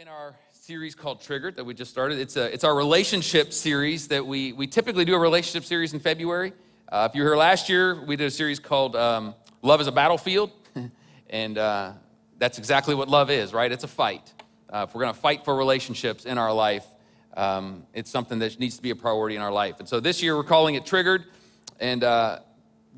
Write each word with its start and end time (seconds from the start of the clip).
in 0.00 0.08
our 0.08 0.34
series 0.50 0.92
called 0.92 1.20
Triggered 1.20 1.54
that 1.54 1.64
we 1.64 1.72
just 1.72 1.88
started. 1.88 2.18
It's, 2.18 2.36
a, 2.36 2.52
it's 2.52 2.64
our 2.64 2.74
relationship 2.74 3.52
series 3.52 4.08
that 4.08 4.26
we, 4.26 4.52
we 4.52 4.66
typically 4.66 5.04
do 5.04 5.14
a 5.14 5.18
relationship 5.18 5.64
series 5.64 5.92
in 5.92 6.00
February. 6.00 6.52
Uh, 6.88 7.06
if 7.08 7.14
you 7.14 7.22
were 7.22 7.28
here 7.28 7.36
last 7.36 7.68
year, 7.68 8.02
we 8.04 8.16
did 8.16 8.26
a 8.26 8.30
series 8.30 8.58
called 8.58 8.96
um, 8.96 9.36
Love 9.62 9.80
is 9.80 9.86
a 9.86 9.92
Battlefield. 9.92 10.50
and 11.30 11.58
uh, 11.58 11.92
that's 12.38 12.58
exactly 12.58 12.96
what 12.96 13.08
love 13.08 13.30
is, 13.30 13.52
right? 13.52 13.70
It's 13.70 13.84
a 13.84 13.88
fight. 13.88 14.32
Uh, 14.68 14.86
if 14.88 14.94
we're 14.94 15.02
going 15.02 15.14
to 15.14 15.20
fight 15.20 15.44
for 15.44 15.54
relationships 15.54 16.24
in 16.24 16.38
our 16.38 16.52
life, 16.52 16.86
um, 17.36 17.86
it's 17.92 18.10
something 18.10 18.40
that 18.40 18.58
needs 18.58 18.74
to 18.76 18.82
be 18.82 18.90
a 18.90 18.96
priority 18.96 19.36
in 19.36 19.42
our 19.42 19.52
life. 19.52 19.76
And 19.78 19.88
so 19.88 20.00
this 20.00 20.24
year 20.24 20.34
we're 20.34 20.42
calling 20.42 20.74
it 20.74 20.84
Triggered. 20.86 21.24
And 21.78 22.02
uh, 22.02 22.40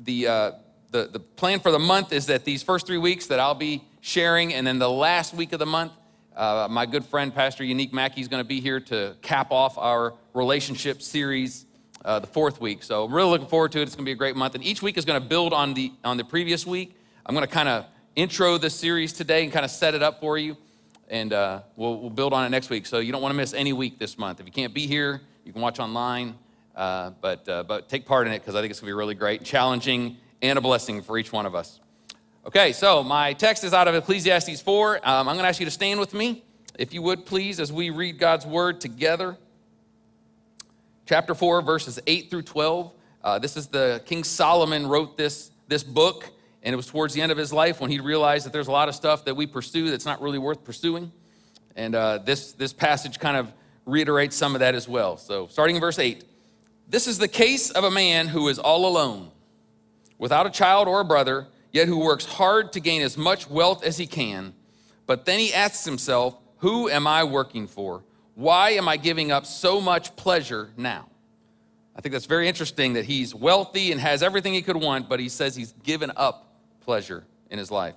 the, 0.01 0.27
uh, 0.27 0.51
the, 0.89 1.09
the 1.11 1.19
plan 1.19 1.59
for 1.59 1.71
the 1.71 1.79
month 1.79 2.11
is 2.11 2.25
that 2.25 2.43
these 2.43 2.63
first 2.63 2.87
three 2.87 2.97
weeks 2.97 3.27
that 3.27 3.39
I'll 3.39 3.53
be 3.53 3.83
sharing, 4.01 4.55
and 4.55 4.65
then 4.65 4.79
the 4.79 4.89
last 4.89 5.35
week 5.35 5.53
of 5.53 5.59
the 5.59 5.67
month, 5.67 5.91
uh, 6.37 6.67
my 6.69 6.85
good 6.85 7.03
friend, 7.03 7.33
Pastor 7.33 7.63
Unique 7.63 7.91
Mackey, 7.91 8.21
is 8.21 8.27
going 8.27 8.43
to 8.43 8.47
be 8.47 8.61
here 8.61 8.79
to 8.79 9.15
cap 9.23 9.51
off 9.51 9.77
our 9.77 10.13
relationship 10.35 11.01
series 11.01 11.65
uh, 12.05 12.19
the 12.19 12.27
fourth 12.27 12.61
week. 12.61 12.83
So 12.83 13.05
I'm 13.05 13.13
really 13.13 13.31
looking 13.31 13.47
forward 13.47 13.71
to 13.71 13.79
it. 13.79 13.83
It's 13.83 13.95
going 13.95 14.05
to 14.05 14.09
be 14.09 14.13
a 14.13 14.15
great 14.15 14.35
month. 14.35 14.53
And 14.53 14.63
each 14.63 14.83
week 14.83 14.97
is 14.97 15.03
going 15.03 15.19
to 15.19 15.27
build 15.27 15.51
on 15.51 15.73
the, 15.73 15.91
on 16.03 16.15
the 16.15 16.23
previous 16.23 16.65
week. 16.65 16.95
I'm 17.25 17.33
going 17.33 17.45
to 17.45 17.51
kind 17.51 17.67
of 17.67 17.85
intro 18.15 18.59
the 18.59 18.69
series 18.69 19.13
today 19.13 19.43
and 19.43 19.51
kind 19.51 19.65
of 19.65 19.71
set 19.71 19.95
it 19.95 20.03
up 20.03 20.19
for 20.19 20.37
you. 20.37 20.55
And 21.09 21.33
uh, 21.33 21.61
we'll, 21.75 21.99
we'll 21.99 22.11
build 22.11 22.33
on 22.33 22.45
it 22.45 22.49
next 22.49 22.69
week. 22.69 22.85
So 22.85 22.99
you 22.99 23.11
don't 23.11 23.21
want 23.21 23.31
to 23.33 23.37
miss 23.37 23.55
any 23.55 23.73
week 23.73 23.97
this 23.97 24.17
month. 24.17 24.39
If 24.39 24.45
you 24.45 24.51
can't 24.51 24.75
be 24.75 24.85
here, 24.85 25.21
you 25.43 25.51
can 25.51 25.61
watch 25.61 25.79
online. 25.79 26.35
Uh, 26.75 27.11
but, 27.19 27.49
uh, 27.49 27.63
but 27.63 27.89
take 27.89 28.05
part 28.05 28.27
in 28.27 28.33
it 28.33 28.39
because 28.39 28.53
I 28.53 28.61
think 28.61 28.69
it's 28.69 28.79
going 28.79 28.89
to 28.89 28.93
be 28.93 28.97
really 28.97 29.15
great, 29.15 29.43
challenging, 29.43 30.17
and 30.43 30.59
a 30.59 30.61
blessing 30.61 31.01
for 31.01 31.17
each 31.17 31.31
one 31.31 31.47
of 31.47 31.55
us. 31.55 31.79
Okay, 32.47 32.71
so 32.71 33.03
my 33.03 33.33
text 33.33 33.65
is 33.65 33.73
out 33.73 33.89
of 33.89 33.95
Ecclesiastes 33.95 34.61
4. 34.61 34.95
Um, 35.03 35.27
I'm 35.27 35.35
going 35.35 35.39
to 35.39 35.49
ask 35.49 35.59
you 35.59 35.65
to 35.65 35.71
stand 35.71 35.99
with 35.99 36.13
me, 36.13 36.45
if 36.79 36.93
you 36.93 37.01
would 37.01 37.25
please, 37.25 37.59
as 37.59 37.73
we 37.73 37.89
read 37.89 38.19
God's 38.19 38.45
word 38.45 38.79
together. 38.79 39.37
Chapter 41.05 41.35
4, 41.35 41.61
verses 41.61 41.99
8 42.07 42.29
through 42.29 42.43
12. 42.43 42.93
Uh, 43.21 43.37
this 43.39 43.57
is 43.57 43.67
the 43.67 44.01
King 44.05 44.23
Solomon 44.23 44.87
wrote 44.87 45.17
this, 45.17 45.51
this 45.67 45.83
book, 45.83 46.29
and 46.63 46.71
it 46.71 46.77
was 46.77 46.87
towards 46.87 47.13
the 47.13 47.21
end 47.21 47.33
of 47.33 47.37
his 47.37 47.51
life 47.51 47.81
when 47.81 47.91
he 47.91 47.99
realized 47.99 48.45
that 48.45 48.53
there's 48.53 48.69
a 48.69 48.71
lot 48.71 48.87
of 48.87 48.95
stuff 48.95 49.25
that 49.25 49.35
we 49.35 49.45
pursue 49.45 49.89
that's 49.89 50.05
not 50.05 50.21
really 50.21 50.39
worth 50.39 50.63
pursuing. 50.63 51.11
And 51.75 51.95
uh, 51.95 52.19
this, 52.19 52.53
this 52.53 52.71
passage 52.71 53.19
kind 53.19 53.35
of 53.35 53.51
reiterates 53.85 54.37
some 54.37 54.55
of 54.55 54.59
that 54.59 54.73
as 54.73 54.87
well. 54.87 55.17
So, 55.17 55.47
starting 55.47 55.75
in 55.75 55.81
verse 55.81 55.99
8 55.99 56.23
This 56.87 57.07
is 57.07 57.17
the 57.17 57.27
case 57.27 57.71
of 57.71 57.83
a 57.83 57.91
man 57.91 58.29
who 58.29 58.47
is 58.47 58.57
all 58.57 58.87
alone, 58.87 59.31
without 60.17 60.45
a 60.45 60.49
child 60.49 60.87
or 60.87 61.01
a 61.01 61.05
brother 61.05 61.47
yet 61.71 61.87
who 61.87 61.99
works 61.99 62.25
hard 62.25 62.73
to 62.73 62.79
gain 62.79 63.01
as 63.01 63.17
much 63.17 63.49
wealth 63.49 63.83
as 63.83 63.97
he 63.97 64.07
can. 64.07 64.53
But 65.05 65.25
then 65.25 65.39
he 65.39 65.53
asks 65.53 65.85
himself, 65.85 66.37
Who 66.57 66.89
am 66.89 67.07
I 67.07 67.23
working 67.23 67.67
for? 67.67 68.03
Why 68.35 68.71
am 68.71 68.87
I 68.87 68.97
giving 68.97 69.31
up 69.31 69.45
so 69.45 69.81
much 69.81 70.15
pleasure 70.15 70.69
now? 70.77 71.09
I 71.95 72.01
think 72.01 72.13
that's 72.13 72.27
very 72.27 72.47
interesting 72.47 72.93
that 72.93 73.05
he's 73.05 73.33
wealthy 73.33 73.91
and 73.91 73.99
has 73.99 74.21
everything 74.21 74.53
he 74.53 74.61
could 74.61 74.75
want, 74.75 75.09
but 75.09 75.19
he 75.19 75.29
says 75.29 75.55
he's 75.55 75.71
given 75.83 76.11
up 76.15 76.55
pleasure 76.81 77.25
in 77.49 77.57
his 77.57 77.71
life. 77.71 77.95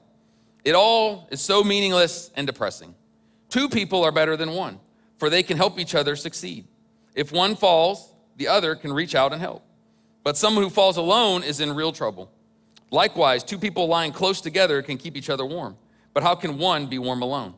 It 0.64 0.74
all 0.74 1.28
is 1.30 1.40
so 1.40 1.62
meaningless 1.62 2.30
and 2.34 2.46
depressing. 2.46 2.94
Two 3.50 3.68
people 3.68 4.02
are 4.02 4.12
better 4.12 4.36
than 4.36 4.52
one, 4.52 4.80
for 5.18 5.28
they 5.28 5.42
can 5.42 5.56
help 5.56 5.78
each 5.78 5.94
other 5.94 6.16
succeed. 6.16 6.66
If 7.14 7.32
one 7.32 7.56
falls, 7.56 8.14
the 8.36 8.48
other 8.48 8.74
can 8.74 8.92
reach 8.92 9.14
out 9.14 9.32
and 9.32 9.40
help. 9.40 9.62
But 10.22 10.36
someone 10.36 10.64
who 10.64 10.70
falls 10.70 10.96
alone 10.96 11.42
is 11.42 11.60
in 11.60 11.74
real 11.74 11.92
trouble. 11.92 12.30
Likewise, 12.90 13.44
two 13.44 13.58
people 13.58 13.86
lying 13.86 14.12
close 14.12 14.40
together 14.40 14.82
can 14.82 14.98
keep 14.98 15.16
each 15.16 15.30
other 15.30 15.46
warm. 15.46 15.76
But 16.12 16.22
how 16.22 16.34
can 16.34 16.58
one 16.58 16.86
be 16.86 16.98
warm 16.98 17.22
alone? 17.22 17.54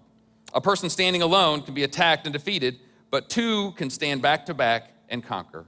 A 0.54 0.60
person 0.60 0.90
standing 0.90 1.22
alone 1.22 1.62
can 1.62 1.72
be 1.72 1.84
attacked 1.84 2.26
and 2.26 2.32
defeated, 2.32 2.78
but 3.10 3.30
two 3.30 3.72
can 3.72 3.88
stand 3.88 4.20
back 4.20 4.44
to 4.46 4.54
back 4.54 4.92
and 5.08 5.24
conquer. 5.24 5.64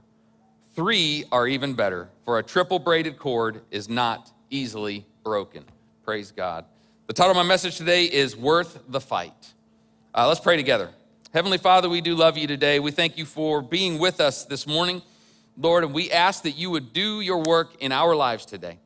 Three 0.75 1.25
are 1.31 1.47
even 1.47 1.73
better, 1.73 2.09
for 2.25 2.37
a 2.37 2.43
triple 2.43 2.79
braided 2.79 3.17
cord 3.17 3.61
is 3.71 3.89
not 3.89 4.31
easily 4.49 5.05
broken. 5.23 5.63
Praise 6.03 6.31
God. 6.31 6.65
The 7.07 7.13
title 7.13 7.31
of 7.31 7.37
my 7.37 7.43
message 7.43 7.77
today 7.77 8.05
is 8.05 8.35
Worth 8.35 8.79
the 8.87 9.01
Fight. 9.01 9.53
Uh, 10.13 10.27
let's 10.27 10.39
pray 10.39 10.57
together. 10.57 10.89
Heavenly 11.33 11.57
Father, 11.57 11.89
we 11.89 12.01
do 12.01 12.13
love 12.15 12.37
you 12.37 12.45
today. 12.45 12.79
We 12.79 12.91
thank 12.91 13.17
you 13.17 13.25
for 13.25 13.61
being 13.61 13.99
with 13.99 14.21
us 14.21 14.45
this 14.45 14.67
morning, 14.67 15.01
Lord, 15.57 15.83
and 15.83 15.93
we 15.93 16.11
ask 16.11 16.43
that 16.43 16.51
you 16.51 16.69
would 16.69 16.93
do 16.93 17.21
your 17.21 17.41
work 17.43 17.75
in 17.79 17.91
our 17.91 18.15
lives 18.15 18.45
today. 18.45 18.79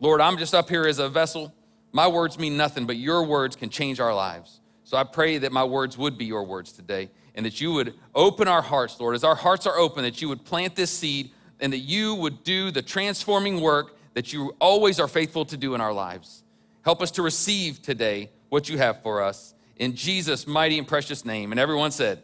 Lord, 0.00 0.20
I'm 0.20 0.38
just 0.38 0.54
up 0.54 0.68
here 0.68 0.86
as 0.86 0.98
a 0.98 1.08
vessel. 1.08 1.54
My 1.92 2.06
words 2.06 2.38
mean 2.38 2.56
nothing, 2.56 2.86
but 2.86 2.96
your 2.96 3.24
words 3.24 3.56
can 3.56 3.70
change 3.70 4.00
our 4.00 4.14
lives. 4.14 4.60
So 4.84 4.96
I 4.96 5.04
pray 5.04 5.38
that 5.38 5.52
my 5.52 5.64
words 5.64 5.96
would 5.96 6.18
be 6.18 6.26
your 6.26 6.44
words 6.44 6.72
today 6.72 7.10
and 7.34 7.44
that 7.44 7.60
you 7.60 7.72
would 7.72 7.94
open 8.14 8.48
our 8.48 8.62
hearts, 8.62 8.98
Lord. 9.00 9.14
As 9.14 9.24
our 9.24 9.34
hearts 9.34 9.66
are 9.66 9.76
open, 9.76 10.04
that 10.04 10.20
you 10.22 10.28
would 10.28 10.44
plant 10.44 10.76
this 10.76 10.90
seed 10.90 11.30
and 11.60 11.72
that 11.72 11.78
you 11.78 12.14
would 12.14 12.44
do 12.44 12.70
the 12.70 12.82
transforming 12.82 13.60
work 13.60 13.96
that 14.14 14.32
you 14.32 14.54
always 14.60 14.98
are 15.00 15.08
faithful 15.08 15.44
to 15.44 15.56
do 15.56 15.74
in 15.74 15.80
our 15.80 15.92
lives. 15.92 16.42
Help 16.82 17.02
us 17.02 17.10
to 17.12 17.22
receive 17.22 17.82
today 17.82 18.30
what 18.48 18.68
you 18.68 18.78
have 18.78 19.02
for 19.02 19.22
us. 19.22 19.54
In 19.76 19.94
Jesus' 19.94 20.46
mighty 20.46 20.78
and 20.78 20.86
precious 20.86 21.24
name. 21.24 21.52
And 21.52 21.60
everyone 21.60 21.90
said, 21.90 22.22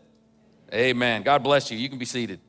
Amen. 0.72 1.22
God 1.22 1.42
bless 1.42 1.70
you. 1.70 1.76
You 1.76 1.90
can 1.90 1.98
be 1.98 2.06
seated. 2.06 2.40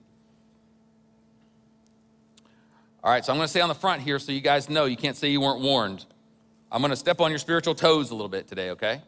All 3.03 3.11
right, 3.11 3.25
so 3.25 3.33
I'm 3.33 3.37
going 3.37 3.47
to 3.47 3.49
stay 3.49 3.59
on 3.59 3.67
the 3.67 3.75
front 3.75 4.01
here 4.01 4.17
so 4.17 4.31
you 4.31 4.39
guys 4.39 4.69
know 4.69 4.85
you 4.85 4.95
can't 4.95 5.17
say 5.17 5.27
you 5.27 5.41
weren't 5.41 5.59
warned. 5.59 6.05
I'm 6.71 6.79
going 6.79 6.91
to 6.91 6.95
step 6.95 7.19
on 7.19 7.31
your 7.31 7.37
spiritual 7.37 7.75
toes 7.75 8.11
a 8.11 8.15
little 8.15 8.29
bit 8.29 8.47
today, 8.47 8.69
okay? 8.69 9.01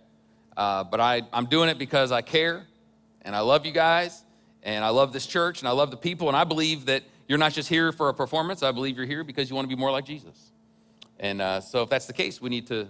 Uh, 0.57 0.83
but 0.83 0.99
I, 0.99 1.21
I'm 1.31 1.45
doing 1.45 1.69
it 1.69 1.77
because 1.77 2.11
I 2.11 2.21
care 2.21 2.65
and 3.21 3.33
I 3.33 3.39
love 3.39 3.65
you 3.65 3.71
guys 3.71 4.25
and 4.63 4.83
I 4.83 4.89
love 4.89 5.13
this 5.13 5.25
church 5.25 5.61
and 5.61 5.69
I 5.69 5.71
love 5.71 5.91
the 5.91 5.97
people 5.97 6.27
and 6.27 6.35
I 6.35 6.43
believe 6.43 6.87
that 6.87 7.03
you're 7.29 7.37
not 7.37 7.53
just 7.53 7.69
here 7.69 7.93
for 7.93 8.09
a 8.09 8.13
performance. 8.13 8.63
I 8.63 8.73
believe 8.73 8.97
you're 8.97 9.05
here 9.05 9.23
because 9.23 9.49
you 9.49 9.55
want 9.55 9.69
to 9.69 9.73
be 9.73 9.79
more 9.79 9.91
like 9.91 10.03
Jesus. 10.03 10.51
And 11.17 11.41
uh, 11.41 11.61
so 11.61 11.81
if 11.81 11.89
that's 11.89 12.05
the 12.05 12.11
case, 12.11 12.41
we 12.41 12.49
need 12.49 12.67
to 12.67 12.89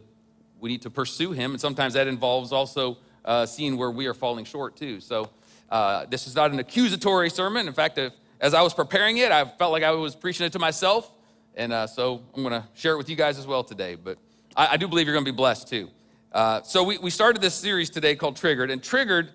we 0.60 0.72
need 0.72 0.82
to 0.82 0.90
pursue 0.90 1.34
Him, 1.34 1.52
and 1.52 1.62
sometimes 1.62 1.94
that 1.94 2.08
involves 2.08 2.52
also 2.52 2.98
uh, 3.24 3.46
seeing 3.46 3.78
where 3.78 3.92
we 3.92 4.08
are 4.08 4.16
falling 4.16 4.46
short 4.46 4.76
too. 4.76 5.00
So 5.02 5.30
uh, 5.70 6.08
this 6.08 6.26
is 6.26 6.36
not 6.36 6.50
an 6.50 6.58
accusatory 6.58 7.30
sermon. 7.30 7.68
In 7.68 7.74
fact, 7.74 8.00
if 8.00 8.12
as 8.46 8.54
I 8.54 8.62
was 8.62 8.76
preparing 8.76 9.18
it, 9.18 9.32
I 9.32 9.44
felt 9.44 9.72
like 9.72 9.82
I 9.82 9.90
was 9.90 10.16
preaching 10.16 10.46
it 10.46 10.52
to 10.52 10.60
myself. 10.60 11.12
And 11.56 11.74
uh, 11.74 11.88
so 11.88 12.22
I'm 12.36 12.44
going 12.44 12.62
to 12.62 12.68
share 12.76 12.94
it 12.94 12.98
with 12.98 13.10
you 13.10 13.16
guys 13.16 13.40
as 13.40 13.48
well 13.48 13.64
today. 13.64 13.96
But 13.96 14.20
I, 14.56 14.74
I 14.74 14.78
do 14.78 14.88
believe 14.88 15.08
you're 15.08 15.16
going 15.16 15.26
to 15.26 15.32
be 15.32 15.36
blessed 15.36 15.68
too. 15.68 15.90
Uh, 16.32 16.62
so 16.62 16.84
we, 16.84 17.00
we 17.00 17.10
started 17.10 17.42
this 17.42 17.56
series 17.56 17.90
today 17.90 18.16
called 18.16 18.36
Triggered. 18.36 18.70
And 18.70 18.84
Triggered, 18.84 19.32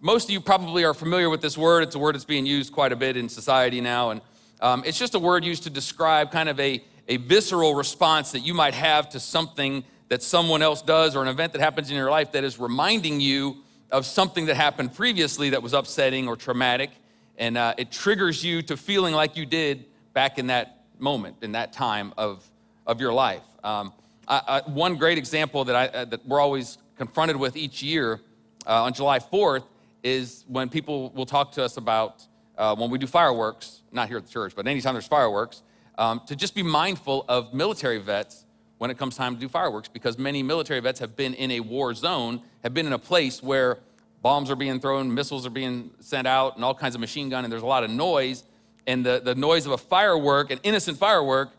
most 0.00 0.26
of 0.26 0.30
you 0.30 0.40
probably 0.40 0.84
are 0.84 0.94
familiar 0.94 1.28
with 1.28 1.40
this 1.40 1.58
word. 1.58 1.82
It's 1.82 1.96
a 1.96 1.98
word 1.98 2.14
that's 2.14 2.24
being 2.24 2.46
used 2.46 2.72
quite 2.72 2.92
a 2.92 2.96
bit 2.96 3.16
in 3.16 3.28
society 3.28 3.80
now. 3.80 4.10
And 4.10 4.20
um, 4.60 4.84
it's 4.86 4.98
just 4.98 5.16
a 5.16 5.18
word 5.18 5.44
used 5.44 5.64
to 5.64 5.70
describe 5.70 6.30
kind 6.30 6.48
of 6.48 6.60
a, 6.60 6.84
a 7.08 7.16
visceral 7.16 7.74
response 7.74 8.30
that 8.30 8.40
you 8.46 8.54
might 8.54 8.74
have 8.74 9.08
to 9.08 9.18
something 9.18 9.82
that 10.08 10.22
someone 10.22 10.62
else 10.62 10.82
does 10.82 11.16
or 11.16 11.22
an 11.22 11.28
event 11.28 11.52
that 11.54 11.60
happens 11.60 11.90
in 11.90 11.96
your 11.96 12.12
life 12.12 12.30
that 12.30 12.44
is 12.44 12.60
reminding 12.60 13.20
you 13.20 13.56
of 13.90 14.06
something 14.06 14.46
that 14.46 14.54
happened 14.54 14.94
previously 14.94 15.50
that 15.50 15.64
was 15.64 15.72
upsetting 15.72 16.28
or 16.28 16.36
traumatic 16.36 16.90
and 17.38 17.56
uh, 17.56 17.74
it 17.76 17.90
triggers 17.90 18.44
you 18.44 18.62
to 18.62 18.76
feeling 18.76 19.14
like 19.14 19.36
you 19.36 19.46
did 19.46 19.86
back 20.12 20.38
in 20.38 20.46
that 20.48 20.84
moment, 20.98 21.36
in 21.42 21.52
that 21.52 21.72
time 21.72 22.12
of, 22.16 22.48
of 22.86 23.00
your 23.00 23.12
life. 23.12 23.42
Um, 23.62 23.92
I, 24.26 24.62
I, 24.66 24.70
one 24.70 24.96
great 24.96 25.18
example 25.18 25.64
that, 25.64 25.76
I, 25.76 25.86
uh, 25.86 26.04
that 26.06 26.26
we're 26.26 26.40
always 26.40 26.78
confronted 26.96 27.36
with 27.36 27.56
each 27.56 27.82
year 27.82 28.20
uh, 28.66 28.84
on 28.84 28.94
July 28.94 29.18
4th 29.18 29.64
is 30.02 30.44
when 30.48 30.68
people 30.68 31.10
will 31.10 31.26
talk 31.26 31.52
to 31.52 31.62
us 31.62 31.76
about 31.76 32.26
uh, 32.56 32.74
when 32.74 32.90
we 32.90 32.98
do 32.98 33.06
fireworks, 33.06 33.82
not 33.92 34.08
here 34.08 34.16
at 34.16 34.24
the 34.24 34.32
church, 34.32 34.54
but 34.56 34.66
anytime 34.66 34.94
there's 34.94 35.06
fireworks, 35.06 35.62
um, 35.98 36.20
to 36.26 36.36
just 36.36 36.54
be 36.54 36.62
mindful 36.62 37.24
of 37.28 37.52
military 37.52 37.98
vets 37.98 38.44
when 38.78 38.90
it 38.90 38.98
comes 38.98 39.16
time 39.16 39.34
to 39.34 39.40
do 39.40 39.48
fireworks 39.48 39.88
because 39.88 40.18
many 40.18 40.42
military 40.42 40.80
vets 40.80 41.00
have 41.00 41.16
been 41.16 41.34
in 41.34 41.50
a 41.50 41.60
war 41.60 41.94
zone, 41.94 42.42
have 42.62 42.74
been 42.74 42.86
in 42.86 42.92
a 42.92 42.98
place 42.98 43.42
where 43.42 43.78
bombs 44.26 44.50
are 44.50 44.56
being 44.56 44.80
thrown, 44.80 45.14
missiles 45.14 45.46
are 45.46 45.50
being 45.50 45.88
sent 46.00 46.26
out, 46.26 46.56
and 46.56 46.64
all 46.64 46.74
kinds 46.74 46.96
of 46.96 47.00
machine 47.00 47.28
gun, 47.28 47.44
and 47.44 47.52
there's 47.52 47.62
a 47.62 47.66
lot 47.66 47.84
of 47.84 47.90
noise. 47.90 48.42
And 48.84 49.06
the, 49.06 49.20
the 49.24 49.36
noise 49.36 49.66
of 49.66 49.70
a 49.70 49.78
firework, 49.78 50.50
an 50.50 50.58
innocent 50.64 50.98
firework, 50.98 51.50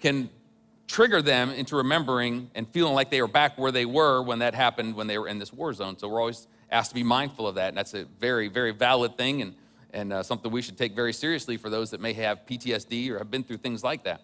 can 0.00 0.28
trigger 0.88 1.22
them 1.22 1.50
into 1.50 1.76
remembering 1.76 2.50
and 2.56 2.66
feeling 2.70 2.92
like 2.92 3.08
they 3.08 3.22
were 3.22 3.28
back 3.28 3.56
where 3.56 3.70
they 3.70 3.86
were 3.86 4.20
when 4.20 4.40
that 4.40 4.56
happened 4.56 4.96
when 4.96 5.06
they 5.06 5.16
were 5.16 5.28
in 5.28 5.38
this 5.38 5.52
war 5.52 5.72
zone. 5.72 5.96
So 5.96 6.08
we're 6.08 6.18
always 6.18 6.48
asked 6.72 6.90
to 6.90 6.96
be 6.96 7.04
mindful 7.04 7.46
of 7.46 7.54
that. 7.54 7.68
And 7.68 7.76
that's 7.76 7.94
a 7.94 8.04
very, 8.18 8.48
very 8.48 8.72
valid 8.72 9.16
thing 9.16 9.40
and, 9.40 9.54
and 9.92 10.12
uh, 10.12 10.24
something 10.24 10.50
we 10.50 10.60
should 10.60 10.76
take 10.76 10.96
very 10.96 11.12
seriously 11.12 11.56
for 11.56 11.70
those 11.70 11.92
that 11.92 12.00
may 12.00 12.14
have 12.14 12.40
PTSD 12.46 13.10
or 13.10 13.18
have 13.18 13.30
been 13.30 13.44
through 13.44 13.58
things 13.58 13.84
like 13.84 14.02
that. 14.02 14.22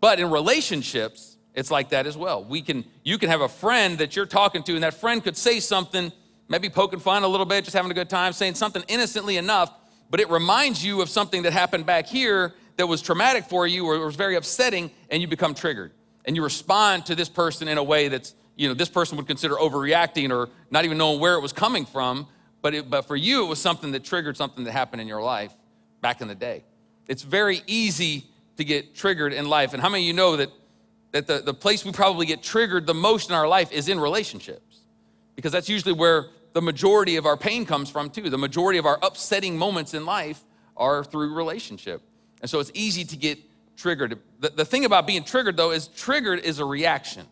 But 0.00 0.18
in 0.18 0.28
relationships, 0.28 1.36
it's 1.54 1.70
like 1.70 1.90
that 1.90 2.08
as 2.08 2.16
well. 2.16 2.42
We 2.42 2.62
can, 2.62 2.84
you 3.04 3.16
can 3.16 3.28
have 3.28 3.42
a 3.42 3.48
friend 3.48 3.96
that 3.98 4.16
you're 4.16 4.26
talking 4.26 4.64
to, 4.64 4.74
and 4.74 4.82
that 4.82 4.94
friend 4.94 5.22
could 5.22 5.36
say 5.36 5.60
something 5.60 6.10
maybe 6.48 6.68
poking 6.68 7.00
fun 7.00 7.22
a 7.22 7.28
little 7.28 7.46
bit, 7.46 7.64
just 7.64 7.76
having 7.76 7.90
a 7.90 7.94
good 7.94 8.10
time, 8.10 8.32
saying 8.32 8.54
something 8.54 8.82
innocently 8.88 9.36
enough, 9.36 9.72
but 10.10 10.20
it 10.20 10.30
reminds 10.30 10.84
you 10.84 11.00
of 11.02 11.08
something 11.08 11.42
that 11.42 11.52
happened 11.52 11.86
back 11.86 12.06
here 12.06 12.54
that 12.76 12.86
was 12.86 13.02
traumatic 13.02 13.44
for 13.44 13.66
you 13.66 13.86
or 13.86 13.98
was 14.04 14.16
very 14.16 14.36
upsetting, 14.36 14.90
and 15.10 15.20
you 15.20 15.28
become 15.28 15.54
triggered. 15.54 15.92
And 16.24 16.36
you 16.36 16.42
respond 16.42 17.06
to 17.06 17.14
this 17.14 17.28
person 17.28 17.68
in 17.68 17.78
a 17.78 17.82
way 17.82 18.08
that's 18.08 18.34
you 18.56 18.68
know, 18.68 18.74
this 18.74 18.88
person 18.88 19.16
would 19.18 19.26
consider 19.26 19.54
overreacting 19.54 20.30
or 20.30 20.48
not 20.70 20.84
even 20.84 20.98
knowing 20.98 21.20
where 21.20 21.34
it 21.34 21.40
was 21.40 21.52
coming 21.52 21.84
from. 21.84 22.26
But, 22.62 22.74
it, 22.74 22.90
but 22.90 23.02
for 23.02 23.14
you, 23.14 23.44
it 23.44 23.48
was 23.48 23.60
something 23.60 23.92
that 23.92 24.02
triggered 24.02 24.36
something 24.36 24.64
that 24.64 24.72
happened 24.72 25.02
in 25.02 25.06
your 25.06 25.22
life 25.22 25.52
back 26.00 26.20
in 26.20 26.26
the 26.26 26.34
day. 26.34 26.64
It's 27.06 27.22
very 27.22 27.62
easy 27.66 28.24
to 28.56 28.64
get 28.64 28.94
triggered 28.94 29.32
in 29.32 29.48
life. 29.48 29.74
And 29.74 29.82
how 29.82 29.88
many 29.88 30.04
of 30.04 30.06
you 30.06 30.14
know 30.14 30.36
that, 30.36 30.50
that 31.12 31.26
the, 31.26 31.40
the 31.40 31.54
place 31.54 31.84
we 31.84 31.92
probably 31.92 32.26
get 32.26 32.42
triggered 32.42 32.86
the 32.86 32.94
most 32.94 33.28
in 33.28 33.36
our 33.36 33.46
life 33.46 33.70
is 33.70 33.88
in 33.88 34.00
relationships? 34.00 34.80
Because 35.36 35.52
that's 35.52 35.68
usually 35.68 35.92
where 35.92 36.26
the 36.56 36.62
majority 36.62 37.16
of 37.16 37.26
our 37.26 37.36
pain 37.36 37.66
comes 37.66 37.90
from, 37.90 38.08
too. 38.08 38.30
The 38.30 38.38
majority 38.38 38.78
of 38.78 38.86
our 38.86 38.98
upsetting 39.02 39.58
moments 39.58 39.92
in 39.92 40.06
life 40.06 40.42
are 40.74 41.04
through 41.04 41.34
relationship. 41.34 42.00
And 42.40 42.48
so 42.48 42.60
it's 42.60 42.70
easy 42.72 43.04
to 43.04 43.16
get 43.18 43.38
triggered. 43.76 44.18
The, 44.40 44.48
the 44.48 44.64
thing 44.64 44.86
about 44.86 45.06
being 45.06 45.22
triggered, 45.22 45.58
though, 45.58 45.72
is 45.72 45.88
triggered 45.88 46.38
is 46.38 46.58
a 46.58 46.64
reaction. 46.64 47.26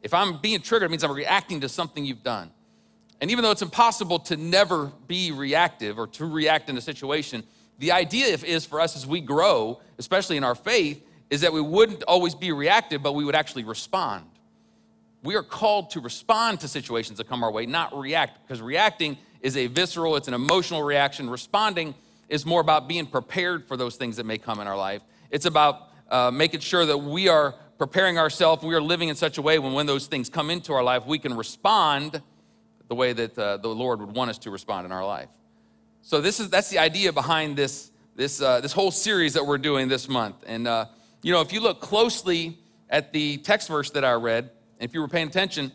If 0.00 0.14
I'm 0.14 0.38
being 0.38 0.62
triggered, 0.62 0.86
it 0.86 0.90
means 0.90 1.04
I'm 1.04 1.12
reacting 1.12 1.60
to 1.60 1.68
something 1.68 2.02
you've 2.02 2.22
done. 2.22 2.50
And 3.20 3.30
even 3.30 3.44
though 3.44 3.50
it's 3.50 3.60
impossible 3.60 4.20
to 4.20 4.38
never 4.38 4.90
be 5.06 5.32
reactive 5.32 5.98
or 5.98 6.06
to 6.06 6.24
react 6.24 6.70
in 6.70 6.78
a 6.78 6.80
situation, 6.80 7.44
the 7.78 7.92
idea 7.92 8.28
is 8.28 8.64
for 8.64 8.80
us 8.80 8.96
as 8.96 9.06
we 9.06 9.20
grow, 9.20 9.82
especially 9.98 10.38
in 10.38 10.44
our 10.44 10.54
faith, 10.54 11.04
is 11.28 11.42
that 11.42 11.52
we 11.52 11.60
wouldn't 11.60 12.04
always 12.04 12.34
be 12.34 12.52
reactive, 12.52 13.02
but 13.02 13.12
we 13.12 13.26
would 13.26 13.34
actually 13.34 13.64
respond. 13.64 14.24
We 15.22 15.36
are 15.36 15.42
called 15.42 15.90
to 15.90 16.00
respond 16.00 16.60
to 16.60 16.68
situations 16.68 17.18
that 17.18 17.28
come 17.28 17.44
our 17.44 17.52
way, 17.52 17.66
not 17.66 17.96
react, 17.96 18.40
because 18.42 18.60
reacting 18.60 19.16
is 19.40 19.56
a 19.56 19.68
visceral, 19.68 20.16
it's 20.16 20.28
an 20.28 20.34
emotional 20.34 20.82
reaction. 20.82 21.30
Responding 21.30 21.94
is 22.28 22.44
more 22.44 22.60
about 22.60 22.88
being 22.88 23.06
prepared 23.06 23.66
for 23.66 23.76
those 23.76 23.96
things 23.96 24.16
that 24.16 24.26
may 24.26 24.38
come 24.38 24.60
in 24.60 24.66
our 24.66 24.76
life. 24.76 25.02
It's 25.30 25.46
about 25.46 25.88
uh, 26.10 26.30
making 26.30 26.60
sure 26.60 26.84
that 26.84 26.98
we 26.98 27.28
are 27.28 27.54
preparing 27.78 28.18
ourselves, 28.18 28.62
we 28.62 28.74
are 28.74 28.80
living 28.80 29.08
in 29.08 29.16
such 29.16 29.38
a 29.38 29.42
way 29.42 29.58
when 29.58 29.72
when 29.72 29.86
those 29.86 30.06
things 30.06 30.28
come 30.28 30.50
into 30.50 30.72
our 30.72 30.82
life, 30.82 31.06
we 31.06 31.18
can 31.18 31.36
respond 31.36 32.22
the 32.88 32.94
way 32.94 33.12
that 33.12 33.38
uh, 33.38 33.56
the 33.56 33.68
Lord 33.68 34.00
would 34.00 34.14
want 34.14 34.30
us 34.30 34.38
to 34.38 34.50
respond 34.50 34.86
in 34.86 34.92
our 34.92 35.04
life. 35.04 35.28
So 36.02 36.20
this 36.20 36.40
is 36.40 36.50
that's 36.50 36.68
the 36.68 36.78
idea 36.78 37.12
behind 37.12 37.56
this 37.56 37.90
this 38.14 38.42
uh, 38.42 38.60
this 38.60 38.72
whole 38.72 38.90
series 38.90 39.34
that 39.34 39.46
we're 39.46 39.58
doing 39.58 39.88
this 39.88 40.08
month. 40.08 40.36
And 40.46 40.68
uh, 40.68 40.86
you 41.22 41.32
know, 41.32 41.40
if 41.40 41.52
you 41.52 41.60
look 41.60 41.80
closely 41.80 42.58
at 42.90 43.12
the 43.12 43.38
text 43.38 43.68
verse 43.68 43.90
that 43.90 44.04
I 44.04 44.12
read, 44.12 44.50
if 44.82 44.94
you 44.94 45.00
were 45.00 45.08
paying 45.08 45.28
attention, 45.28 45.72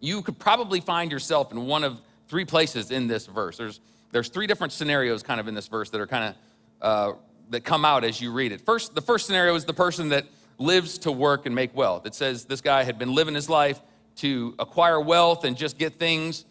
you 0.00 0.22
could 0.22 0.38
probably 0.38 0.80
find 0.80 1.10
yourself 1.10 1.52
in 1.52 1.66
one 1.66 1.84
of 1.84 2.00
three 2.28 2.44
places 2.44 2.90
in 2.90 3.06
this 3.06 3.26
verse. 3.26 3.56
There's 3.56 3.80
there's 4.10 4.28
three 4.28 4.46
different 4.46 4.72
scenarios 4.72 5.22
kind 5.22 5.40
of 5.40 5.48
in 5.48 5.54
this 5.54 5.68
verse 5.68 5.88
that 5.90 6.00
are 6.00 6.06
kind 6.06 6.24
of 6.24 6.34
uh, 6.82 7.16
that 7.50 7.64
come 7.64 7.84
out 7.84 8.04
as 8.04 8.20
you 8.20 8.32
read 8.32 8.52
it. 8.52 8.60
First, 8.60 8.94
the 8.94 9.00
first 9.00 9.26
scenario 9.26 9.54
is 9.54 9.64
the 9.64 9.72
person 9.72 10.10
that 10.10 10.26
lives 10.58 10.98
to 10.98 11.12
work 11.12 11.46
and 11.46 11.54
make 11.54 11.74
wealth. 11.74 12.06
It 12.06 12.14
says 12.14 12.44
this 12.44 12.60
guy 12.60 12.84
had 12.84 12.98
been 12.98 13.14
living 13.14 13.34
his 13.34 13.48
life 13.48 13.80
to 14.16 14.54
acquire 14.58 15.00
wealth 15.00 15.44
and 15.44 15.56
just 15.56 15.78
get 15.78 15.94
things, 15.94 16.44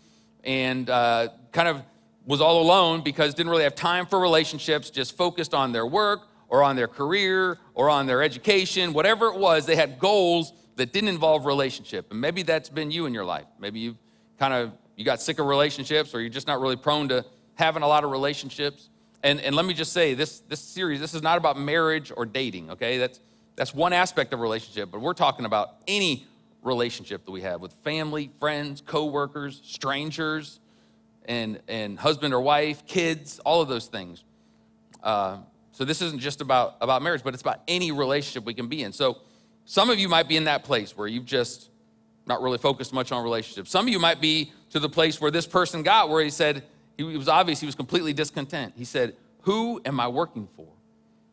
and 0.44 0.90
uh, 0.90 1.30
kind 1.52 1.68
of 1.68 1.84
was 2.26 2.42
all 2.42 2.62
alone 2.62 3.02
because 3.02 3.34
didn't 3.34 3.50
really 3.52 3.64
have 3.64 3.76
time 3.76 4.06
for 4.06 4.20
relationships, 4.20 4.90
just 4.90 5.18
focused 5.18 5.54
on 5.54 5.72
their 5.72 5.86
work 5.86 6.28
or 6.50 6.64
on 6.64 6.76
their 6.76 6.88
career 6.88 7.58
or 7.74 7.90
on 7.90 8.06
their 8.06 8.22
education, 8.22 8.94
whatever 8.94 9.28
it 9.28 9.38
was, 9.38 9.66
they 9.66 9.76
had 9.76 9.98
goals 9.98 10.54
that 10.82 10.92
didn't 10.92 11.10
involve 11.10 11.46
relationship. 11.46 12.10
And 12.10 12.20
maybe 12.20 12.42
that's 12.42 12.70
been 12.70 12.90
you 12.90 13.06
in 13.06 13.14
your 13.14 13.24
life. 13.24 13.46
Maybe 13.60 13.82
you've 13.82 13.98
kind 14.40 14.52
of 14.52 14.72
you 14.96 15.06
got 15.06 15.22
sick 15.22 15.38
of 15.38 15.46
relationships 15.46 16.16
or 16.16 16.22
you're 16.22 16.32
just 16.32 16.48
not 16.48 16.60
really 16.60 16.76
prone 16.76 17.08
to 17.10 17.24
having 17.54 17.84
a 17.84 17.88
lot 17.88 18.04
of 18.04 18.10
relationships. 18.10 18.90
And, 19.22 19.40
and 19.42 19.56
let 19.56 19.66
me 19.66 19.76
just 19.76 19.94
say 19.94 20.16
this, 20.16 20.40
this 20.50 20.60
series, 20.60 21.00
this 21.00 21.14
is 21.14 21.22
not 21.22 21.38
about 21.38 21.56
marriage 21.56 22.12
or 22.18 22.26
dating, 22.26 22.72
okay? 22.72 22.98
That's, 22.98 23.20
that's 23.56 23.76
one 23.76 23.94
aspect 23.94 24.34
of 24.34 24.40
relationship, 24.40 24.90
but 24.92 25.02
we're 25.02 25.14
talking 25.14 25.46
about 25.46 25.76
any 25.88 26.26
relationship 26.64 27.26
that 27.26 27.32
we 27.32 27.42
have 27.42 27.62
with 27.62 27.74
family, 27.74 28.32
friends, 28.40 28.82
coworkers, 28.82 29.62
strangers, 29.64 30.60
and, 31.26 31.60
and 31.68 32.00
husband 32.00 32.34
or 32.34 32.42
wife, 32.42 32.88
kids, 32.88 33.40
all 33.46 33.62
of 33.62 33.68
those 33.68 33.86
things. 33.86 34.24
Uh, 35.04 35.38
so 35.74 35.86
this 35.86 36.02
isn't 36.02 36.20
just 36.20 36.42
about, 36.42 36.78
about 36.82 37.04
marriage, 37.04 37.22
but 37.24 37.36
it's 37.36 37.44
about 37.44 37.62
any 37.68 37.92
relationship 37.92 38.46
we 38.46 38.56
can 38.56 38.68
be 38.68 38.82
in. 38.82 38.92
So 38.92 39.20
some 39.72 39.90
of 39.90 39.98
you 39.98 40.10
might 40.10 40.28
be 40.28 40.36
in 40.36 40.44
that 40.44 40.66
place 40.66 40.98
where 40.98 41.08
you've 41.08 41.26
just 41.26 41.70
not 42.26 42.42
really 42.42 42.58
focused 42.58 42.92
much 42.92 43.14
on 43.14 43.24
relationships. 43.24 43.72
Some 43.72 43.86
of 43.86 43.94
you 43.94 44.00
might 44.00 44.20
be 44.20 44.52
to 44.72 44.82
the 44.82 44.90
place 44.90 45.22
where 45.22 45.32
this 45.32 45.48
person 45.48 45.82
got, 45.82 46.10
where 46.10 46.22
he 46.22 46.30
said, 46.30 46.64
he 46.98 47.06
was 47.06 47.30
obvious 47.30 47.62
he 47.62 47.66
was 47.66 47.76
completely 47.76 48.12
discontent. 48.12 48.74
He 48.76 48.84
said, 48.84 49.16
Who 49.44 49.80
am 49.86 50.02
I 50.02 50.10
working 50.10 50.50
for? 50.58 50.68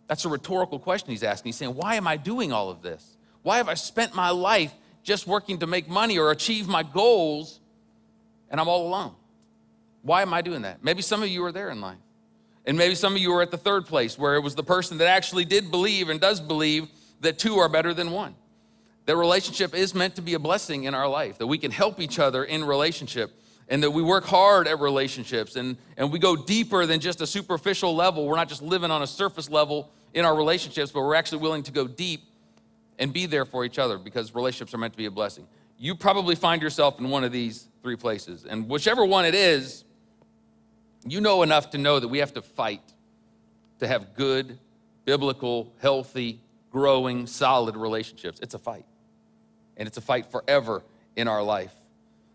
That's 0.07 0.25
a 0.25 0.29
rhetorical 0.29 0.79
question 0.79 1.11
he's 1.11 1.25
asking. 1.25 1.49
He's 1.49 1.57
saying, 1.57 1.75
Why 1.75 1.97
am 1.97 2.07
I 2.07 2.17
doing 2.17 2.53
all 2.53 2.71
of 2.71 2.81
this? 2.81 3.17
Why 3.43 3.57
have 3.57 3.69
I 3.69 3.75
spent 3.75 4.15
my 4.15 4.31
life 4.31 4.73
just 5.03 5.27
working 5.27 5.59
to 5.59 5.67
make 5.67 5.89
money 5.89 6.17
or 6.17 6.31
achieve 6.31 6.69
my 6.69 6.85
goals 6.85 7.59
and 8.51 8.61
I'm 8.61 8.69
all 8.69 8.87
alone? 8.87 9.17
Why 10.03 10.23
am 10.23 10.33
I 10.33 10.43
doing 10.43 10.63
that? 10.63 10.85
Maybe 10.85 11.03
some 11.03 11.25
of 11.25 11.29
you 11.29 11.45
are 11.45 11.51
there 11.51 11.71
in 11.71 11.81
life. 11.81 11.99
And 12.65 12.79
maybe 12.79 12.95
some 12.95 13.17
of 13.17 13.19
you 13.19 13.33
are 13.33 13.43
at 13.43 13.51
the 13.51 13.59
third 13.59 13.87
place 13.87 14.17
where 14.17 14.37
it 14.37 14.45
was 14.45 14.55
the 14.55 14.63
person 14.63 14.99
that 14.99 15.09
actually 15.09 15.45
did 15.45 15.73
believe 15.73 16.09
and 16.09 16.21
does 16.21 16.41
believe 16.41 16.87
that 17.21 17.39
two 17.39 17.57
are 17.59 17.69
better 17.69 17.95
than 17.95 18.11
one. 18.11 18.35
That 19.07 19.17
relationship 19.17 19.75
is 19.75 19.95
meant 19.95 20.17
to 20.17 20.23
be 20.23 20.35
a 20.35 20.39
blessing 20.39 20.85
in 20.85 20.95
our 20.95 21.09
life, 21.09 21.39
that 21.39 21.47
we 21.47 21.59
can 21.59 21.71
help 21.71 22.01
each 22.01 22.19
other 22.19 22.45
in 22.45 22.65
relationship, 22.65 23.33
and 23.69 23.83
that 23.83 23.91
we 23.91 24.03
work 24.03 24.25
hard 24.25 24.67
at 24.67 24.81
relationships 24.81 25.57
and, 25.57 25.77
and 25.97 26.13
we 26.13 26.19
go 26.19 26.37
deeper 26.37 26.87
than 26.87 27.01
just 27.01 27.21
a 27.21 27.27
superficial 27.27 27.95
level. 27.95 28.27
We're 28.27 28.37
not 28.37 28.49
just 28.49 28.63
living 28.63 28.91
on 28.91 29.03
a 29.03 29.07
surface 29.07 29.51
level 29.51 29.91
in 30.15 30.25
our 30.25 30.35
relationships, 30.35 30.91
but 30.91 31.03
we're 31.03 31.15
actually 31.15 31.39
willing 31.39 31.63
to 31.65 31.73
go 31.73 31.87
deep 31.87 32.23
and 32.99 33.13
be 33.13 33.27
there 33.27 33.45
for 33.45 33.65
each 33.65 33.79
other 33.79 33.99
because 33.99 34.35
relationships 34.35 34.75
are 34.75 34.79
meant 34.79 34.95
to 34.95 34.99
be 34.99 35.07
a 35.07 35.11
blessing. 35.11 35.47
You 35.79 35.95
probably 35.95 36.35
find 36.35 36.61
yourself 36.61 36.99
in 36.99 37.09
one 37.09 37.25
of 37.25 37.33
these 37.33 37.69
three 37.83 37.97
places. 37.97 38.45
And 38.45 38.69
whichever 38.69 39.05
one 39.05 39.25
it 39.25 39.35
is, 39.35 39.85
you 41.07 41.21
know 41.21 41.43
enough 41.43 41.71
to 41.71 41.79
know 41.79 42.01
that 42.01 42.09
we 42.09 42.19
have 42.19 42.35
to 42.35 42.43
fight 42.43 42.83
to 43.79 43.87
have 43.87 44.15
good, 44.15 44.59
biblical, 45.05 45.73
healthy, 45.81 46.41
growing, 46.79 47.27
solid 47.27 47.77
relationships. 47.77 48.39
It's 48.41 48.55
a 48.55 48.59
fight. 48.59 48.85
And 49.77 49.89
it's 49.89 49.97
a 49.97 50.01
fight 50.01 50.27
forever 50.27 50.85
in 51.17 51.27
our 51.27 51.43
life. 51.43 51.73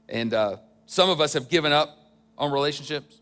And 0.10 0.34
uh, 0.34 0.58
some 0.86 1.10
of 1.10 1.22
us 1.22 1.32
have 1.32 1.48
given 1.48 1.72
up 1.72 1.98
on 2.38 2.52
relationships. 2.52 3.22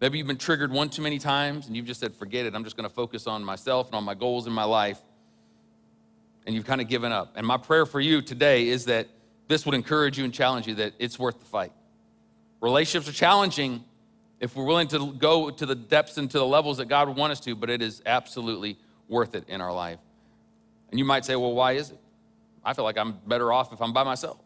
Maybe 0.00 0.18
you've 0.18 0.28
been 0.28 0.36
triggered 0.36 0.70
one 0.70 0.88
too 0.88 1.02
many 1.02 1.18
times 1.18 1.66
and 1.66 1.74
you've 1.74 1.86
just 1.86 1.98
said, 1.98 2.14
forget 2.14 2.46
it. 2.46 2.54
I'm 2.54 2.62
just 2.62 2.76
going 2.76 2.88
to 2.88 2.94
focus 2.94 3.26
on 3.26 3.44
myself 3.44 3.88
and 3.88 3.96
on 3.96 4.04
my 4.04 4.14
goals 4.14 4.46
in 4.46 4.52
my 4.52 4.62
life. 4.62 5.00
And 6.46 6.54
you've 6.54 6.66
kind 6.66 6.80
of 6.80 6.86
given 6.86 7.10
up. 7.10 7.32
And 7.34 7.44
my 7.44 7.56
prayer 7.56 7.84
for 7.84 7.98
you 7.98 8.22
today 8.22 8.68
is 8.68 8.84
that 8.84 9.08
this 9.48 9.66
would 9.66 9.74
encourage 9.74 10.18
you 10.18 10.24
and 10.24 10.32
challenge 10.32 10.68
you 10.68 10.76
that 10.76 10.92
it's 11.00 11.18
worth 11.18 11.40
the 11.40 11.46
fight. 11.46 11.72
Relationships 12.60 13.08
are 13.08 13.18
challenging 13.18 13.84
if 14.38 14.54
we're 14.54 14.64
willing 14.64 14.88
to 14.88 15.14
go 15.14 15.50
to 15.50 15.66
the 15.66 15.74
depths 15.74 16.16
and 16.16 16.30
to 16.30 16.38
the 16.38 16.46
levels 16.46 16.76
that 16.76 16.86
God 16.86 17.08
would 17.08 17.16
want 17.16 17.32
us 17.32 17.40
to, 17.40 17.56
but 17.56 17.70
it 17.70 17.82
is 17.82 18.02
absolutely 18.06 18.78
worth 19.08 19.34
it 19.34 19.48
in 19.48 19.60
our 19.60 19.72
life. 19.72 19.98
And 20.90 20.98
you 20.98 21.04
might 21.04 21.24
say, 21.24 21.36
well, 21.36 21.52
why 21.52 21.72
is 21.72 21.90
it? 21.90 21.98
I 22.64 22.74
feel 22.74 22.84
like 22.84 22.98
I'm 22.98 23.18
better 23.26 23.52
off 23.52 23.72
if 23.72 23.80
I'm 23.80 23.92
by 23.92 24.04
myself 24.04 24.38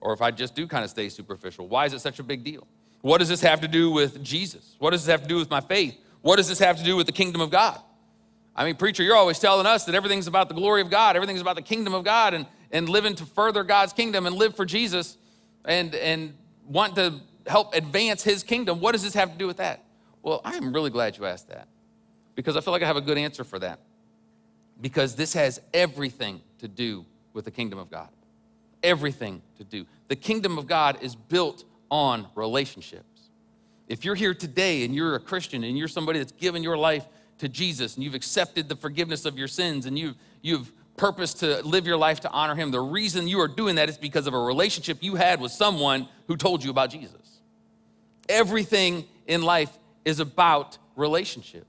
or 0.00 0.12
if 0.12 0.22
I 0.22 0.30
just 0.30 0.54
do 0.54 0.66
kind 0.66 0.84
of 0.84 0.90
stay 0.90 1.08
superficial. 1.08 1.68
Why 1.68 1.86
is 1.86 1.92
it 1.92 2.00
such 2.00 2.18
a 2.18 2.22
big 2.22 2.44
deal? 2.44 2.66
What 3.02 3.18
does 3.18 3.28
this 3.28 3.40
have 3.42 3.60
to 3.60 3.68
do 3.68 3.90
with 3.90 4.22
Jesus? 4.22 4.76
What 4.78 4.90
does 4.90 5.04
this 5.04 5.10
have 5.10 5.22
to 5.22 5.28
do 5.28 5.36
with 5.36 5.50
my 5.50 5.60
faith? 5.60 5.96
What 6.22 6.36
does 6.36 6.48
this 6.48 6.58
have 6.58 6.78
to 6.78 6.84
do 6.84 6.96
with 6.96 7.06
the 7.06 7.12
kingdom 7.12 7.40
of 7.40 7.50
God? 7.50 7.80
I 8.54 8.64
mean, 8.64 8.76
preacher, 8.76 9.02
you're 9.02 9.16
always 9.16 9.38
telling 9.38 9.66
us 9.66 9.84
that 9.84 9.94
everything's 9.94 10.26
about 10.26 10.48
the 10.48 10.54
glory 10.54 10.80
of 10.80 10.90
God, 10.90 11.14
everything's 11.14 11.42
about 11.42 11.56
the 11.56 11.62
kingdom 11.62 11.92
of 11.92 12.04
God, 12.04 12.32
and, 12.32 12.46
and 12.70 12.88
living 12.88 13.14
to 13.16 13.26
further 13.26 13.62
God's 13.64 13.92
kingdom 13.92 14.26
and 14.26 14.34
live 14.34 14.56
for 14.56 14.64
Jesus 14.64 15.18
and, 15.64 15.94
and 15.94 16.34
want 16.66 16.96
to 16.96 17.20
help 17.46 17.74
advance 17.74 18.22
his 18.22 18.42
kingdom. 18.42 18.80
What 18.80 18.92
does 18.92 19.02
this 19.02 19.14
have 19.14 19.30
to 19.32 19.38
do 19.38 19.46
with 19.46 19.58
that? 19.58 19.84
Well, 20.22 20.40
I 20.44 20.56
am 20.56 20.72
really 20.72 20.90
glad 20.90 21.18
you 21.18 21.26
asked 21.26 21.48
that 21.50 21.68
because 22.34 22.56
I 22.56 22.60
feel 22.60 22.72
like 22.72 22.82
I 22.82 22.86
have 22.86 22.96
a 22.96 23.02
good 23.02 23.18
answer 23.18 23.44
for 23.44 23.58
that. 23.60 23.80
Because 24.80 25.14
this 25.14 25.32
has 25.32 25.60
everything 25.72 26.40
to 26.58 26.68
do 26.68 27.04
with 27.32 27.44
the 27.44 27.50
kingdom 27.50 27.78
of 27.78 27.90
God. 27.90 28.08
Everything 28.82 29.42
to 29.58 29.64
do. 29.64 29.86
The 30.08 30.16
kingdom 30.16 30.58
of 30.58 30.66
God 30.66 30.98
is 31.00 31.14
built 31.14 31.64
on 31.90 32.26
relationships. 32.34 33.30
If 33.88 34.04
you're 34.04 34.14
here 34.14 34.34
today 34.34 34.84
and 34.84 34.94
you're 34.94 35.14
a 35.14 35.20
Christian 35.20 35.64
and 35.64 35.78
you're 35.78 35.88
somebody 35.88 36.18
that's 36.18 36.32
given 36.32 36.62
your 36.62 36.76
life 36.76 37.06
to 37.38 37.48
Jesus 37.48 37.94
and 37.94 38.04
you've 38.04 38.14
accepted 38.14 38.68
the 38.68 38.76
forgiveness 38.76 39.24
of 39.24 39.38
your 39.38 39.48
sins 39.48 39.86
and 39.86 39.98
you've, 39.98 40.16
you've 40.42 40.72
purpose 40.96 41.34
to 41.34 41.62
live 41.66 41.86
your 41.86 41.96
life 41.96 42.20
to 42.20 42.30
honor 42.30 42.54
him, 42.54 42.70
the 42.70 42.80
reason 42.80 43.28
you 43.28 43.40
are 43.40 43.48
doing 43.48 43.76
that 43.76 43.88
is 43.88 43.98
because 43.98 44.26
of 44.26 44.34
a 44.34 44.38
relationship 44.38 44.98
you 45.00 45.14
had 45.14 45.40
with 45.40 45.52
someone 45.52 46.08
who 46.26 46.36
told 46.36 46.64
you 46.64 46.70
about 46.70 46.90
Jesus. 46.90 47.40
Everything 48.28 49.04
in 49.26 49.42
life 49.42 49.76
is 50.04 50.20
about 50.20 50.78
relationship, 50.96 51.66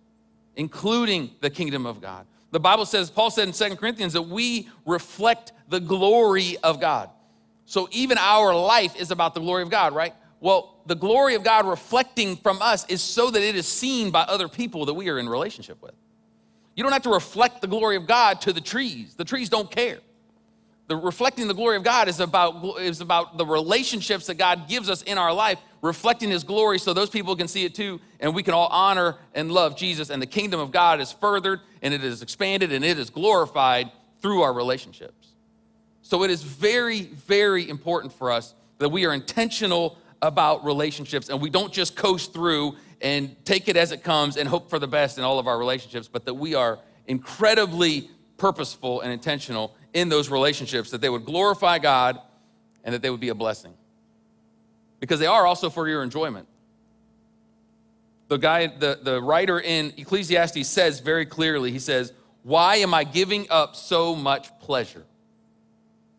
including 0.55 1.31
the 1.41 1.49
kingdom 1.49 1.85
of 1.85 2.01
God. 2.01 2.25
The 2.51 2.59
Bible 2.59 2.85
says, 2.85 3.09
Paul 3.09 3.29
said 3.29 3.47
in 3.47 3.53
Second 3.53 3.77
Corinthians, 3.77 4.13
that 4.13 4.21
we 4.21 4.69
reflect 4.85 5.51
the 5.67 5.79
glory 5.79 6.57
of 6.63 6.79
God. 6.79 7.09
So 7.65 7.89
even 7.91 8.17
our 8.17 8.55
life 8.55 8.95
is 8.95 9.11
about 9.11 9.33
the 9.33 9.41
glory 9.41 9.63
of 9.63 9.69
God, 9.69 9.93
right? 9.93 10.13
Well, 10.39 10.79
the 10.85 10.95
glory 10.95 11.35
of 11.35 11.43
God 11.43 11.67
reflecting 11.67 12.37
from 12.37 12.61
us 12.61 12.85
is 12.87 13.01
so 13.01 13.29
that 13.29 13.41
it 13.41 13.55
is 13.55 13.67
seen 13.67 14.11
by 14.11 14.21
other 14.21 14.47
people 14.47 14.85
that 14.85 14.93
we 14.93 15.09
are 15.09 15.19
in 15.19 15.27
relationship 15.27 15.81
with. 15.81 15.93
You 16.75 16.83
don't 16.83 16.93
have 16.93 17.01
to 17.01 17.09
reflect 17.09 17.59
the 17.59 17.67
glory 17.67 17.97
of 17.97 18.07
God 18.07 18.39
to 18.41 18.53
the 18.53 18.61
trees, 18.61 19.15
the 19.15 19.25
trees 19.25 19.49
don't 19.49 19.69
care. 19.69 19.99
the 20.87 20.95
reflecting 20.95 21.47
the 21.47 21.53
glory 21.53 21.75
of 21.75 21.83
God 21.83 22.07
is 22.07 22.19
about, 22.19 22.79
is 22.79 23.01
about 23.01 23.37
the 23.37 23.45
relationships 23.45 24.27
that 24.27 24.35
God 24.35 24.67
gives 24.67 24.89
us 24.89 25.01
in 25.01 25.17
our 25.17 25.33
life, 25.33 25.59
reflecting 25.81 26.29
his 26.29 26.43
glory 26.43 26.79
so 26.79 26.93
those 26.93 27.09
people 27.09 27.35
can 27.35 27.47
see 27.47 27.65
it 27.65 27.75
too, 27.75 27.99
and 28.19 28.33
we 28.33 28.43
can 28.43 28.53
all 28.53 28.67
honor 28.67 29.15
and 29.33 29.51
love 29.51 29.75
Jesus. 29.77 30.09
And 30.09 30.21
the 30.21 30.27
kingdom 30.27 30.59
of 30.59 30.71
God 30.71 30.99
is 30.99 31.11
furthered 31.11 31.61
and 31.81 31.93
it 31.93 32.03
is 32.03 32.21
expanded 32.21 32.71
and 32.71 32.83
it 32.83 32.97
is 32.97 33.09
glorified 33.09 33.91
through 34.21 34.41
our 34.41 34.53
relationships. 34.53 35.33
So 36.01 36.23
it 36.23 36.31
is 36.31 36.41
very, 36.41 37.01
very 37.01 37.69
important 37.69 38.13
for 38.13 38.31
us 38.31 38.53
that 38.79 38.89
we 38.89 39.05
are 39.05 39.13
intentional 39.13 39.97
about 40.21 40.65
relationships 40.65 41.29
and 41.29 41.41
we 41.41 41.49
don't 41.49 41.71
just 41.71 41.95
coast 41.95 42.33
through 42.33 42.75
and 43.01 43.35
take 43.45 43.67
it 43.67 43.77
as 43.77 43.91
it 43.91 44.03
comes 44.03 44.37
and 44.37 44.49
hope 44.49 44.69
for 44.69 44.79
the 44.79 44.87
best 44.87 45.17
in 45.17 45.23
all 45.23 45.37
of 45.37 45.47
our 45.47 45.57
relationships, 45.59 46.07
but 46.07 46.25
that 46.25 46.33
we 46.33 46.55
are 46.55 46.79
incredibly 47.07 48.09
purposeful 48.37 49.01
and 49.01 49.11
intentional 49.11 49.75
in 49.93 50.09
those 50.09 50.29
relationships, 50.29 50.91
that 50.91 51.01
they 51.01 51.09
would 51.09 51.25
glorify 51.25 51.79
God 51.79 52.19
and 52.83 52.93
that 52.93 53.01
they 53.01 53.09
would 53.09 53.19
be 53.19 53.29
a 53.29 53.35
blessing. 53.35 53.73
Because 54.99 55.19
they 55.19 55.27
are 55.27 55.45
also 55.45 55.69
for 55.69 55.87
your 55.87 56.03
enjoyment. 56.03 56.47
The 58.27 58.37
guy, 58.37 58.67
the, 58.67 58.99
the 59.01 59.21
writer 59.21 59.59
in 59.59 59.93
Ecclesiastes 59.97 60.67
says 60.67 60.99
very 60.99 61.25
clearly, 61.25 61.71
he 61.71 61.79
says, 61.79 62.11
Why 62.43 62.77
am 62.77 62.93
I 62.93 63.03
giving 63.03 63.47
up 63.49 63.75
so 63.75 64.15
much 64.15 64.49
pleasure? 64.59 65.05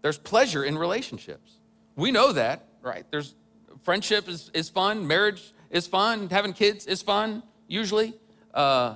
There's 0.01 0.19
pleasure 0.19 0.65
in 0.65 0.79
relationships. 0.79 1.53
We 1.97 2.11
know 2.11 2.33
that, 2.33 2.67
right? 2.83 3.05
There's 3.11 3.35
friendship 3.83 4.29
is, 4.29 4.51
is 4.55 4.69
fun, 4.69 5.07
marriage 5.07 5.53
is 5.71 5.87
fun, 5.87 6.29
having 6.31 6.53
kids 6.53 6.87
is 6.87 7.03
fun, 7.03 7.43
usually. 7.67 8.15
Uh, 8.55 8.95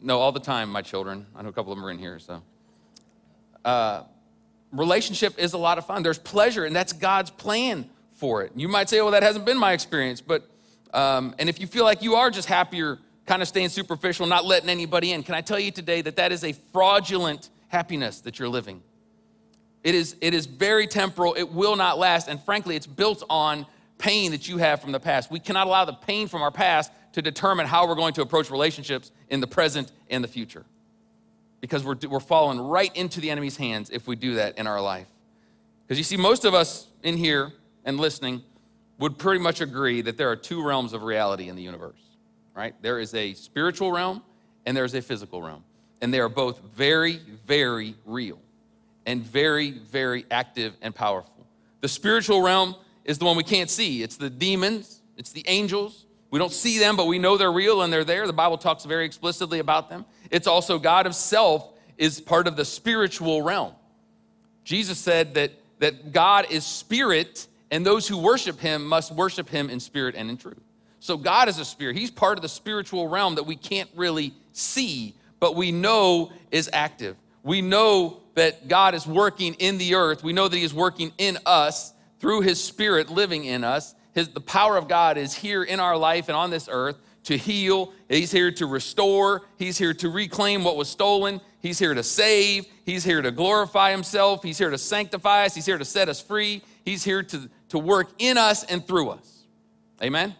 no, 0.00 0.18
all 0.18 0.32
the 0.32 0.40
time, 0.40 0.70
my 0.70 0.82
children. 0.82 1.26
I 1.34 1.42
know 1.42 1.48
a 1.48 1.52
couple 1.52 1.72
of 1.72 1.78
them 1.78 1.86
are 1.86 1.90
in 1.90 1.98
here, 1.98 2.18
so. 2.18 2.42
Uh, 3.64 4.02
relationship 4.72 5.38
is 5.38 5.52
a 5.52 5.58
lot 5.58 5.78
of 5.78 5.86
fun. 5.86 6.02
There's 6.02 6.18
pleasure, 6.18 6.64
and 6.64 6.74
that's 6.74 6.92
God's 6.92 7.30
plan 7.30 7.88
for 8.16 8.42
it. 8.42 8.52
You 8.54 8.68
might 8.68 8.88
say, 8.88 9.00
well, 9.00 9.12
that 9.12 9.22
hasn't 9.22 9.44
been 9.44 9.58
my 9.58 9.72
experience, 9.72 10.20
but, 10.20 10.48
um, 10.94 11.34
and 11.38 11.48
if 11.48 11.60
you 11.60 11.66
feel 11.66 11.84
like 11.84 12.02
you 12.02 12.14
are 12.14 12.30
just 12.30 12.48
happier, 12.48 12.98
kind 13.26 13.42
of 13.42 13.48
staying 13.48 13.68
superficial, 13.68 14.26
not 14.26 14.44
letting 14.44 14.68
anybody 14.68 15.12
in, 15.12 15.22
can 15.22 15.34
I 15.34 15.40
tell 15.40 15.58
you 15.58 15.70
today 15.70 16.00
that 16.02 16.16
that 16.16 16.32
is 16.32 16.44
a 16.44 16.52
fraudulent 16.52 17.50
happiness 17.68 18.20
that 18.20 18.38
you're 18.38 18.48
living? 18.48 18.82
It 19.84 19.94
is, 19.94 20.16
it 20.20 20.34
is 20.34 20.46
very 20.46 20.86
temporal, 20.86 21.34
it 21.34 21.52
will 21.52 21.76
not 21.76 21.98
last, 21.98 22.28
and 22.28 22.42
frankly, 22.42 22.74
it's 22.74 22.86
built 22.86 23.22
on 23.30 23.66
pain 23.98 24.32
that 24.32 24.48
you 24.48 24.58
have 24.58 24.80
from 24.80 24.92
the 24.92 25.00
past. 25.00 25.30
We 25.30 25.40
cannot 25.40 25.66
allow 25.66 25.84
the 25.84 25.92
pain 25.92 26.28
from 26.28 26.42
our 26.42 26.50
past 26.50 26.90
to 27.12 27.22
determine 27.22 27.66
how 27.66 27.86
we're 27.86 27.94
going 27.94 28.12
to 28.14 28.22
approach 28.22 28.50
relationships 28.50 29.10
in 29.30 29.40
the 29.40 29.46
present 29.46 29.92
and 30.10 30.22
the 30.22 30.28
future. 30.28 30.64
Because 31.60 31.84
we're, 31.84 31.96
we're 32.08 32.20
falling 32.20 32.60
right 32.60 32.94
into 32.94 33.20
the 33.20 33.30
enemy's 33.30 33.56
hands 33.56 33.90
if 33.90 34.06
we 34.06 34.16
do 34.16 34.34
that 34.34 34.58
in 34.58 34.66
our 34.66 34.80
life. 34.80 35.06
Because 35.86 35.98
you 35.98 36.04
see, 36.04 36.16
most 36.16 36.44
of 36.44 36.54
us 36.54 36.86
in 37.02 37.16
here 37.16 37.52
and 37.84 37.98
listening 37.98 38.42
would 38.98 39.18
pretty 39.18 39.40
much 39.40 39.60
agree 39.60 40.02
that 40.02 40.16
there 40.16 40.30
are 40.30 40.36
two 40.36 40.62
realms 40.62 40.92
of 40.92 41.02
reality 41.02 41.48
in 41.48 41.56
the 41.56 41.62
universe, 41.62 42.00
right? 42.54 42.74
There 42.82 42.98
is 42.98 43.14
a 43.14 43.34
spiritual 43.34 43.92
realm 43.92 44.22
and 44.64 44.76
there's 44.76 44.94
a 44.94 45.02
physical 45.02 45.42
realm. 45.42 45.64
And 46.02 46.12
they 46.12 46.20
are 46.20 46.28
both 46.28 46.60
very, 46.74 47.20
very 47.46 47.94
real 48.04 48.38
and 49.06 49.22
very, 49.22 49.70
very 49.70 50.26
active 50.30 50.74
and 50.82 50.94
powerful. 50.94 51.46
The 51.80 51.88
spiritual 51.88 52.42
realm 52.42 52.74
is 53.04 53.18
the 53.18 53.24
one 53.24 53.36
we 53.36 53.44
can't 53.44 53.70
see. 53.70 54.02
It's 54.02 54.16
the 54.16 54.28
demons, 54.28 55.00
it's 55.16 55.32
the 55.32 55.44
angels. 55.46 56.04
We 56.30 56.40
don't 56.40 56.52
see 56.52 56.78
them, 56.78 56.96
but 56.96 57.06
we 57.06 57.18
know 57.18 57.36
they're 57.36 57.52
real 57.52 57.82
and 57.82 57.92
they're 57.92 58.04
there. 58.04 58.26
The 58.26 58.32
Bible 58.32 58.58
talks 58.58 58.84
very 58.84 59.04
explicitly 59.06 59.60
about 59.60 59.88
them. 59.88 60.04
It's 60.30 60.46
also 60.46 60.78
God 60.78 61.06
Himself 61.06 61.72
is 61.96 62.20
part 62.20 62.46
of 62.46 62.56
the 62.56 62.64
spiritual 62.64 63.42
realm. 63.42 63.72
Jesus 64.64 64.98
said 64.98 65.34
that, 65.34 65.52
that 65.78 66.12
God 66.12 66.46
is 66.50 66.64
spirit, 66.64 67.46
and 67.70 67.84
those 67.84 68.08
who 68.08 68.18
worship 68.18 68.58
Him 68.60 68.84
must 68.86 69.12
worship 69.12 69.48
Him 69.48 69.70
in 69.70 69.80
spirit 69.80 70.14
and 70.16 70.28
in 70.28 70.36
truth. 70.36 70.60
So 71.00 71.16
God 71.16 71.48
is 71.48 71.58
a 71.58 71.64
spirit. 71.64 71.96
He's 71.96 72.10
part 72.10 72.38
of 72.38 72.42
the 72.42 72.48
spiritual 72.48 73.08
realm 73.08 73.36
that 73.36 73.44
we 73.44 73.56
can't 73.56 73.90
really 73.94 74.34
see, 74.52 75.14
but 75.38 75.54
we 75.54 75.70
know 75.72 76.32
is 76.50 76.68
active. 76.72 77.16
We 77.42 77.62
know 77.62 78.22
that 78.34 78.68
God 78.68 78.94
is 78.94 79.06
working 79.06 79.54
in 79.54 79.78
the 79.78 79.94
earth. 79.94 80.24
We 80.24 80.32
know 80.32 80.48
that 80.48 80.56
He 80.56 80.64
is 80.64 80.74
working 80.74 81.12
in 81.18 81.38
us 81.46 81.92
through 82.20 82.40
his 82.42 82.62
spirit 82.62 83.10
living 83.10 83.44
in 83.44 83.64
us. 83.64 83.94
His, 84.14 84.28
the 84.28 84.40
power 84.40 84.76
of 84.76 84.88
God 84.88 85.18
is 85.18 85.34
here 85.34 85.62
in 85.62 85.80
our 85.80 85.96
life 85.96 86.28
and 86.28 86.36
on 86.36 86.50
this 86.50 86.68
earth 86.70 86.98
to 87.26 87.36
heal. 87.36 87.92
He's 88.08 88.30
here 88.30 88.52
to 88.52 88.66
restore. 88.66 89.42
He's 89.58 89.76
here 89.76 89.94
to 89.94 90.08
reclaim 90.08 90.64
what 90.64 90.76
was 90.76 90.88
stolen. 90.88 91.40
He's 91.60 91.78
here 91.78 91.92
to 91.92 92.02
save. 92.02 92.66
He's 92.84 93.02
here 93.02 93.20
to 93.20 93.32
glorify 93.32 93.90
himself. 93.90 94.42
He's 94.42 94.58
here 94.58 94.70
to 94.70 94.78
sanctify 94.78 95.44
us. 95.44 95.54
He's 95.54 95.66
here 95.66 95.78
to 95.78 95.84
set 95.84 96.08
us 96.08 96.20
free. 96.20 96.62
He's 96.84 97.02
here 97.02 97.24
to, 97.24 97.50
to 97.70 97.78
work 97.78 98.10
in 98.18 98.38
us 98.38 98.62
and 98.64 98.86
through 98.86 99.10
us. 99.10 99.44
Amen? 100.00 100.36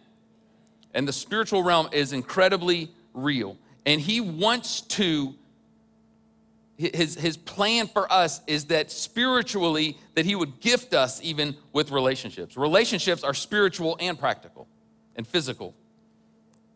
And 0.95 1.09
the 1.09 1.13
spiritual 1.13 1.65
realm 1.65 1.89
is 1.91 2.13
incredibly 2.13 2.91
real. 3.15 3.57
And 3.85 4.01
he 4.01 4.21
wants 4.21 4.81
to 4.83 5.35
his, 6.79 7.15
his 7.15 7.39
plan 7.39 7.89
for 7.89 8.13
us 8.13 8.43
is 8.47 8.67
that 8.67 8.91
spiritually 8.91 9.97
that 10.15 10.27
he 10.27 10.35
would 10.35 10.61
gift 10.61 10.93
us 10.93 11.23
even 11.23 11.57
with 11.73 11.91
relationships 11.91 12.55
relationships 12.55 13.25
are 13.25 13.33
spiritual 13.33 13.97
and 13.99 14.19
practical 14.19 14.69
and 15.17 15.27
physical 15.27 15.75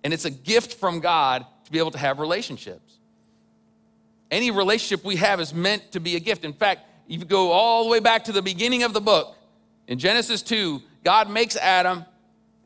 and 0.05 0.13
it's 0.13 0.25
a 0.25 0.31
gift 0.31 0.75
from 0.75 1.01
god 1.01 1.47
to 1.65 1.73
be 1.73 1.79
able 1.79 1.91
to 1.91 1.99
have 1.99 2.19
relationships 2.19 2.99
any 4.31 4.51
relationship 4.51 5.05
we 5.05 5.17
have 5.17 5.41
is 5.41 5.53
meant 5.53 5.93
to 5.93 6.01
be 6.01 6.17
a 6.17 6.21
gift 6.21 6.45
in 6.45 6.53
fact 6.53 6.83
you 7.07 7.19
go 7.25 7.51
all 7.51 7.85
the 7.85 7.91
way 7.91 8.01
back 8.01 8.25
to 8.25 8.33
the 8.33 8.43
beginning 8.43 8.83
of 8.83 8.93
the 8.93 9.01
book 9.01 9.37
in 9.87 9.99
genesis 9.99 10.43
2 10.43 10.81
god 11.05 11.29
makes 11.31 11.57
adam 11.57 12.05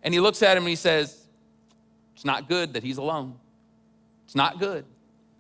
and 0.03 0.12
he 0.12 0.21
looks 0.21 0.43
at 0.43 0.57
him 0.57 0.62
and 0.62 0.71
he 0.71 0.76
says 0.76 1.26
it's 2.14 2.25
not 2.25 2.49
good 2.49 2.75
that 2.75 2.83
he's 2.83 2.99
alone 2.99 3.35
it's 4.25 4.35
not 4.35 4.59
good 4.59 4.85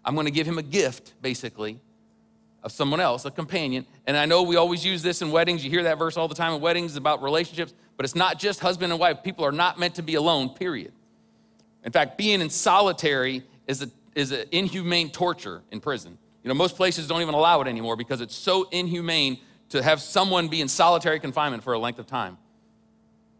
I'm 0.04 0.14
going 0.14 0.26
to 0.26 0.30
give 0.30 0.46
him 0.46 0.58
a 0.58 0.62
gift, 0.62 1.14
basically, 1.22 1.80
of 2.62 2.72
someone 2.72 3.00
else, 3.00 3.24
a 3.24 3.30
companion. 3.30 3.86
And 4.06 4.16
I 4.16 4.26
know 4.26 4.42
we 4.42 4.56
always 4.56 4.84
use 4.84 5.02
this 5.02 5.22
in 5.22 5.30
weddings. 5.30 5.64
You 5.64 5.70
hear 5.70 5.84
that 5.84 5.98
verse 5.98 6.16
all 6.16 6.28
the 6.28 6.34
time 6.34 6.52
in 6.52 6.60
weddings 6.60 6.96
about 6.96 7.22
relationships, 7.22 7.72
but 7.96 8.04
it's 8.04 8.14
not 8.14 8.38
just 8.38 8.60
husband 8.60 8.92
and 8.92 9.00
wife. 9.00 9.22
People 9.22 9.44
are 9.44 9.52
not 9.52 9.78
meant 9.78 9.94
to 9.94 10.02
be 10.02 10.14
alone, 10.14 10.50
period. 10.50 10.92
In 11.84 11.92
fact, 11.92 12.18
being 12.18 12.40
in 12.40 12.50
solitary 12.50 13.42
is 13.66 13.82
a 13.82 13.90
is 14.14 14.32
an 14.32 14.44
inhumane 14.52 15.10
torture 15.10 15.62
in 15.70 15.80
prison. 15.80 16.16
You 16.42 16.48
know, 16.48 16.54
most 16.54 16.76
places 16.76 17.08
don't 17.08 17.22
even 17.22 17.34
allow 17.34 17.60
it 17.60 17.68
anymore 17.68 17.96
because 17.96 18.20
it's 18.20 18.34
so 18.34 18.68
inhumane 18.70 19.38
to 19.70 19.82
have 19.82 20.00
someone 20.00 20.48
be 20.48 20.60
in 20.60 20.68
solitary 20.68 21.18
confinement 21.18 21.64
for 21.64 21.72
a 21.72 21.78
length 21.78 21.98
of 21.98 22.06
time. 22.06 22.38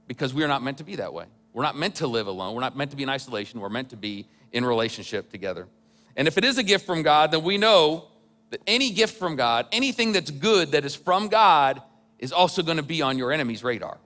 Because 0.07 0.35
we 0.35 0.43
are 0.43 0.49
not 0.49 0.63
meant 0.63 0.79
to 0.79 0.85
be 0.85 0.97
that 0.97 1.13
way. 1.13 1.27
We're 1.53 1.63
not 1.63 1.77
meant 1.77 1.97
to 1.97 2.07
live 2.07 2.27
alone. 2.27 2.55
We're 2.55 2.61
not 2.61 2.77
meant 2.77 2.91
to 2.91 2.97
be 2.97 3.03
in 3.03 3.09
isolation. 3.09 3.61
We're 3.61 3.69
meant 3.69 3.91
to 3.91 3.97
be 3.97 4.27
in 4.53 4.65
relationship 4.65 5.31
together. 5.31 5.69
And 6.17 6.27
if 6.27 6.39
it 6.39 6.45
is 6.45 6.59
a 6.59 6.63
gift 6.63 6.87
from 6.87 7.03
God, 7.03 7.31
then 7.31 7.43
we 7.43 7.59
know 7.59 8.09
that 8.51 8.61
any 8.67 8.91
gift 8.91 9.19
from 9.19 9.37
God, 9.37 9.67
anything 9.73 10.13
that's 10.13 10.31
good 10.31 10.73
that 10.73 10.85
is 10.85 10.95
from 10.95 11.29
God, 11.29 11.83
is 12.19 12.33
also 12.33 12.63
going 12.63 12.77
to 12.77 12.83
be 12.83 13.03
on 13.03 13.19
your 13.19 13.33
enemy's 13.33 13.63
radar. 13.63 13.99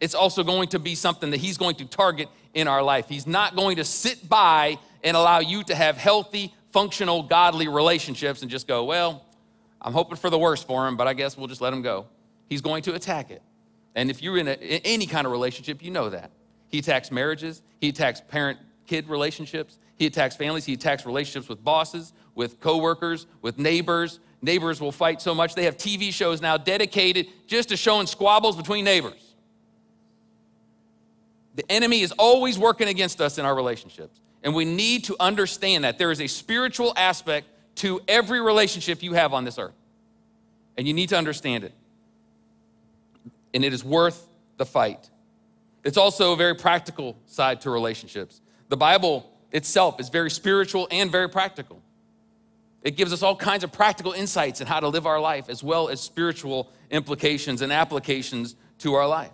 It's 0.00 0.14
also 0.14 0.44
going 0.44 0.68
to 0.70 0.78
be 0.78 0.94
something 0.94 1.30
that 1.30 1.40
he's 1.40 1.56
going 1.56 1.76
to 1.76 1.84
target 1.84 2.28
in 2.54 2.68
our 2.68 2.82
life. 2.82 3.08
He's 3.08 3.26
not 3.26 3.56
going 3.56 3.76
to 3.76 3.84
sit 3.84 4.28
by 4.28 4.78
and 5.02 5.16
allow 5.16 5.40
you 5.40 5.64
to 5.64 5.74
have 5.74 5.96
healthy, 5.96 6.54
functional, 6.72 7.22
godly 7.22 7.68
relationships 7.68 8.42
and 8.42 8.50
just 8.50 8.66
go, 8.66 8.84
well, 8.84 9.24
I'm 9.80 9.92
hoping 9.92 10.16
for 10.16 10.30
the 10.30 10.38
worst 10.38 10.66
for 10.66 10.86
him, 10.86 10.96
but 10.96 11.06
I 11.06 11.14
guess 11.14 11.36
we'll 11.36 11.46
just 11.46 11.60
let 11.60 11.72
him 11.72 11.82
go. 11.82 12.06
He's 12.48 12.60
going 12.60 12.82
to 12.84 12.94
attack 12.94 13.30
it. 13.30 13.42
And 13.94 14.10
if 14.10 14.22
you're 14.22 14.38
in, 14.38 14.48
a, 14.48 14.52
in 14.52 14.80
any 14.84 15.06
kind 15.06 15.26
of 15.26 15.32
relationship, 15.32 15.82
you 15.82 15.90
know 15.90 16.10
that. 16.10 16.30
He 16.68 16.78
attacks 16.78 17.10
marriages, 17.10 17.62
he 17.80 17.88
attacks 17.88 18.20
parent 18.20 18.58
kid 18.86 19.08
relationships, 19.08 19.78
he 19.96 20.06
attacks 20.06 20.36
families, 20.36 20.64
he 20.64 20.74
attacks 20.74 21.06
relationships 21.06 21.48
with 21.48 21.64
bosses, 21.64 22.12
with 22.34 22.60
coworkers, 22.60 23.26
with 23.42 23.58
neighbors. 23.58 24.20
Neighbors 24.40 24.80
will 24.80 24.92
fight 24.92 25.20
so 25.20 25.34
much. 25.34 25.56
They 25.56 25.64
have 25.64 25.76
TV 25.76 26.12
shows 26.12 26.40
now 26.40 26.56
dedicated 26.56 27.26
just 27.48 27.70
to 27.70 27.76
showing 27.76 28.06
squabbles 28.06 28.54
between 28.54 28.84
neighbors. 28.84 29.27
The 31.58 31.72
enemy 31.72 32.02
is 32.02 32.12
always 32.12 32.56
working 32.56 32.86
against 32.86 33.20
us 33.20 33.36
in 33.36 33.44
our 33.44 33.52
relationships. 33.52 34.20
And 34.44 34.54
we 34.54 34.64
need 34.64 35.02
to 35.04 35.16
understand 35.18 35.82
that 35.82 35.98
there 35.98 36.12
is 36.12 36.20
a 36.20 36.28
spiritual 36.28 36.92
aspect 36.96 37.48
to 37.76 38.00
every 38.06 38.40
relationship 38.40 39.02
you 39.02 39.14
have 39.14 39.34
on 39.34 39.42
this 39.42 39.58
earth. 39.58 39.74
And 40.76 40.86
you 40.86 40.94
need 40.94 41.08
to 41.08 41.18
understand 41.18 41.64
it. 41.64 41.72
And 43.52 43.64
it 43.64 43.72
is 43.72 43.82
worth 43.84 44.24
the 44.56 44.64
fight. 44.64 45.10
It's 45.82 45.96
also 45.96 46.32
a 46.32 46.36
very 46.36 46.54
practical 46.54 47.18
side 47.26 47.60
to 47.62 47.70
relationships. 47.70 48.40
The 48.68 48.76
Bible 48.76 49.28
itself 49.50 49.98
is 49.98 50.10
very 50.10 50.30
spiritual 50.30 50.86
and 50.92 51.10
very 51.10 51.28
practical. 51.28 51.82
It 52.82 52.96
gives 52.96 53.12
us 53.12 53.24
all 53.24 53.34
kinds 53.34 53.64
of 53.64 53.72
practical 53.72 54.12
insights 54.12 54.60
in 54.60 54.68
how 54.68 54.78
to 54.78 54.86
live 54.86 55.06
our 55.08 55.20
life, 55.20 55.48
as 55.48 55.64
well 55.64 55.88
as 55.88 56.00
spiritual 56.00 56.70
implications 56.92 57.62
and 57.62 57.72
applications 57.72 58.54
to 58.78 58.94
our 58.94 59.08
life. 59.08 59.32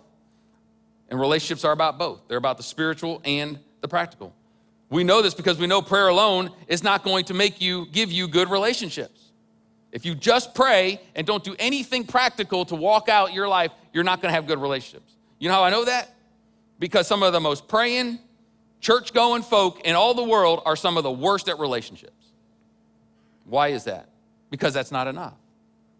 And 1.09 1.19
relationships 1.19 1.63
are 1.63 1.71
about 1.71 1.99
both, 1.99 2.21
they're 2.27 2.37
about 2.37 2.57
the 2.57 2.63
spiritual 2.63 3.21
and 3.23 3.59
the 3.81 3.87
practical. 3.87 4.33
We 4.89 5.03
know 5.03 5.21
this 5.21 5.33
because 5.33 5.57
we 5.57 5.67
know 5.67 5.81
prayer 5.81 6.07
alone 6.07 6.51
is 6.67 6.83
not 6.83 7.03
going 7.03 7.25
to 7.25 7.33
make 7.33 7.61
you 7.61 7.87
give 7.91 8.11
you 8.11 8.27
good 8.27 8.49
relationships. 8.49 9.31
If 9.91 10.05
you 10.05 10.13
just 10.13 10.53
pray 10.53 10.99
and 11.15 11.25
don't 11.25 11.43
do 11.43 11.55
anything 11.57 12.05
practical 12.05 12.65
to 12.65 12.75
walk 12.75 13.07
out 13.09 13.33
your 13.33 13.47
life, 13.47 13.71
you're 13.93 14.03
not 14.03 14.21
gonna 14.21 14.33
have 14.33 14.45
good 14.45 14.59
relationships. 14.59 15.13
You 15.39 15.49
know 15.49 15.55
how 15.55 15.63
I 15.63 15.69
know 15.69 15.85
that? 15.85 16.13
Because 16.79 17.07
some 17.07 17.23
of 17.23 17.33
the 17.33 17.39
most 17.39 17.67
praying, 17.67 18.19
church 18.81 19.13
going 19.13 19.41
folk 19.41 19.81
in 19.85 19.95
all 19.95 20.13
the 20.13 20.23
world 20.23 20.61
are 20.65 20.75
some 20.75 20.97
of 20.97 21.03
the 21.03 21.11
worst 21.11 21.47
at 21.47 21.59
relationships. 21.59 22.33
Why 23.45 23.69
is 23.69 23.85
that? 23.85 24.09
Because 24.49 24.73
that's 24.73 24.91
not 24.91 25.07
enough. 25.07 25.37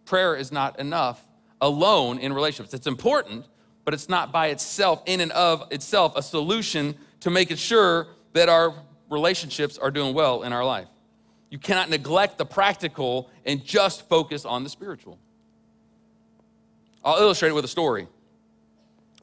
Prayer 0.06 0.36
is 0.36 0.52
not 0.52 0.80
enough 0.80 1.24
alone 1.62 2.20
in 2.20 2.34
relationships. 2.34 2.74
It's 2.74 2.88
important, 2.88 3.46
but 3.86 3.94
it's 3.94 4.10
not 4.10 4.32
by 4.32 4.48
itself, 4.48 5.04
in 5.06 5.22
and 5.22 5.32
of 5.32 5.72
itself, 5.72 6.14
a 6.16 6.22
solution 6.22 6.96
to 7.22 7.30
making 7.30 7.58
sure 7.58 8.08
that 8.34 8.50
our 8.50 8.74
relationships 9.10 9.78
are 9.78 9.92
doing 9.92 10.14
well 10.14 10.42
in 10.44 10.52
our 10.52 10.66
life. 10.66 10.88
You 11.50 11.60
cannot 11.60 11.90
neglect 11.90 12.38
the 12.38 12.46
practical 12.46 13.30
and 13.46 13.64
just 13.64 14.10
focus 14.10 14.44
on 14.44 14.64
the 14.64 14.70
spiritual. 14.70 15.20
I'll 17.04 17.22
illustrate 17.22 17.50
it 17.50 17.54
with 17.54 17.66
a 17.66 17.70
story. 17.70 18.08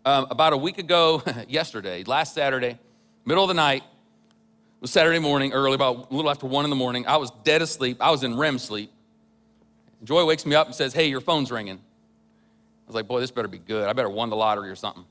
Um, 0.04 0.28
about 0.30 0.52
a 0.52 0.56
week 0.56 0.78
ago, 0.78 1.22
yesterday, 1.48 2.04
last 2.04 2.34
Saturday, 2.34 2.78
middle 3.24 3.44
of 3.44 3.48
the 3.48 3.54
night, 3.54 3.82
it 3.82 4.80
was 4.80 4.92
Saturday 4.92 5.18
morning, 5.18 5.52
early, 5.52 5.74
about 5.74 6.10
a 6.10 6.14
little 6.14 6.30
after 6.30 6.46
one 6.46 6.64
in 6.64 6.70
the 6.70 6.76
morning. 6.76 7.06
I 7.06 7.16
was 7.16 7.30
dead 7.44 7.60
asleep. 7.60 7.98
I 8.00 8.10
was 8.10 8.22
in 8.22 8.36
REM 8.36 8.58
sleep. 8.58 8.90
Joy 10.04 10.24
wakes 10.24 10.46
me 10.46 10.54
up 10.54 10.66
and 10.66 10.74
says, 10.74 10.92
Hey, 10.92 11.06
your 11.06 11.20
phone's 11.20 11.50
ringing. 11.50 11.80
Was 12.92 12.96
like, 12.96 13.08
Boy, 13.08 13.20
this 13.20 13.30
better 13.30 13.48
be 13.48 13.58
good. 13.58 13.88
I 13.88 13.92
better 13.94 14.10
won 14.10 14.28
the 14.28 14.36
lottery 14.36 14.68
or 14.68 14.76
something. 14.76 15.04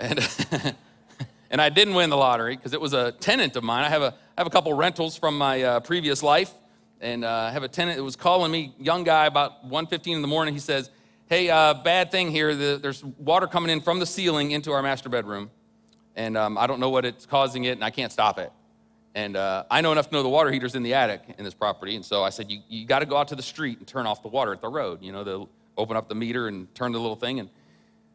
And, 0.00 0.18
and 1.50 1.60
I 1.60 1.68
didn't 1.68 1.94
win 1.94 2.10
the 2.10 2.16
lottery 2.16 2.56
because 2.56 2.72
it 2.72 2.80
was 2.80 2.92
a 2.92 3.12
tenant 3.12 3.54
of 3.54 3.62
mine. 3.62 3.84
I 3.84 3.88
have 3.88 4.02
a, 4.02 4.14
I 4.36 4.40
have 4.40 4.46
a 4.48 4.50
couple 4.50 4.72
rentals 4.74 5.16
from 5.16 5.38
my 5.38 5.62
uh, 5.62 5.80
previous 5.80 6.22
life. 6.22 6.52
And 7.00 7.24
uh, 7.24 7.30
I 7.30 7.50
have 7.52 7.62
a 7.62 7.68
tenant 7.68 7.98
that 7.98 8.02
was 8.02 8.16
calling 8.16 8.50
me, 8.50 8.74
young 8.80 9.04
guy, 9.04 9.26
about 9.26 9.68
1.15 9.68 10.16
in 10.16 10.22
the 10.22 10.28
morning. 10.28 10.54
He 10.54 10.60
says, 10.60 10.90
hey, 11.26 11.50
uh, 11.50 11.74
bad 11.74 12.10
thing 12.10 12.30
here. 12.30 12.54
The, 12.54 12.78
there's 12.82 13.04
water 13.04 13.46
coming 13.46 13.70
in 13.70 13.80
from 13.80 14.00
the 14.00 14.06
ceiling 14.06 14.50
into 14.50 14.72
our 14.72 14.82
master 14.82 15.08
bedroom. 15.08 15.50
And 16.16 16.36
um, 16.36 16.58
I 16.58 16.66
don't 16.66 16.80
know 16.80 16.90
what 16.90 17.04
it's 17.04 17.26
causing 17.26 17.64
it, 17.64 17.72
and 17.72 17.84
I 17.84 17.90
can't 17.90 18.10
stop 18.10 18.38
it. 18.38 18.52
And 19.14 19.36
uh, 19.36 19.64
I 19.70 19.80
know 19.80 19.92
enough 19.92 20.08
to 20.08 20.14
know 20.14 20.22
the 20.22 20.28
water 20.28 20.50
heater's 20.50 20.74
in 20.74 20.82
the 20.82 20.94
attic 20.94 21.22
in 21.38 21.44
this 21.44 21.54
property. 21.54 21.94
And 21.94 22.04
so 22.04 22.24
I 22.24 22.30
said, 22.30 22.50
you, 22.50 22.60
you 22.68 22.84
got 22.84 22.98
to 22.98 23.06
go 23.06 23.16
out 23.16 23.28
to 23.28 23.36
the 23.36 23.42
street 23.42 23.78
and 23.78 23.86
turn 23.86 24.06
off 24.06 24.22
the 24.22 24.28
water 24.28 24.52
at 24.52 24.60
the 24.60 24.68
road. 24.68 25.02
You 25.02 25.12
know, 25.12 25.22
they'll 25.22 25.48
open 25.76 25.96
up 25.96 26.08
the 26.08 26.14
meter 26.14 26.48
and 26.48 26.72
turn 26.74 26.92
the 26.92 26.98
little 26.98 27.16
thing. 27.16 27.40
And 27.40 27.50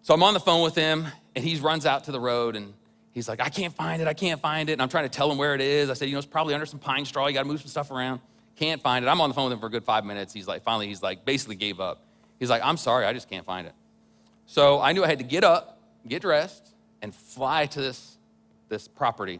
so 0.01 0.13
I'm 0.13 0.24
on 0.24 0.34
the 0.34 0.39
phone 0.39 0.63
with 0.63 0.75
him, 0.75 1.08
and 1.36 1.44
he 1.44 1.58
runs 1.58 1.86
out 1.86 2.06
to 2.06 2.12
the 2.12 2.20
road, 2.20 2.56
and 2.56 2.74
he's 3.12 3.28
like, 3.28 3.42
I 3.42 3.50
can't 3.50 3.74
find 3.74 4.01
it. 4.01 4.08
I 4.08 4.13
can't 4.13 4.42
find 4.42 4.70
it. 4.70 4.74
And 4.74 4.82
I'm 4.82 4.89
trying 4.89 5.06
to 5.06 5.10
tell 5.10 5.32
him 5.32 5.38
where 5.38 5.56
it 5.56 5.62
is. 5.62 5.89
I 5.89 5.94
said, 5.94 6.08
you 6.08 6.13
know, 6.13 6.20
it's 6.20 6.28
probably 6.28 6.54
under 6.54 6.66
some 6.66 6.80
pine 6.80 7.06
straw. 7.06 7.28
You 7.28 7.34
got 7.34 7.44
to 7.44 7.48
move 7.48 7.60
some 7.60 7.70
stuff 7.70 7.92
around. 7.92 8.22
Can't 8.56 8.82
find 8.82 9.06
it. 9.06 9.08
I'm 9.08 9.22
on 9.22 9.30
the 9.30 9.34
phone 9.34 9.46
with 9.46 9.54
him 9.54 9.60
for 9.60 9.68
a 9.68 9.72
good 9.72 9.84
five 9.86 10.06
minutes. 10.06 10.34
He's 10.34 10.48
like, 10.48 10.63
finally, 10.63 10.88
he's 10.88 11.01
like, 11.01 11.25
basically 11.25 11.56
gave 11.56 11.80
up. 11.80 12.04
He's 12.39 12.50
like, 12.50 12.62
I'm 12.63 12.78
sorry, 12.78 13.06
I 13.06 13.13
just 13.13 13.30
can't 13.30 13.46
find 13.46 13.68
it. 13.68 13.74
So 14.46 14.82
I 14.82 14.94
knew 14.94 15.04
I 15.04 15.08
had 15.08 15.20
to 15.20 15.24
get 15.24 15.44
up, 15.44 15.80
get 16.08 16.22
dressed, 16.22 16.74
and 17.01 17.13
fly 17.13 17.68
to 17.68 17.82
this, 17.82 18.18
this 18.68 18.88
property. 18.88 19.39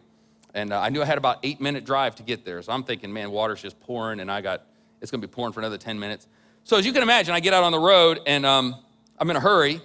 And 0.53 0.73
uh, 0.73 0.79
I 0.79 0.89
knew 0.89 1.01
I 1.01 1.05
had 1.05 1.17
about 1.17 1.39
eight 1.43 1.61
minute 1.61 1.85
drive 1.85 2.15
to 2.15 2.23
get 2.23 2.45
there. 2.45 2.61
So 2.61 2.71
I'm 2.71 2.83
thinking, 2.83 3.11
man, 3.11 3.31
water's 3.31 3.61
just 3.61 3.79
pouring, 3.79 4.19
and 4.19 4.31
I 4.31 4.41
got, 4.41 4.65
it's 5.01 5.11
gonna 5.11 5.21
be 5.21 5.27
pouring 5.27 5.53
for 5.53 5.59
another 5.59 5.77
10 5.77 5.99
minutes. 5.99 6.27
So 6.69 6.77
as 6.77 6.85
you 6.85 6.93
can 6.93 7.01
imagine, 7.01 7.33
I 7.33 7.39
get 7.39 7.55
out 7.55 7.63
on 7.63 7.71
the 7.71 7.79
road, 7.79 8.19
and 8.27 8.45
um, 8.45 8.75
I'm 9.17 9.27
in 9.31 9.35
a 9.35 9.39
hurry, 9.39 9.81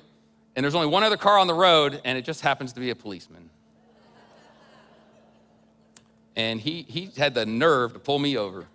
and 0.55 0.63
there's 0.63 0.75
only 0.75 0.89
one 0.89 1.03
other 1.03 1.17
car 1.17 1.39
on 1.39 1.47
the 1.47 1.55
road, 1.55 1.99
and 2.05 2.19
it 2.19 2.27
just 2.27 2.43
happens 2.43 2.75
to 2.75 2.81
be 2.81 2.91
a 2.91 2.95
policeman. 2.95 3.49
And 6.37 6.61
he, 6.61 6.83
he 6.83 7.11
had 7.17 7.33
the 7.33 7.47
nerve 7.47 7.95
to 7.95 7.99
pull 7.99 8.19
me 8.19 8.37
over. 8.37 8.67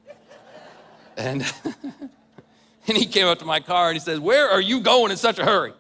And 1.17 1.45
And 2.87 2.97
he 2.97 3.05
came 3.05 3.27
up 3.27 3.37
to 3.37 3.45
my 3.45 3.59
car 3.59 3.89
and 3.89 3.95
he 3.95 3.99
says, 3.99 4.19
Where 4.19 4.49
are 4.49 4.59
you 4.59 4.79
going 4.79 5.11
in 5.11 5.17
such 5.17 5.37
a 5.37 5.45
hurry? 5.45 5.73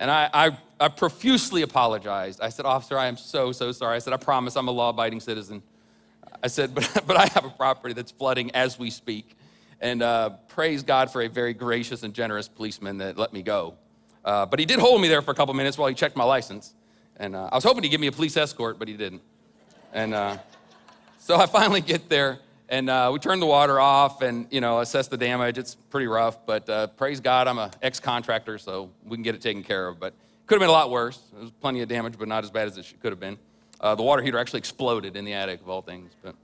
And 0.00 0.10
I, 0.10 0.28
I, 0.34 0.58
I 0.80 0.88
profusely 0.88 1.62
apologized. 1.62 2.40
I 2.40 2.48
said, 2.48 2.66
Officer, 2.66 2.98
I 2.98 3.06
am 3.06 3.16
so, 3.16 3.52
so 3.52 3.70
sorry. 3.70 3.94
I 3.94 3.98
said, 4.00 4.14
I 4.14 4.16
promise 4.16 4.56
I'm 4.56 4.66
a 4.66 4.72
law 4.72 4.88
abiding 4.88 5.20
citizen. 5.20 5.62
I 6.42 6.48
said, 6.48 6.74
but, 6.74 7.02
but 7.06 7.16
I 7.16 7.26
have 7.26 7.44
a 7.44 7.50
property 7.50 7.94
that's 7.94 8.10
flooding 8.10 8.50
as 8.50 8.80
we 8.80 8.90
speak. 8.90 9.37
And 9.80 10.02
uh, 10.02 10.30
praise 10.48 10.82
God 10.82 11.10
for 11.10 11.22
a 11.22 11.28
very 11.28 11.54
gracious 11.54 12.02
and 12.02 12.12
generous 12.12 12.48
policeman 12.48 12.98
that 12.98 13.16
let 13.16 13.32
me 13.32 13.42
go. 13.42 13.74
Uh, 14.24 14.44
but 14.44 14.58
he 14.58 14.66
did 14.66 14.78
hold 14.78 15.00
me 15.00 15.08
there 15.08 15.22
for 15.22 15.30
a 15.30 15.34
couple 15.34 15.54
minutes 15.54 15.78
while 15.78 15.88
he 15.88 15.94
checked 15.94 16.16
my 16.16 16.24
license. 16.24 16.74
And 17.16 17.36
uh, 17.36 17.48
I 17.50 17.54
was 17.54 17.64
hoping 17.64 17.82
he'd 17.84 17.90
give 17.90 18.00
me 18.00 18.08
a 18.08 18.12
police 18.12 18.36
escort, 18.36 18.78
but 18.78 18.88
he 18.88 18.94
didn't. 18.94 19.22
And 19.92 20.14
uh, 20.14 20.38
so 21.18 21.36
I 21.36 21.46
finally 21.46 21.80
get 21.80 22.08
there 22.08 22.40
and 22.68 22.90
uh, 22.90 23.10
we 23.12 23.18
turn 23.18 23.40
the 23.40 23.46
water 23.46 23.80
off 23.80 24.22
and 24.22 24.46
you 24.50 24.60
know 24.60 24.80
assess 24.80 25.08
the 25.08 25.16
damage 25.16 25.56
it's 25.58 25.74
pretty 25.74 26.06
rough 26.06 26.44
but 26.44 26.68
uh, 26.68 26.86
praise 26.88 27.18
god 27.20 27.48
i'm 27.48 27.58
an 27.58 27.70
ex-contractor 27.80 28.58
so 28.58 28.90
we 29.04 29.16
can 29.16 29.22
get 29.22 29.34
it 29.34 29.40
taken 29.40 29.62
care 29.62 29.88
of 29.88 29.98
but 29.98 30.08
it 30.08 30.46
could 30.46 30.56
have 30.56 30.60
been 30.60 30.68
a 30.68 30.72
lot 30.72 30.90
worse 30.90 31.18
there 31.32 31.40
was 31.40 31.50
plenty 31.50 31.80
of 31.80 31.88
damage 31.88 32.14
but 32.18 32.28
not 32.28 32.44
as 32.44 32.50
bad 32.50 32.68
as 32.68 32.76
it 32.76 32.86
could 33.00 33.10
have 33.10 33.20
been 33.20 33.38
the 33.80 34.02
water 34.02 34.22
heater 34.22 34.38
actually 34.38 34.58
exploded 34.58 35.16
in 35.16 35.24
the 35.24 35.32
attic 35.32 35.60
of 35.60 35.68
all 35.68 35.80
things 35.80 36.12
but 36.22 36.34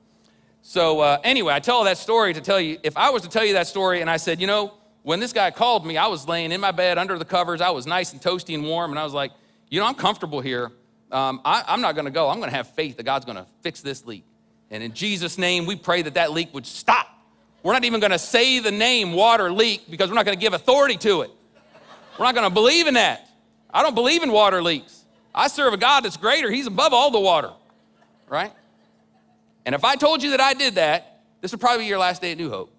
so 0.65 0.99
uh, 0.99 1.19
anyway 1.23 1.55
i 1.55 1.61
tell 1.61 1.85
that 1.85 1.97
story 1.97 2.35
to 2.35 2.41
tell 2.41 2.61
you 2.61 2.77
if 2.83 2.97
i 2.97 3.11
was 3.11 3.23
to 3.23 3.29
tell 3.29 3.45
you 3.45 3.53
that 3.53 3.69
story 3.69 4.01
and 4.01 4.11
i 4.11 4.17
said 4.17 4.41
you 4.41 4.49
know 4.49 4.75
when 5.05 5.21
this 5.21 5.33
guy 5.33 5.53
called 5.53 5.87
me 5.87 5.97
i 5.97 6.09
was 6.09 6.27
laying 6.27 6.51
in 6.51 6.61
my 6.61 6.73
bed 6.73 6.99
under 6.99 7.17
the 7.17 7.25
covers 7.25 7.61
i 7.61 7.71
was 7.71 7.87
nice 7.87 8.13
and 8.13 8.21
toasty 8.21 8.55
and 8.55 8.65
warm 8.65 8.91
and 8.91 8.99
i 8.99 9.05
was 9.05 9.13
like 9.13 9.31
you 9.71 9.79
know 9.79 9.87
i'm 9.87 9.95
comfortable 9.95 10.41
here 10.41 10.73
um, 11.13 11.41
I, 11.45 11.63
i'm 11.69 11.81
not 11.81 11.95
going 11.95 12.07
to 12.07 12.11
go 12.11 12.29
i'm 12.29 12.39
going 12.39 12.51
to 12.51 12.57
have 12.57 12.69
faith 12.71 12.97
that 12.97 13.05
god's 13.05 13.25
going 13.25 13.39
to 13.39 13.47
fix 13.63 13.81
this 13.81 14.05
leak 14.05 14.25
and 14.75 14.83
in 14.83 14.93
Jesus' 14.93 15.39
name, 15.39 15.67
we 15.67 15.77
pray 15.77 16.03
that 16.03 16.15
that 16.15 16.33
leak 16.33 16.53
would 16.53 16.67
stop. 16.67 17.07
We're 17.63 17.73
not 17.73 17.85
even 17.85 18.01
going 18.01 18.11
to 18.11 18.19
say 18.19 18.59
the 18.59 18.73
name 18.73 19.13
water 19.13 19.53
leak 19.53 19.89
because 19.89 20.09
we're 20.09 20.17
not 20.17 20.25
going 20.25 20.37
to 20.37 20.41
give 20.41 20.53
authority 20.53 20.97
to 20.97 21.23
it. 21.23 21.31
We're 22.19 22.25
not 22.25 22.35
going 22.35 22.49
to 22.49 22.53
believe 22.53 22.89
in 22.89 22.95
that. 22.95 23.29
I 23.73 23.85
don't 23.85 23.95
believe 23.95 24.25
in 24.25 24.33
water 24.33 24.61
leaks. 24.63 25.05
I 25.35 25.47
serve 25.47 25.75
a 25.75 25.77
God 25.77 26.05
that's 26.05 26.17
greater. 26.17 26.51
He's 26.51 26.67
above 26.67 26.93
all 26.93 27.13
the 27.13 27.21
water, 27.21 27.53
right? 28.29 28.53
And 29.67 29.75
if 29.75 29.85
I 29.85 29.97
told 29.97 30.23
you 30.23 30.31
that 30.31 30.41
I 30.41 30.55
did 30.55 30.75
that, 30.77 31.23
this 31.41 31.53
would 31.53 31.61
probably 31.61 31.85
be 31.85 31.89
your 31.89 31.99
last 31.99 32.23
day 32.23 32.33
at 32.33 32.39
New 32.39 32.51
Hope. 32.51 32.73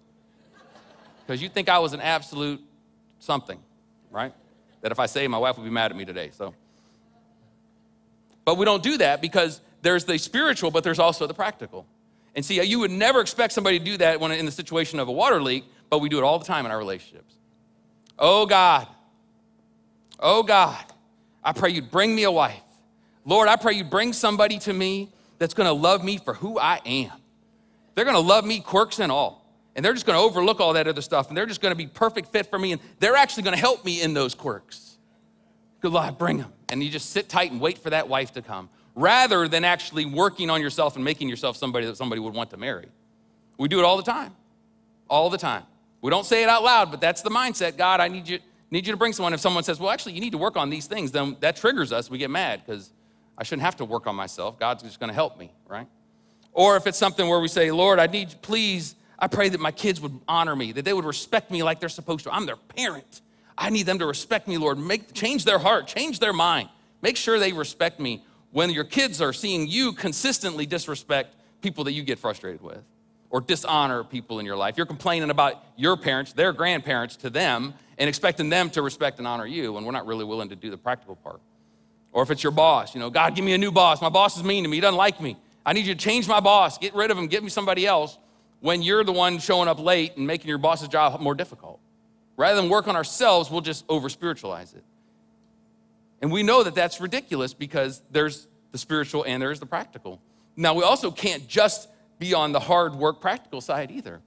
Because 1.26 1.42
you 1.42 1.50
think 1.50 1.70
I 1.70 1.80
was 1.80 1.94
an 1.94 2.02
absolute 2.02 2.62
something, 3.20 3.60
right? 4.12 4.34
That 4.82 4.92
if 4.92 5.00
I 5.00 5.08
say 5.08 5.28
my 5.28 5.38
wife 5.38 5.58
would 5.58 5.64
be 5.64 5.72
mad 5.72 5.92
at 5.92 5.98
me 5.98 6.06
today. 6.06 6.30
So, 6.32 6.54
but 8.44 8.58
we 8.58 8.66
don't 8.66 8.84
do 8.84 8.98
that 8.98 9.22
because 9.22 9.62
there's 9.82 10.06
the 10.06 10.18
spiritual, 10.18 10.70
but 10.70 10.84
there's 10.84 11.00
also 11.00 11.26
the 11.26 11.34
practical. 11.34 11.86
And 12.36 12.46
see, 12.46 12.62
you 12.64 12.80
would 12.80 12.92
never 12.92 13.22
expect 13.22 13.54
somebody 13.54 13.80
to 13.80 13.86
do 13.86 13.98
that 13.98 14.20
when 14.20 14.32
in 14.32 14.46
the 14.46 14.52
situation 14.52 15.00
of 15.00 15.08
a 15.08 15.12
water 15.12 15.42
leak, 15.42 15.64
but 15.90 16.00
we 16.00 16.10
do 16.10 16.18
it 16.18 16.24
all 16.24 16.38
the 16.38 16.46
time 16.46 16.66
in 16.66 16.72
our 16.72 16.78
relationships. 16.78 17.34
Oh 18.20 18.46
God, 18.46 18.88
oh 20.20 20.44
God, 20.44 20.84
I 21.44 21.54
pray 21.54 21.72
you'd 21.72 21.92
bring 21.92 22.16
me 22.16 22.24
a 22.24 22.32
wife. 22.32 22.62
Lord, 23.26 23.48
I 23.48 23.56
pray 23.56 23.74
you'd 23.74 23.90
bring 23.90 24.14
somebody 24.14 24.60
to 24.60 24.74
me 24.74 25.10
that's 25.38 25.54
gonna 25.54 25.74
love 25.74 26.04
me 26.04 26.18
for 26.18 26.34
who 26.34 26.60
I 26.60 26.80
am. 26.86 27.12
They're 27.94 28.06
gonna 28.06 28.20
love 28.20 28.46
me, 28.46 28.60
quirks 28.60 29.00
and 29.00 29.12
all. 29.12 29.46
And 29.76 29.84
they're 29.84 29.94
just 29.94 30.06
gonna 30.06 30.22
overlook 30.22 30.60
all 30.60 30.74
that 30.74 30.88
other 30.88 31.02
stuff, 31.02 31.28
and 31.30 31.38
they're 31.38 31.46
just 31.46 31.62
gonna 31.62 31.76
be 31.76 31.88
perfect 31.88 32.32
fit 32.32 32.50
for 32.50 32.60
me, 32.60 32.72
and 32.72 32.82
they're 33.00 33.16
actually 33.16 33.44
gonna 33.44 33.58
help 33.58 33.84
me 33.86 34.02
in 34.02 34.14
those 34.14 34.36
quirks. 34.36 34.98
Good 35.82 35.92
Lord, 35.92 36.18
bring 36.18 36.38
them. 36.38 36.52
And 36.70 36.82
you 36.82 36.90
just 36.90 37.12
sit 37.12 37.30
tight 37.30 37.52
and 37.52 37.62
wait 37.62 37.78
for 37.78 37.92
that 37.92 38.08
wife 38.08 38.34
to 38.34 38.42
come 38.42 38.70
rather 38.96 39.48
than 39.48 39.64
actually 39.64 40.06
working 40.06 40.50
on 40.50 40.62
yourself 40.62 40.96
and 40.96 41.04
making 41.04 41.30
yourself 41.30 41.58
somebody 41.58 41.86
that 41.86 41.98
somebody 41.98 42.22
would 42.22 42.34
want 42.34 42.50
to 42.52 42.58
marry. 42.58 42.88
We 43.58 43.68
do 43.68 43.80
it 43.80 43.86
all 43.86 43.98
the 43.98 44.04
time. 44.04 44.34
All 45.10 45.30
the 45.30 45.38
time. 45.38 45.64
We 46.02 46.10
don't 46.10 46.26
say 46.26 46.44
it 46.44 46.50
out 46.50 46.64
loud, 46.64 46.92
but 46.92 47.02
that's 47.02 47.22
the 47.22 47.30
mindset. 47.30 47.78
God, 47.78 48.00
I 48.00 48.08
need 48.08 48.28
you, 48.28 48.40
need 48.72 48.88
you 48.88 48.94
to 48.94 48.98
bring 48.98 49.14
someone. 49.14 49.34
If 49.34 49.40
someone 49.40 49.64
says, 49.64 49.80
well, 49.80 49.92
actually, 49.92 50.14
you 50.14 50.22
need 50.22 50.32
to 50.32 50.38
work 50.38 50.56
on 50.56 50.70
these 50.70 50.88
things, 50.88 51.12
then 51.12 51.38
that 51.42 51.56
triggers 51.56 51.92
us. 51.92 52.10
We 52.10 52.18
get 52.18 52.30
mad 52.30 52.62
because 52.66 52.92
I 53.38 53.44
shouldn't 53.44 53.64
have 53.64 53.76
to 53.78 53.86
work 53.86 54.08
on 54.08 54.16
myself. 54.16 54.60
God's 54.60 54.84
just 54.84 55.00
going 55.00 55.10
to 55.10 55.14
help 55.14 55.38
me, 55.38 55.52
right? 55.68 55.88
Or 56.54 56.78
if 56.78 56.88
it's 56.88 56.98
something 56.98 57.28
where 57.28 57.40
we 57.40 57.50
say, 57.50 57.72
Lord, 57.72 58.00
I 58.00 58.08
need, 58.08 58.34
please, 58.42 58.96
I 59.20 59.28
pray 59.28 59.50
that 59.50 59.60
my 59.60 59.72
kids 59.72 60.00
would 60.00 60.18
honor 60.28 60.56
me, 60.56 60.72
that 60.72 60.86
they 60.86 60.94
would 60.94 61.06
respect 61.06 61.52
me 61.52 61.64
like 61.64 61.80
they're 61.80 61.90
supposed 61.90 62.24
to. 62.24 62.34
I'm 62.34 62.46
their 62.46 62.56
parent. 62.56 63.22
I 63.58 63.70
need 63.70 63.86
them 63.86 64.00
to 64.00 64.06
respect 64.06 64.48
me, 64.48 64.58
Lord. 64.58 64.78
Make, 64.78 65.14
change 65.14 65.46
their 65.46 65.60
heart, 65.60 65.88
change 65.88 66.20
their 66.20 66.34
mind. 66.34 66.70
Make 67.02 67.18
sure 67.18 67.40
they 67.40 67.54
respect 67.54 68.00
me 68.00 68.24
when 68.52 68.70
your 68.70 68.84
kids 68.86 69.22
are 69.22 69.34
seeing 69.34 69.68
you 69.68 69.92
consistently 69.94 70.66
disrespect 70.66 71.36
people 71.62 71.84
that 71.86 71.92
you 71.92 72.04
get 72.04 72.20
frustrated 72.20 72.62
with 72.62 72.84
or 73.30 73.42
dishonor 73.42 74.04
people 74.04 74.40
in 74.40 74.46
your 74.46 74.56
life. 74.56 74.78
You're 74.78 74.86
complaining 74.86 75.30
about 75.30 75.62
your 75.76 75.98
parents, 75.98 76.32
their 76.32 76.54
grandparents 76.54 77.18
to 77.18 77.30
them, 77.30 77.74
and 77.98 78.08
expecting 78.08 78.50
them 78.50 78.70
to 78.72 78.82
respect 78.82 79.20
and 79.20 79.28
honor 79.28 79.46
you, 79.46 79.76
and 79.76 79.86
we're 79.86 79.92
not 79.92 80.06
really 80.06 80.24
willing 80.24 80.50
to 80.50 80.56
do 80.56 80.70
the 80.70 80.78
practical 80.78 81.16
part. 81.16 81.42
Or 82.16 82.24
if 82.24 82.32
it's 82.32 82.42
your 82.42 82.54
boss, 82.54 82.96
you 82.96 83.02
know, 83.02 83.10
God, 83.10 83.36
give 83.36 83.44
me 83.44 83.52
a 83.52 83.58
new 83.58 83.74
boss. 83.74 84.02
My 84.02 84.08
boss 84.08 84.38
is 84.38 84.44
mean 84.46 84.64
to 84.64 84.70
me, 84.70 84.78
he 84.78 84.82
doesn't 84.82 84.96
like 84.96 85.20
me. 85.20 85.36
I 85.66 85.74
need 85.74 85.86
you 85.86 85.94
to 85.94 86.00
change 86.00 86.30
my 86.30 86.40
boss, 86.40 86.78
get 86.78 86.96
rid 86.96 87.12
of 87.12 87.18
him, 87.18 87.28
get 87.28 87.44
me 87.44 87.50
somebody 87.50 87.86
else 87.86 88.18
when 88.62 88.82
you're 88.82 89.04
the 89.04 89.12
one 89.12 89.38
showing 89.38 89.68
up 89.68 89.80
late 89.80 90.16
and 90.16 90.26
making 90.26 90.48
your 90.48 90.58
boss's 90.58 90.88
job 90.88 91.20
more 91.20 91.36
difficult. 91.36 91.78
Rather 92.38 92.62
than 92.62 92.70
work 92.70 92.88
on 92.88 92.96
ourselves, 92.96 93.52
we'll 93.52 93.60
just 93.60 93.84
over 93.90 94.08
spiritualize 94.08 94.74
it. 94.74 94.86
And 96.22 96.32
we 96.32 96.42
know 96.42 96.64
that 96.64 96.74
that's 96.74 97.02
ridiculous 97.02 97.54
because 97.54 98.02
there's 98.12 98.48
the 98.72 98.78
spiritual 98.78 99.26
and 99.26 99.42
there's 99.42 99.60
the 99.60 99.66
practical. 99.66 100.22
Now, 100.56 100.74
we 100.74 100.84
also 100.84 101.12
can't 101.12 101.50
just 101.50 101.90
be 102.18 102.34
on 102.34 102.54
the 102.54 102.62
hard 102.62 102.96
work 102.96 103.20
practical 103.20 103.60
side 103.60 103.92
either. 103.92 104.22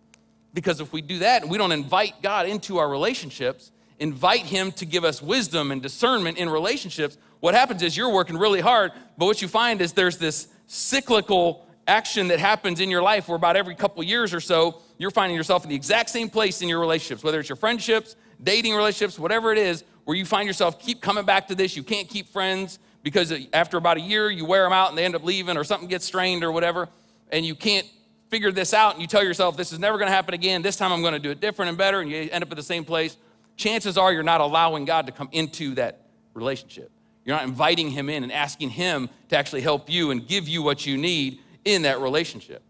Because 0.53 0.81
if 0.81 0.92
we 0.92 1.01
do 1.01 1.20
that 1.20 1.40
and 1.40 1.51
we 1.51 1.57
don't 1.57 1.72
invite 1.72 2.20
God 2.20 2.46
into 2.46 2.77
our 2.77 2.88
relationships, 2.88 3.72
invite 3.98 4.42
Him 4.42 4.72
to 4.72 4.85
give 4.85 5.05
us 5.05 5.22
wisdom 5.22 5.70
and 5.70 5.81
discernment 5.81 6.37
in 6.37 6.51
relationships, 6.51 7.16
what 7.40 7.55
happens 7.55 7.83
is 7.83 7.96
you're 7.96 8.12
working 8.12 8.37
really 8.37 8.61
hard, 8.61 8.92
but 9.16 9.27
what 9.27 9.40
you 9.42 9.48
find 9.48 9.81
is 9.81 9.92
there's 9.92 10.18
this 10.18 10.48
cyclical 10.66 11.66
action 11.87 12.29
that 12.29 12.38
happens 12.38 12.81
in 12.81 12.90
your 12.90 13.03
life 13.03 13.29
where 13.29 13.37
about 13.37 13.57
every 13.57 13.74
couple 13.74 14.03
years 14.03 14.35
or 14.35 14.40
so, 14.40 14.83
you're 14.98 15.11
finding 15.11 15.37
yourself 15.37 15.64
in 15.64 15.70
the 15.70 15.77
exact 15.77 16.11
same 16.11 16.29
place 16.29 16.61
in 16.61 16.68
your 16.68 16.81
relationships, 16.81 17.24
whether 17.24 17.40
it's 17.40 17.48
your 17.48 17.57
friendships, 17.57 18.16
dating 18.42 18.74
relationships, 18.74 19.18
whatever 19.18 19.53
it 19.53 19.59
is, 19.59 19.85
where 20.05 20.16
you 20.16 20.24
find 20.24 20.46
yourself 20.46 20.79
keep 20.79 21.01
coming 21.01 21.24
back 21.24 21.48
to 21.48 21.55
this. 21.55 21.77
You 21.77 21.83
can't 21.83 22.09
keep 22.09 22.29
friends 22.29 22.79
because 23.03 23.33
after 23.53 23.77
about 23.77 23.96
a 23.96 24.01
year, 24.01 24.31
you 24.31 24.44
wear 24.44 24.64
them 24.64 24.72
out 24.72 24.90
and 24.90 24.98
they 24.98 25.05
end 25.05 25.14
up 25.14 25.24
leaving 25.24 25.57
or 25.57 25.64
something 25.64 25.88
gets 25.88 26.05
strained 26.05 26.44
or 26.44 26.53
whatever, 26.53 26.88
and 27.31 27.46
you 27.46 27.55
can't 27.55 27.87
figure 28.29 28.53
this 28.53 28.74
out 28.74 28.92
and 28.92 29.01
you 29.01 29.07
tell 29.07 29.24
yourself, 29.24 29.57
this 29.57 29.72
is 29.72 29.79
never 29.79 29.96
gonna 29.96 30.11
happen 30.11 30.35
again. 30.35 30.61
This 30.61 30.77
time 30.77 30.92
I'm 30.92 31.03
gonna 31.03 31.18
do 31.18 31.31
it 31.31 31.40
different 31.40 31.70
and 31.70 31.79
better, 31.79 32.01
and 32.01 32.11
you 32.11 32.29
end 32.31 32.44
up 32.44 32.51
at 32.51 32.57
the 32.57 32.62
same 32.62 32.85
place. 32.85 33.16
Chances 33.57 33.96
are 33.96 34.12
you're 34.12 34.22
not 34.22 34.40
allowing 34.40 34.85
God 34.85 35.07
to 35.07 35.12
come 35.12 35.29
into 35.33 35.74
that 35.77 36.03
relationship. 36.35 36.90
You're 37.28 37.36
not 37.36 37.44
inviting 37.44 37.90
Him 37.90 38.08
in 38.08 38.22
and 38.22 38.32
asking 38.32 38.70
Him 38.70 39.10
to 39.28 39.36
actually 39.36 39.60
help 39.60 39.90
you 39.90 40.12
and 40.12 40.26
give 40.26 40.48
you 40.48 40.62
what 40.62 40.86
you 40.86 40.96
need 40.96 41.40
in 41.62 41.82
that 41.82 42.00
relationship. 42.00 42.62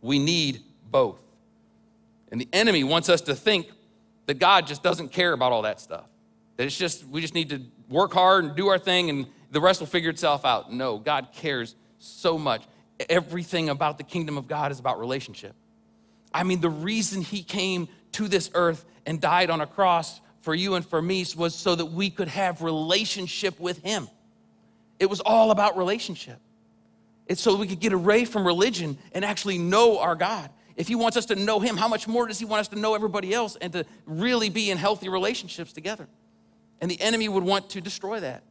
We 0.00 0.20
need 0.20 0.62
both. 0.92 1.18
And 2.30 2.40
the 2.40 2.46
enemy 2.52 2.84
wants 2.84 3.08
us 3.08 3.20
to 3.22 3.34
think 3.34 3.66
that 4.26 4.38
God 4.38 4.68
just 4.68 4.84
doesn't 4.84 5.10
care 5.10 5.32
about 5.32 5.50
all 5.50 5.62
that 5.62 5.80
stuff. 5.80 6.04
That 6.56 6.66
it's 6.66 6.78
just, 6.78 7.04
we 7.08 7.20
just 7.20 7.34
need 7.34 7.50
to 7.50 7.62
work 7.88 8.12
hard 8.12 8.44
and 8.44 8.54
do 8.54 8.68
our 8.68 8.78
thing 8.78 9.10
and 9.10 9.26
the 9.50 9.60
rest 9.60 9.80
will 9.80 9.88
figure 9.88 10.10
itself 10.10 10.44
out. 10.44 10.72
No, 10.72 10.96
God 10.96 11.30
cares 11.32 11.74
so 11.98 12.38
much. 12.38 12.62
Everything 13.08 13.70
about 13.70 13.98
the 13.98 14.04
kingdom 14.04 14.38
of 14.38 14.46
God 14.46 14.70
is 14.70 14.78
about 14.78 15.00
relationship. 15.00 15.56
I 16.32 16.44
mean, 16.44 16.60
the 16.60 16.70
reason 16.70 17.22
he 17.22 17.42
came 17.42 17.88
to 18.12 18.28
this 18.28 18.52
earth 18.54 18.84
and 19.04 19.20
died 19.20 19.50
on 19.50 19.60
a 19.60 19.66
cross 19.66 20.20
for 20.44 20.54
you 20.54 20.74
and 20.74 20.84
for 20.84 21.00
me 21.00 21.24
was 21.36 21.54
so 21.54 21.74
that 21.74 21.86
we 21.86 22.10
could 22.10 22.28
have 22.28 22.60
relationship 22.60 23.58
with 23.58 23.78
him. 23.78 24.08
It 25.00 25.06
was 25.06 25.20
all 25.20 25.50
about 25.50 25.78
relationship. 25.78 26.38
It's 27.26 27.40
so 27.40 27.56
we 27.56 27.66
could 27.66 27.80
get 27.80 27.94
away 27.94 28.26
from 28.26 28.46
religion 28.46 28.98
and 29.12 29.24
actually 29.24 29.56
know 29.56 29.98
our 29.98 30.14
God. 30.14 30.50
If 30.76 30.86
he 30.86 30.94
wants 30.94 31.16
us 31.16 31.26
to 31.26 31.34
know 31.34 31.60
him, 31.60 31.78
how 31.78 31.88
much 31.88 32.06
more 32.06 32.26
does 32.28 32.38
he 32.38 32.44
want 32.44 32.60
us 32.60 32.68
to 32.68 32.78
know 32.78 32.94
everybody 32.94 33.32
else 33.32 33.56
and 33.58 33.72
to 33.72 33.86
really 34.04 34.50
be 34.50 34.70
in 34.70 34.76
healthy 34.76 35.08
relationships 35.08 35.72
together? 35.72 36.06
And 36.80 36.90
the 36.90 37.00
enemy 37.00 37.28
would 37.28 37.44
want 37.44 37.70
to 37.70 37.80
destroy 37.80 38.20
that. 38.20 38.42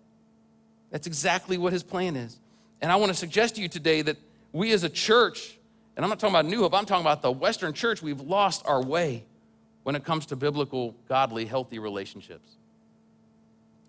That's 0.90 1.06
exactly 1.06 1.60
what 1.60 1.74
his 1.74 1.84
plan 1.84 2.16
is. 2.16 2.40
And 2.82 2.92
I 2.92 2.96
want 2.96 3.12
to 3.12 3.18
suggest 3.18 3.56
to 3.56 3.62
you 3.62 3.68
today 3.68 4.02
that 4.02 4.18
we 4.52 4.72
as 4.72 4.84
a 4.84 4.90
church, 4.90 5.58
and 5.96 6.04
I'm 6.04 6.10
not 6.10 6.20
talking 6.20 6.34
about 6.34 6.46
New 6.46 6.62
Hope, 6.62 6.74
I'm 6.74 6.86
talking 6.86 7.06
about 7.06 7.22
the 7.22 7.32
Western 7.32 7.74
church, 7.74 8.02
we've 8.02 8.22
lost 8.22 8.64
our 8.66 8.84
way 8.84 9.26
when 9.84 9.96
it 9.96 10.04
comes 10.04 10.26
to 10.28 10.36
biblical, 10.36 10.96
godly, 11.08 11.46
healthy 11.46 11.80
relationships. 11.80 12.58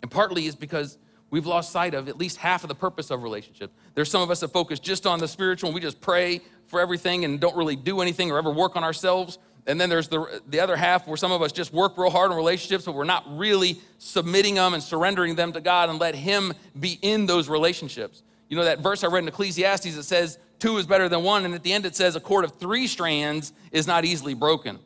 And 0.03 0.11
partly 0.11 0.47
is 0.47 0.55
because 0.55 0.99
we've 1.31 1.47
lost 1.47 1.73
sight 1.73 1.95
of 1.95 2.09
at 2.09 2.19
least 2.19 2.37
half 2.37 2.63
of 2.63 2.69
the 2.69 2.75
purpose 2.75 3.11
of 3.11 3.23
relationship. 3.23 3.73
There's 3.95 4.11
some 4.11 4.23
of 4.23 4.31
us 4.31 4.41
that 4.41 4.49
focus 4.49 4.79
just 4.79 5.07
on 5.07 5.19
the 5.19 5.29
spiritual 5.29 5.69
and 5.69 5.75
we 5.75 5.81
just 5.81 6.01
pray 6.01 6.41
for 6.67 6.81
everything 6.81 7.25
and 7.25 7.41
don't 7.41 7.57
really 7.57 7.77
do 7.77 8.01
anything 8.01 8.31
or 8.31 8.39
ever 8.39 8.51
work 8.51 8.77
on 8.77 8.85
ourselves. 8.85 9.39
And 9.67 9.81
then 9.81 9.89
there's 9.89 10.09
the, 10.09 10.43
the 10.49 10.61
other 10.61 10.77
half 10.77 11.07
where 11.07 11.17
some 11.17 11.33
of 11.33 11.41
us 11.41 11.53
just 11.53 11.73
work 11.73 11.97
real 11.97 12.11
hard 12.11 12.31
on 12.31 12.37
relationships, 12.37 12.85
but 12.85 12.95
we're 12.95 13.05
not 13.05 13.25
really 13.37 13.81
submitting 13.99 14.57
them 14.57 14.75
and 14.75 14.83
surrendering 14.83 15.37
them 15.37 15.53
to 15.53 15.61
God 15.61 15.89
and 15.89 15.99
let 15.99 16.15
Him 16.15 16.53
be 16.79 16.99
in 17.01 17.25
those 17.25 17.49
relationships. 17.49 18.23
You 18.49 18.59
know 18.59 18.65
that 18.65 18.81
verse 18.81 19.03
I 19.03 19.07
read 19.07 19.23
in 19.23 19.29
Ecclesiastes 19.29 19.97
that 19.97 20.03
says, 20.03 20.39
two 20.59 20.77
is 20.77 20.87
better 20.87 21.09
than 21.09 21.23
one. 21.23 21.47
And 21.47 21.55
at 21.55 21.63
the 21.63 21.73
end 21.73 21.87
it 21.87 21.97
says, 21.97 22.15
a 22.15 22.21
cord 22.21 22.45
of 22.45 22.53
three 22.57 22.87
strands 22.87 23.53
is 23.73 23.87
not 23.87 24.05
easily 24.05 24.35
broken. 24.35 24.79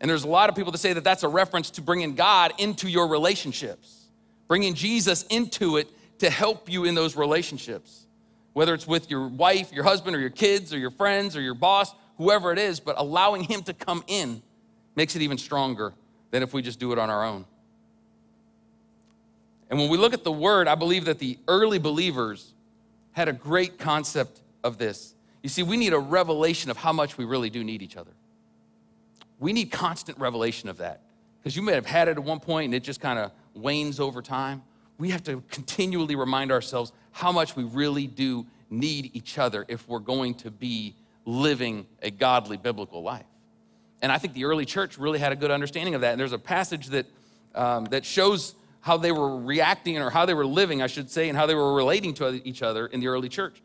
And 0.00 0.10
there's 0.10 0.24
a 0.24 0.28
lot 0.28 0.48
of 0.48 0.56
people 0.56 0.72
that 0.72 0.78
say 0.78 0.92
that 0.92 1.04
that's 1.04 1.22
a 1.22 1.28
reference 1.28 1.70
to 1.70 1.82
bringing 1.82 2.14
God 2.14 2.52
into 2.58 2.88
your 2.88 3.08
relationships, 3.08 4.06
bringing 4.48 4.74
Jesus 4.74 5.22
into 5.24 5.76
it 5.76 5.88
to 6.18 6.30
help 6.30 6.70
you 6.70 6.84
in 6.84 6.94
those 6.94 7.16
relationships, 7.16 8.06
whether 8.52 8.74
it's 8.74 8.86
with 8.86 9.10
your 9.10 9.28
wife, 9.28 9.72
your 9.72 9.84
husband, 9.84 10.16
or 10.16 10.20
your 10.20 10.30
kids, 10.30 10.74
or 10.74 10.78
your 10.78 10.90
friends, 10.90 11.36
or 11.36 11.40
your 11.40 11.54
boss 11.54 11.94
whoever 12.18 12.52
it 12.52 12.58
is, 12.58 12.80
but 12.80 12.96
allowing 12.98 13.42
Him 13.42 13.62
to 13.64 13.74
come 13.74 14.04
in 14.06 14.42
makes 14.94 15.16
it 15.16 15.22
even 15.22 15.38
stronger 15.38 15.92
than 16.30 16.42
if 16.42 16.52
we 16.52 16.62
just 16.62 16.78
do 16.78 16.92
it 16.92 16.98
on 16.98 17.10
our 17.10 17.24
own. 17.24 17.44
And 19.70 19.78
when 19.78 19.88
we 19.88 19.98
look 19.98 20.12
at 20.12 20.24
the 20.24 20.32
word, 20.32 20.68
I 20.68 20.74
believe 20.74 21.06
that 21.06 21.18
the 21.18 21.38
early 21.48 21.78
believers 21.78 22.52
had 23.12 23.28
a 23.28 23.32
great 23.32 23.78
concept 23.78 24.40
of 24.62 24.78
this. 24.78 25.14
You 25.42 25.48
see, 25.48 25.62
we 25.62 25.76
need 25.76 25.92
a 25.92 25.98
revelation 25.98 26.70
of 26.70 26.76
how 26.76 26.92
much 26.92 27.18
we 27.18 27.24
really 27.24 27.50
do 27.50 27.64
need 27.64 27.82
each 27.82 27.96
other. 27.96 28.10
We 29.44 29.52
need 29.52 29.70
constant 29.70 30.18
revelation 30.18 30.70
of 30.70 30.78
that. 30.78 31.02
Because 31.38 31.54
you 31.54 31.60
may 31.60 31.74
have 31.74 31.84
had 31.84 32.08
it 32.08 32.12
at 32.12 32.18
one 32.18 32.40
point 32.40 32.64
and 32.64 32.74
it 32.74 32.82
just 32.82 32.98
kind 32.98 33.18
of 33.18 33.30
wanes 33.52 34.00
over 34.00 34.22
time. 34.22 34.62
We 34.96 35.10
have 35.10 35.22
to 35.24 35.42
continually 35.50 36.16
remind 36.16 36.50
ourselves 36.50 36.92
how 37.12 37.30
much 37.30 37.54
we 37.54 37.64
really 37.64 38.06
do 38.06 38.46
need 38.70 39.10
each 39.12 39.36
other 39.36 39.66
if 39.68 39.86
we're 39.86 39.98
going 39.98 40.36
to 40.36 40.50
be 40.50 40.94
living 41.26 41.86
a 42.00 42.10
godly 42.10 42.56
biblical 42.56 43.02
life. 43.02 43.26
And 44.00 44.10
I 44.10 44.16
think 44.16 44.32
the 44.32 44.46
early 44.46 44.64
church 44.64 44.96
really 44.96 45.18
had 45.18 45.30
a 45.30 45.36
good 45.36 45.50
understanding 45.50 45.94
of 45.94 46.00
that. 46.00 46.12
And 46.12 46.20
there's 46.20 46.32
a 46.32 46.38
passage 46.38 46.86
that, 46.86 47.04
um, 47.54 47.84
that 47.90 48.06
shows 48.06 48.54
how 48.80 48.96
they 48.96 49.12
were 49.12 49.36
reacting 49.36 49.98
or 49.98 50.08
how 50.08 50.24
they 50.24 50.32
were 50.32 50.46
living, 50.46 50.80
I 50.80 50.86
should 50.86 51.10
say, 51.10 51.28
and 51.28 51.36
how 51.36 51.44
they 51.44 51.54
were 51.54 51.74
relating 51.74 52.14
to 52.14 52.40
each 52.48 52.62
other 52.62 52.86
in 52.86 53.00
the 53.00 53.08
early 53.08 53.28
church. 53.28 53.60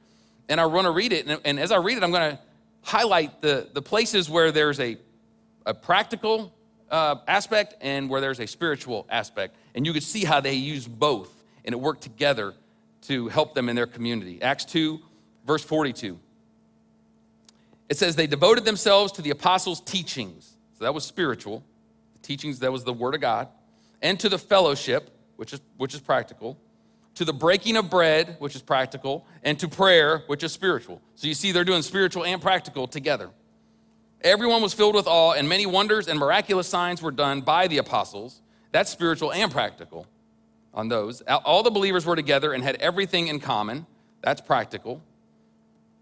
And 0.50 0.60
I 0.60 0.66
want 0.66 0.88
to 0.88 0.92
read 0.92 1.14
it. 1.14 1.26
And, 1.26 1.40
and 1.46 1.58
as 1.58 1.72
I 1.72 1.78
read 1.78 1.96
it, 1.96 2.04
I'm 2.04 2.12
going 2.12 2.32
to 2.36 2.40
highlight 2.82 3.42
the, 3.42 3.70
the 3.72 3.82
places 3.82 4.30
where 4.30 4.52
there's 4.52 4.82
a, 4.82 4.98
a 5.66 5.74
practical 5.74 6.54
uh, 6.90 7.16
aspect 7.28 7.76
and 7.82 8.10
where 8.10 8.22
there's 8.22 8.40
a 8.40 8.48
spiritual 8.48 9.06
aspect. 9.10 9.56
And 9.76 9.86
you 9.86 9.94
could 9.94 10.04
see 10.04 10.24
how 10.24 10.40
they 10.40 10.54
use 10.54 10.88
both 10.88 11.40
and 11.66 11.74
it 11.74 11.80
worked 11.80 12.02
together 12.02 12.54
to 13.04 13.28
help 13.28 13.54
them 13.54 13.70
in 13.70 13.76
their 13.76 13.88
community. 13.88 14.42
Acts 14.42 14.66
2, 14.66 15.00
verse 15.46 15.64
42. 15.64 16.20
It 17.90 17.98
says 17.98 18.16
they 18.16 18.28
devoted 18.28 18.66
themselves 18.66 19.12
to 19.14 19.22
the 19.22 19.32
apostles' 19.32 19.82
teachings. 19.82 20.56
So 20.78 20.84
that 20.84 20.94
was 20.94 21.04
spiritual. 21.06 21.64
The 22.14 22.28
teachings, 22.28 22.60
that 22.60 22.72
was 22.72 22.84
the 22.84 22.94
word 22.94 23.16
of 23.16 23.22
God. 23.22 23.48
And 24.02 24.20
to 24.20 24.30
the 24.30 24.38
fellowship, 24.38 25.10
which 25.36 25.54
is, 25.54 25.62
which 25.78 25.94
is 25.94 26.02
practical. 26.02 26.58
To 27.16 27.26
the 27.26 27.34
breaking 27.34 27.78
of 27.78 27.90
bread, 27.90 28.38
which 28.40 28.56
is 28.56 28.62
practical. 28.62 29.26
And 29.44 29.60
to 29.60 29.68
prayer, 29.68 30.24
which 30.28 30.44
is 30.44 30.52
spiritual. 30.52 31.02
So 31.16 31.28
you 31.28 31.34
see, 31.34 31.52
they're 31.52 31.64
doing 31.64 31.82
spiritual 31.82 32.26
and 32.26 32.42
practical 32.42 32.88
together. 32.88 33.32
Everyone 34.22 34.62
was 34.62 34.74
filled 34.74 34.96
with 34.96 35.08
awe, 35.08 35.34
and 35.34 35.48
many 35.48 35.66
wonders 35.66 36.08
and 36.08 36.20
miraculous 36.20 36.68
signs 36.68 37.02
were 37.02 37.12
done 37.12 37.42
by 37.42 37.68
the 37.68 37.78
apostles. 37.78 38.42
That's 38.72 38.90
spiritual 38.90 39.32
and 39.32 39.52
practical 39.52 40.06
on 40.74 40.90
those. 40.90 41.22
All 41.22 41.64
the 41.64 41.72
believers 41.72 42.06
were 42.06 42.16
together 42.16 42.54
and 42.54 42.64
had 42.64 42.76
everything 42.76 43.28
in 43.28 43.40
common. 43.40 43.86
That's 44.22 44.42
practical. 44.42 45.02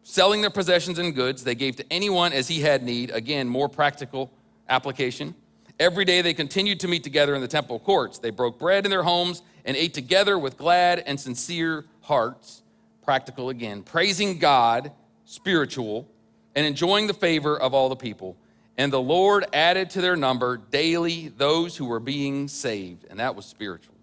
Selling 0.03 0.41
their 0.41 0.49
possessions 0.49 0.99
and 0.99 1.13
goods, 1.13 1.43
they 1.43 1.55
gave 1.55 1.75
to 1.75 1.85
anyone 1.91 2.33
as 2.33 2.47
he 2.47 2.61
had 2.61 2.81
need. 2.81 3.11
Again, 3.11 3.47
more 3.47 3.69
practical 3.69 4.31
application. 4.67 5.35
Every 5.79 6.05
day 6.05 6.21
they 6.21 6.33
continued 6.33 6.79
to 6.79 6.87
meet 6.87 7.03
together 7.03 7.35
in 7.35 7.41
the 7.41 7.47
temple 7.47 7.77
courts. 7.79 8.17
They 8.17 8.31
broke 8.31 8.57
bread 8.57 8.85
in 8.85 8.89
their 8.89 9.03
homes 9.03 9.43
and 9.63 9.77
ate 9.77 9.93
together 9.93 10.39
with 10.39 10.57
glad 10.57 11.03
and 11.05 11.19
sincere 11.19 11.85
hearts. 12.01 12.63
Practical 13.03 13.49
again. 13.49 13.83
Praising 13.83 14.39
God, 14.39 14.91
spiritual, 15.25 16.09
and 16.57 16.65
enjoying 16.65 17.05
the 17.05 17.13
favor 17.13 17.55
of 17.55 17.75
all 17.75 17.87
the 17.87 17.95
people. 17.95 18.35
And 18.79 18.91
the 18.91 18.99
Lord 18.99 19.45
added 19.53 19.91
to 19.91 20.01
their 20.01 20.15
number 20.15 20.57
daily 20.57 21.27
those 21.27 21.77
who 21.77 21.85
were 21.85 21.99
being 21.99 22.47
saved. 22.47 23.05
And 23.11 23.19
that 23.19 23.35
was 23.35 23.45
spiritual. 23.45 23.93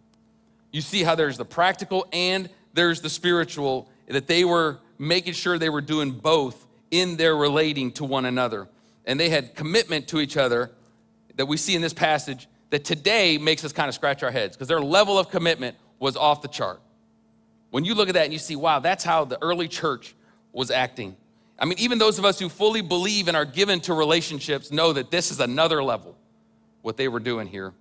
You 0.71 0.81
see 0.81 1.03
how 1.03 1.17
there's 1.17 1.37
the 1.37 1.45
practical 1.45 2.07
and 2.12 2.49
there's 2.73 3.01
the 3.01 3.11
spiritual, 3.11 3.88
that 4.07 4.29
they 4.29 4.45
were 4.45 4.79
making 4.99 5.33
sure 5.33 5.59
they 5.59 5.69
were 5.69 5.81
doing 5.81 6.12
both 6.12 6.67
in 6.93 7.17
their 7.17 7.35
relating 7.37 7.90
to 7.93 8.05
one 8.05 8.25
another. 8.25 8.69
And 9.05 9.19
they 9.19 9.31
had 9.31 9.57
commitment 9.57 10.07
to 10.09 10.21
each 10.21 10.37
other 10.37 10.71
that 11.35 11.47
we 11.47 11.57
see 11.57 11.75
in 11.75 11.83
this 11.83 11.93
passage 11.93 12.47
that 12.71 12.85
today 12.85 13.37
makes 13.37 13.64
us 13.64 13.73
kind 13.73 13.88
of 13.88 13.97
scratch 13.97 14.23
our 14.23 14.31
heads 14.31 14.57
because 14.57 14.69
their 14.69 14.81
level 14.81 15.19
of 15.19 15.29
commitment 15.29 15.77
was 15.99 16.17
off 16.17 16.40
the 16.40 16.49
chart. 16.49 16.81
When 17.71 17.85
you 17.85 17.97
look 17.97 18.09
at 18.09 18.14
that 18.14 18.25
and 18.25 18.33
you 18.33 18.38
see, 18.38 18.55
wow, 18.55 18.79
that's 18.79 19.03
how 19.03 19.25
the 19.25 19.43
early 19.43 19.67
church 19.67 20.14
was 20.53 20.71
acting. 20.71 21.17
I 21.59 21.67
mean, 21.67 21.79
even 21.79 21.99
those 21.99 22.19
of 22.19 22.25
us 22.25 22.38
who 22.38 22.49
fully 22.49 22.81
believe 22.81 23.29
and 23.29 23.37
are 23.37 23.45
given 23.45 23.81
to 23.83 23.95
relationships 23.95 24.71
know 24.71 24.93
that 24.93 25.11
this 25.11 25.31
is 25.31 25.40
another 25.40 25.83
level, 25.83 26.17
what 26.83 26.97
they 26.97 27.09
were 27.09 27.21
doing 27.21 27.47
here. 27.47 27.73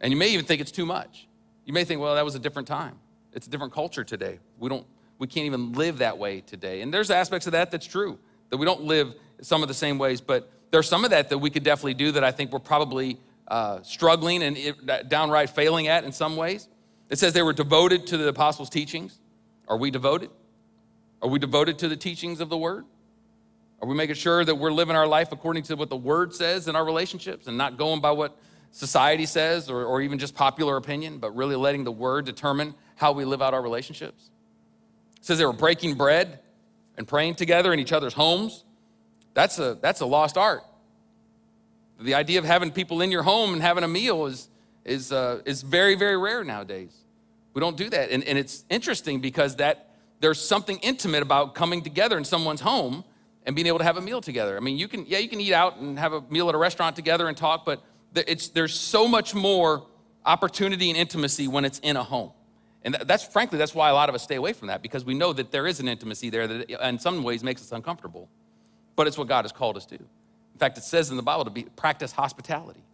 And 0.00 0.12
you 0.12 0.16
may 0.16 0.28
even 0.28 0.44
think 0.44 0.60
it's 0.60 0.70
too 0.70 0.86
much. 0.86 1.26
You 1.64 1.72
may 1.72 1.84
think, 1.84 2.00
well, 2.00 2.14
that 2.14 2.24
was 2.24 2.34
a 2.34 2.38
different 2.38 2.68
time. 2.68 2.98
It's 3.32 3.46
a 3.46 3.50
different 3.50 3.72
culture 3.72 4.04
today. 4.04 4.38
We 4.58 4.68
don't 4.68 4.86
we 5.18 5.28
can't 5.28 5.46
even 5.46 5.72
live 5.74 5.98
that 5.98 6.18
way 6.18 6.40
today. 6.40 6.80
And 6.80 6.92
there's 6.92 7.08
aspects 7.08 7.46
of 7.46 7.52
that 7.52 7.70
that's 7.70 7.86
true, 7.86 8.18
that 8.50 8.56
we 8.56 8.66
don't 8.66 8.82
live 8.82 9.14
some 9.40 9.62
of 9.62 9.68
the 9.68 9.74
same 9.74 9.96
ways, 9.96 10.20
but 10.20 10.50
there's 10.72 10.88
some 10.88 11.04
of 11.04 11.10
that 11.10 11.28
that 11.28 11.38
we 11.38 11.48
could 11.48 11.62
definitely 11.62 11.94
do 11.94 12.10
that 12.12 12.24
I 12.24 12.32
think 12.32 12.50
we're 12.50 12.58
probably 12.58 13.20
uh, 13.46 13.82
struggling 13.82 14.42
and 14.42 14.58
downright 15.08 15.50
failing 15.50 15.86
at 15.86 16.02
in 16.02 16.10
some 16.10 16.36
ways. 16.36 16.68
It 17.08 17.20
says 17.20 17.34
they 17.34 17.42
were 17.42 17.52
devoted 17.52 18.06
to 18.08 18.16
the 18.16 18.26
apostles' 18.26 18.68
teachings. 18.68 19.20
Are 19.68 19.76
we 19.76 19.92
devoted? 19.92 20.30
Are 21.22 21.28
we 21.28 21.38
devoted 21.38 21.78
to 21.78 21.88
the 21.88 21.96
teachings 21.96 22.40
of 22.40 22.48
the 22.48 22.58
word? 22.58 22.84
Are 23.80 23.88
we 23.88 23.94
making 23.94 24.16
sure 24.16 24.44
that 24.44 24.54
we're 24.54 24.72
living 24.72 24.96
our 24.96 25.06
life 25.06 25.32
according 25.32 25.62
to 25.64 25.76
what 25.76 25.88
the 25.88 25.96
word 25.96 26.34
says 26.34 26.68
in 26.68 26.76
our 26.76 26.84
relationships 26.84 27.46
and 27.46 27.56
not 27.56 27.76
going 27.78 28.00
by 28.00 28.10
what 28.10 28.36
society 28.72 29.26
says 29.26 29.70
or, 29.70 29.84
or 29.84 30.00
even 30.00 30.18
just 30.18 30.34
popular 30.34 30.76
opinion, 30.76 31.18
but 31.18 31.34
really 31.36 31.56
letting 31.56 31.84
the 31.84 31.92
word 31.92 32.24
determine 32.24 32.74
how 32.96 33.12
we 33.12 33.24
live 33.24 33.40
out 33.40 33.54
our 33.54 33.62
relationships? 33.62 34.30
It 35.18 35.24
says 35.24 35.38
they 35.38 35.46
were 35.46 35.52
breaking 35.52 35.94
bread 35.94 36.40
and 36.96 37.06
praying 37.06 37.36
together 37.36 37.72
in 37.72 37.78
each 37.78 37.92
other's 37.92 38.14
homes. 38.14 38.64
That's 39.34 39.58
a, 39.58 39.78
that's 39.80 40.00
a 40.00 40.06
lost 40.06 40.36
art. 40.36 40.62
The 42.00 42.14
idea 42.14 42.40
of 42.40 42.44
having 42.44 42.72
people 42.72 43.00
in 43.00 43.12
your 43.12 43.22
home 43.22 43.52
and 43.52 43.62
having 43.62 43.84
a 43.84 43.88
meal 43.88 44.26
is, 44.26 44.48
is, 44.84 45.12
uh, 45.12 45.40
is 45.44 45.62
very, 45.62 45.94
very 45.94 46.16
rare 46.16 46.42
nowadays. 46.42 46.96
We 47.54 47.60
don't 47.60 47.76
do 47.76 47.88
that. 47.90 48.10
And, 48.10 48.24
and 48.24 48.36
it's 48.38 48.64
interesting 48.70 49.20
because 49.20 49.56
that 49.56 49.91
there's 50.22 50.40
something 50.40 50.78
intimate 50.78 51.22
about 51.22 51.54
coming 51.54 51.82
together 51.82 52.16
in 52.16 52.24
someone's 52.24 52.60
home 52.60 53.04
and 53.44 53.56
being 53.56 53.66
able 53.66 53.78
to 53.78 53.84
have 53.84 53.96
a 53.96 54.00
meal 54.00 54.20
together. 54.20 54.56
I 54.56 54.60
mean, 54.60 54.78
you 54.78 54.86
can, 54.86 55.04
yeah, 55.06 55.18
you 55.18 55.28
can 55.28 55.40
eat 55.40 55.52
out 55.52 55.78
and 55.78 55.98
have 55.98 56.12
a 56.12 56.22
meal 56.30 56.48
at 56.48 56.54
a 56.54 56.58
restaurant 56.58 56.94
together 56.94 57.26
and 57.26 57.36
talk, 57.36 57.66
but 57.66 57.82
it's, 58.14 58.48
there's 58.48 58.72
so 58.72 59.08
much 59.08 59.34
more 59.34 59.84
opportunity 60.24 60.90
and 60.90 60.96
intimacy 60.96 61.48
when 61.48 61.64
it's 61.64 61.80
in 61.80 61.96
a 61.96 62.04
home. 62.04 62.30
And 62.84 62.94
that's 62.94 63.24
frankly, 63.24 63.58
that's 63.58 63.74
why 63.74 63.90
a 63.90 63.94
lot 63.94 64.08
of 64.08 64.14
us 64.14 64.22
stay 64.22 64.36
away 64.36 64.52
from 64.52 64.68
that 64.68 64.80
because 64.80 65.04
we 65.04 65.14
know 65.14 65.32
that 65.32 65.50
there 65.50 65.66
is 65.66 65.80
an 65.80 65.88
intimacy 65.88 66.30
there 66.30 66.46
that 66.46 66.70
in 66.70 66.98
some 67.00 67.22
ways 67.24 67.42
makes 67.42 67.60
us 67.60 67.72
uncomfortable. 67.72 68.28
But 68.94 69.08
it's 69.08 69.18
what 69.18 69.26
God 69.26 69.44
has 69.44 69.52
called 69.52 69.76
us 69.76 69.86
to. 69.86 69.96
In 69.96 70.58
fact, 70.58 70.78
it 70.78 70.84
says 70.84 71.10
in 71.10 71.16
the 71.16 71.22
Bible 71.22 71.44
to 71.44 71.50
be 71.50 71.64
practice 71.64 72.12
hospitality, 72.12 72.84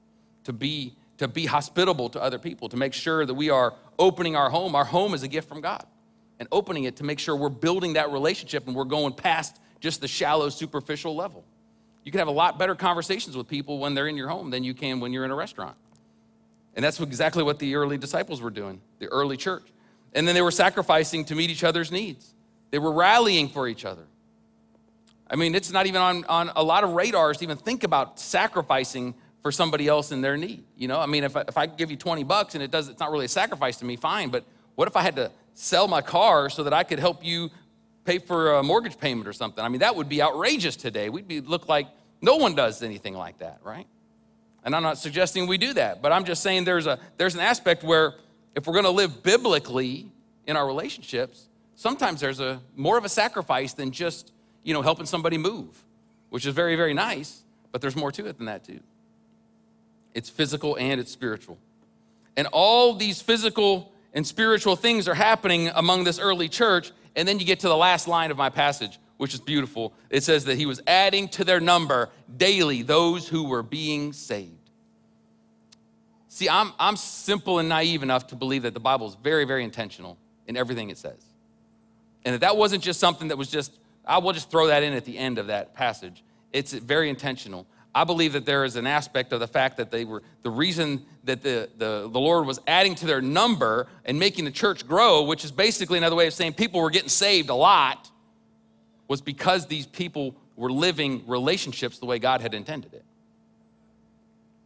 to 0.45 0.53
be 0.55 0.95
to 1.19 1.29
be 1.29 1.47
hospitable 1.47 2.09
to 2.11 2.23
other 2.23 2.39
people, 2.39 2.69
to 2.69 2.77
make 2.77 2.95
sure 2.95 3.27
that 3.27 3.35
we 3.35 3.51
are 3.51 3.75
opening 3.99 4.37
our 4.37 4.51
home. 4.51 4.75
Our 4.77 4.85
home 4.85 5.15
is 5.15 5.25
a 5.25 5.29
gift 5.29 5.49
from 5.49 5.61
God. 5.61 5.85
And 6.41 6.49
opening 6.53 6.85
it 6.85 6.97
to 6.97 7.05
make 7.05 7.19
sure 7.19 7.35
we're 7.35 7.49
building 7.49 7.95
that 7.95 8.13
relationship 8.13 8.67
and 8.67 8.77
we're 8.77 8.85
going 8.85 9.13
past 9.13 9.59
just 9.81 10.01
the 10.01 10.09
shallow, 10.09 10.49
superficial 10.49 11.15
level. 11.17 11.45
You 12.05 12.13
can 12.13 12.21
have 12.21 12.29
a 12.29 12.33
lot 12.33 12.59
better 12.59 12.75
conversations 12.75 13.37
with 13.37 13.49
people 13.49 13.79
when 13.79 13.95
they're 13.95 14.09
in 14.09 14.17
your 14.17 14.29
home 14.29 14.51
than 14.51 14.65
you 14.65 14.75
can 14.75 15.01
when 15.01 15.13
you're 15.13 15.25
in 15.25 15.31
a 15.31 15.35
restaurant. 15.35 15.77
And 16.75 16.85
that's 16.85 17.01
exactly 17.01 17.43
what 17.43 17.59
the 17.59 17.75
early 17.75 17.99
disciples 17.99 18.41
were 18.41 18.51
doing, 18.51 18.81
the 18.99 19.09
early 19.09 19.37
church. 19.37 19.65
And 20.15 20.27
then 20.27 20.35
they 20.35 20.43
were 20.43 20.51
sacrificing 20.53 21.25
to 21.27 21.35
meet 21.35 21.51
each 21.51 21.65
other's 21.65 21.91
needs, 21.91 22.35
they 22.71 22.79
were 22.79 22.93
rallying 22.93 23.49
for 23.49 23.67
each 23.67 23.85
other. 23.85 24.05
I 25.31 25.37
mean, 25.37 25.55
it's 25.55 25.71
not 25.71 25.87
even 25.87 26.01
on, 26.01 26.25
on 26.25 26.51
a 26.57 26.63
lot 26.63 26.85
of 26.85 26.93
radars 26.93 27.39
to 27.39 27.45
even 27.45 27.59
think 27.59 27.85
about 27.85 28.19
sacrificing 28.19 29.15
for 29.43 29.53
somebody 29.53 29.87
else 29.87 30.11
in 30.11 30.23
their 30.23 30.37
need. 30.37 30.65
You 30.77 30.89
know, 30.89 30.99
I 30.99 31.07
mean, 31.07 31.25
if 31.25 31.37
I, 31.37 31.45
if 31.47 31.59
I 31.59 31.67
give 31.67 31.91
you 31.91 31.97
20 31.97 32.25
bucks 32.25 32.55
and 32.55 32.63
it 32.63 32.71
does, 32.71 32.89
it's 32.89 33.01
not 33.01 33.11
really 33.11 33.27
a 33.27 33.29
sacrifice 33.29 33.77
to 33.79 33.85
me, 33.85 33.97
fine. 33.97 34.31
But 34.31 34.45
what 34.75 34.89
if 34.89 34.97
I 34.97 35.03
had 35.03 35.17
to 35.17 35.31
sell 35.61 35.89
my 35.89 36.01
car 36.01 36.49
so 36.49 36.63
that 36.63 36.73
I 36.73 36.85
could 36.85 37.01
help 37.01 37.25
you 37.25 37.51
pay 38.05 38.21
for 38.21 38.55
a 38.55 38.63
mortgage 38.63 38.97
payment 38.97 39.27
or 39.27 39.33
something. 39.33 39.63
I 39.65 39.69
mean, 39.69 39.81
that 39.81 39.97
would 39.97 40.09
be 40.09 40.23
outrageous 40.23 40.77
today. 40.77 41.09
We'd 41.09 41.27
be, 41.27 41.41
look 41.41 41.69
like 41.69 41.89
no 42.23 42.37
one 42.37 42.55
does 42.55 42.81
anything 42.81 43.15
like 43.15 43.39
that, 43.39 43.59
right? 43.65 43.87
And 44.63 44.75
I'm 44.75 44.85
not 44.85 44.99
suggesting 44.99 45.49
we 45.49 45.59
do 45.59 45.73
that, 45.73 46.01
but 46.01 46.13
I'm 46.13 46.25
just 46.25 46.45
saying 46.45 46.63
there's, 46.63 46.87
a, 46.87 47.01
there's 47.17 47.35
an 47.35 47.41
aspect 47.41 47.83
where 47.83 48.15
if 48.55 48.69
we're 48.69 48.75
gonna 48.75 48.91
live 48.91 49.25
biblically 49.25 50.07
in 50.47 50.57
our 50.57 50.65
relationships, 50.65 51.49
sometimes 51.75 52.21
there's 52.21 52.39
a 52.39 52.61
more 52.77 52.97
of 52.97 53.05
a 53.05 53.09
sacrifice 53.09 53.73
than 53.73 53.91
just, 53.91 54.31
you 54.63 54.73
know, 54.73 54.83
helping 54.83 55.07
somebody 55.07 55.39
move, 55.39 55.85
which 56.31 56.47
is 56.47 56.55
very, 56.55 56.77
very 56.77 56.95
nice, 56.95 57.43
but 57.73 57.81
there's 57.81 57.97
more 57.97 58.13
to 58.13 58.27
it 58.27 58.37
than 58.37 58.47
that 58.47 58.63
too. 58.63 58.79
It's 60.15 60.31
physical 60.31 60.77
and 60.77 61.01
it's 61.01 61.11
spiritual. 61.11 61.59
And 62.37 62.47
all 62.53 62.95
these 62.95 63.21
physical 63.21 63.93
and 64.15 64.27
spiritual 64.27 64.77
things 64.77 65.09
are 65.09 65.15
happening 65.15 65.69
among 65.69 66.05
this 66.05 66.19
early 66.19 66.49
church, 66.49 66.93
and 67.17 67.27
then 67.27 67.39
you 67.39 67.47
get 67.47 67.61
to 67.61 67.69
the 67.69 67.77
last 67.77 68.09
line 68.09 68.31
of 68.31 68.37
my 68.37 68.49
passage, 68.49 68.99
which 69.17 69.35
is 69.35 69.41
beautiful. 69.41 69.93
It 70.11 70.23
says 70.23 70.45
that 70.47 70.57
he 70.57 70.67
was 70.67 70.81
adding 70.87 71.29
to 71.29 71.45
their 71.45 71.61
number 71.61 72.11
daily 72.37 72.83
those 72.83 73.29
who 73.29 73.45
were 73.45 73.63
being 73.63 74.13
saved. 74.13 74.55
See, 76.29 76.49
I'm, 76.49 76.73
I'm 76.79 76.97
simple 76.97 77.59
and 77.59 77.69
naive 77.69 78.03
enough 78.03 78.29
to 78.29 78.37
believe 78.37 78.63
that 78.63 78.75
the 78.75 78.81
Bible 78.81 79.09
is 79.09 79.17
very, 79.17 79.45
very 79.45 79.65
intentional 79.65 80.17
in 80.47 80.57
everything 80.57 80.91
it 80.91 80.99
says. 80.99 81.25
And 82.25 82.35
that 82.35 82.41
that 82.43 82.57
wasn't 82.57 82.83
just 82.83 83.01
something 83.01 83.29
that 83.29 83.37
was 83.37 83.51
just, 83.51 83.73
I 84.07 84.19
will 84.19 84.33
just 84.33 84.51
throw 84.51 84.69
that 84.69 84.83
in 84.83 84.93
at 84.93 85.05
the 85.05 85.19
end 85.19 85.39
of 85.39 85.49
that 85.49 85.75
passage. 85.75 86.23
It's 86.53 86.73
very 86.73 87.11
intentional. 87.11 87.67
I 87.99 88.05
believe 88.05 88.35
that 88.35 88.47
there 88.47 88.65
is 88.65 88.77
an 88.77 88.87
aspect 88.87 89.33
of 89.33 89.41
the 89.41 89.49
fact 89.49 89.77
that 89.79 89.91
they 89.91 90.05
were 90.05 90.23
the 90.43 90.51
reason 90.51 91.05
that 91.25 91.43
the, 91.43 91.69
the, 91.79 92.09
the 92.09 92.21
Lord 92.21 92.47
was 92.47 92.61
adding 92.69 92.95
to 92.95 93.07
their 93.07 93.21
number 93.21 93.89
and 94.05 94.21
making 94.21 94.45
the 94.45 94.53
church 94.53 94.87
grow, 94.87 95.25
which 95.25 95.45
is 95.45 95.51
basically 95.51 95.99
another 95.99 96.15
way 96.15 96.29
of 96.29 96.33
saying 96.33 96.53
people 96.53 96.81
were 96.81 96.91
getting 96.91 97.09
saved 97.09 97.51
a 97.51 97.57
lot, 97.57 98.09
was 99.09 99.21
because 99.21 99.67
these 99.67 99.85
people 99.85 100.37
were 100.55 100.71
living 100.71 101.25
relationships 101.27 101.99
the 101.99 102.07
way 102.07 102.21
God 102.21 102.41
had 102.41 102.55
intended 102.55 102.95
it. 102.95 103.05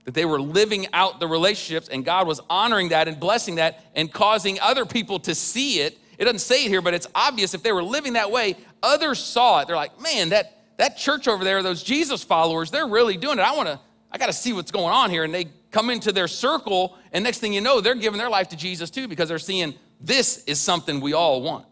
That 0.04 0.12
they 0.12 0.26
were 0.26 0.38
living 0.38 0.88
out 0.92 1.18
the 1.18 1.26
relationships, 1.26 1.88
and 1.88 2.04
God 2.04 2.26
was 2.26 2.38
honoring 2.50 2.90
that 2.90 3.08
and 3.08 3.18
blessing 3.18 3.54
that 3.54 3.82
and 3.94 4.12
causing 4.12 4.60
other 4.60 4.84
people 4.84 5.18
to 5.20 5.34
see 5.34 5.80
it. 5.80 5.98
It 6.18 6.26
doesn't 6.26 6.40
say 6.40 6.66
it 6.66 6.68
here, 6.68 6.82
but 6.82 6.92
it's 6.92 7.06
obvious 7.14 7.54
if 7.54 7.62
they 7.62 7.72
were 7.72 7.82
living 7.82 8.12
that 8.12 8.30
way, 8.30 8.58
others 8.82 9.18
saw 9.20 9.60
it. 9.60 9.68
They're 9.68 9.76
like, 9.76 10.02
man, 10.02 10.28
that 10.28 10.61
that 10.76 10.96
church 10.96 11.28
over 11.28 11.44
there, 11.44 11.62
those 11.62 11.82
Jesus 11.82 12.24
followers, 12.24 12.70
they're 12.70 12.86
really 12.86 13.16
doing 13.16 13.38
it. 13.38 13.42
I 13.42 13.54
want 13.54 13.68
to, 13.68 13.78
I 14.10 14.18
got 14.18 14.26
to 14.26 14.32
see 14.32 14.52
what's 14.52 14.70
going 14.70 14.92
on 14.92 15.10
here. 15.10 15.24
And 15.24 15.32
they 15.32 15.46
come 15.70 15.90
into 15.90 16.12
their 16.12 16.28
circle, 16.28 16.96
and 17.12 17.24
next 17.24 17.38
thing 17.38 17.52
you 17.52 17.60
know, 17.60 17.80
they're 17.80 17.94
giving 17.94 18.18
their 18.18 18.30
life 18.30 18.48
to 18.48 18.56
Jesus 18.56 18.90
too 18.90 19.08
because 19.08 19.28
they're 19.28 19.38
seeing 19.38 19.74
this 20.00 20.44
is 20.44 20.60
something 20.60 21.00
we 21.00 21.12
all 21.12 21.42
want. 21.42 21.66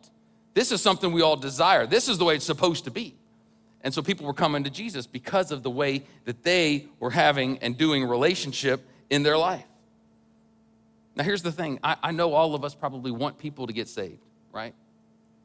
This 0.55 0.73
is 0.73 0.83
something 0.83 1.13
we 1.13 1.23
all 1.23 1.37
desire. 1.37 1.87
This 1.87 2.09
is 2.09 2.19
the 2.19 2.25
way 2.25 2.35
it's 2.35 2.45
supposed 2.45 2.85
to 2.85 2.91
be. 2.91 3.17
And 3.83 3.95
so 3.95 4.03
people 4.03 4.27
were 4.27 4.35
coming 4.35 4.65
to 4.65 4.71
Jesus 4.71 5.07
because 5.07 5.53
of 5.53 5.63
the 5.63 5.71
way 5.71 6.03
that 6.25 6.43
they 6.43 6.87
were 6.99 7.11
having 7.11 7.59
and 7.59 7.77
doing 7.77 8.05
relationship 8.05 8.87
in 9.09 9.23
their 9.23 9.39
life. 9.39 9.65
Now, 11.17 11.25
here's 11.25 11.43
the 11.43 11.53
thing 11.53 11.79
I, 11.83 11.97
I 12.03 12.11
know 12.13 12.33
all 12.35 12.55
of 12.55 12.65
us 12.65 12.75
probably 12.75 13.11
want 13.11 13.39
people 13.39 13.67
to 13.67 13.73
get 13.73 13.89
saved, 13.89 14.23
right? 14.53 14.75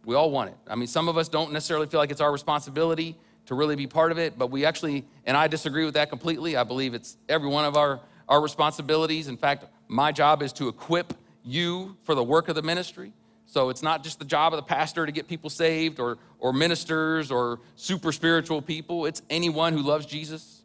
We 0.05 0.15
all 0.15 0.31
want 0.31 0.51
it. 0.51 0.57
I 0.67 0.75
mean, 0.75 0.87
some 0.87 1.07
of 1.07 1.17
us 1.17 1.29
don't 1.29 1.51
necessarily 1.51 1.87
feel 1.87 1.99
like 1.99 2.11
it's 2.11 2.21
our 2.21 2.31
responsibility 2.31 3.17
to 3.47 3.55
really 3.55 3.75
be 3.75 3.87
part 3.87 4.11
of 4.11 4.17
it, 4.17 4.37
but 4.37 4.51
we 4.51 4.65
actually, 4.65 5.05
and 5.25 5.37
I 5.37 5.47
disagree 5.47 5.85
with 5.85 5.93
that 5.93 6.09
completely. 6.09 6.57
I 6.57 6.63
believe 6.63 6.93
it's 6.93 7.17
every 7.29 7.47
one 7.47 7.65
of 7.65 7.77
our, 7.77 7.99
our 8.27 8.41
responsibilities. 8.41 9.27
In 9.27 9.37
fact, 9.37 9.65
my 9.87 10.11
job 10.11 10.41
is 10.41 10.51
to 10.53 10.67
equip 10.67 11.13
you 11.43 11.95
for 12.03 12.15
the 12.15 12.23
work 12.23 12.49
of 12.49 12.55
the 12.55 12.61
ministry. 12.63 13.13
So 13.45 13.69
it's 13.69 13.83
not 13.83 14.03
just 14.03 14.17
the 14.19 14.25
job 14.25 14.53
of 14.53 14.57
the 14.57 14.63
pastor 14.63 15.05
to 15.05 15.11
get 15.11 15.27
people 15.27 15.49
saved 15.49 15.99
or, 15.99 16.17
or 16.39 16.51
ministers 16.51 17.31
or 17.31 17.59
super 17.75 18.11
spiritual 18.11 18.61
people. 18.61 19.05
It's 19.05 19.21
anyone 19.29 19.73
who 19.73 19.79
loves 19.79 20.05
Jesus 20.05 20.63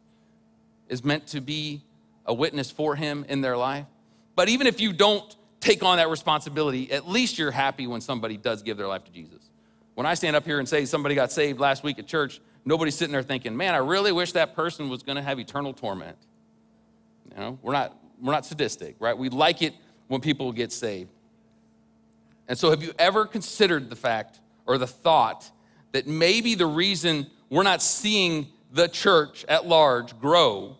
is 0.89 1.03
meant 1.03 1.27
to 1.27 1.39
be 1.39 1.83
a 2.25 2.33
witness 2.33 2.71
for 2.71 2.95
him 2.95 3.25
in 3.29 3.41
their 3.41 3.55
life. 3.55 3.85
But 4.35 4.49
even 4.49 4.65
if 4.67 4.81
you 4.81 4.91
don't 4.93 5.35
take 5.59 5.83
on 5.83 5.97
that 5.97 6.09
responsibility, 6.09 6.91
at 6.91 7.07
least 7.07 7.37
you're 7.37 7.51
happy 7.51 7.85
when 7.85 8.01
somebody 8.01 8.35
does 8.35 8.63
give 8.63 8.77
their 8.77 8.87
life 8.87 9.03
to 9.05 9.11
Jesus. 9.11 9.49
When 9.93 10.05
I 10.07 10.15
stand 10.15 10.35
up 10.35 10.45
here 10.45 10.57
and 10.57 10.67
say 10.67 10.85
somebody 10.85 11.15
got 11.15 11.31
saved 11.31 11.59
last 11.59 11.83
week 11.83 11.99
at 11.99 12.07
church, 12.07 12.41
nobody's 12.65 12.95
sitting 12.95 13.11
there 13.11 13.23
thinking, 13.23 13.55
man, 13.55 13.73
I 13.73 13.77
really 13.77 14.11
wish 14.11 14.33
that 14.33 14.55
person 14.55 14.89
was 14.89 15.03
going 15.03 15.15
to 15.15 15.21
have 15.21 15.39
eternal 15.39 15.73
torment. 15.73 16.17
You 17.29 17.37
know, 17.39 17.59
we're 17.61 17.73
not, 17.73 17.97
we're 18.21 18.33
not 18.33 18.45
sadistic, 18.45 18.95
right? 18.99 19.17
We 19.17 19.29
like 19.29 19.61
it 19.61 19.73
when 20.07 20.21
people 20.21 20.51
get 20.51 20.71
saved. 20.71 21.09
And 22.47 22.57
so, 22.57 22.69
have 22.69 22.83
you 22.83 22.91
ever 22.99 23.25
considered 23.25 23.89
the 23.89 23.95
fact 23.95 24.39
or 24.65 24.77
the 24.77 24.87
thought 24.87 25.49
that 25.93 26.07
maybe 26.07 26.55
the 26.55 26.65
reason 26.65 27.27
we're 27.49 27.63
not 27.63 27.81
seeing 27.81 28.47
the 28.71 28.87
church 28.87 29.45
at 29.47 29.65
large 29.65 30.17
grow, 30.19 30.77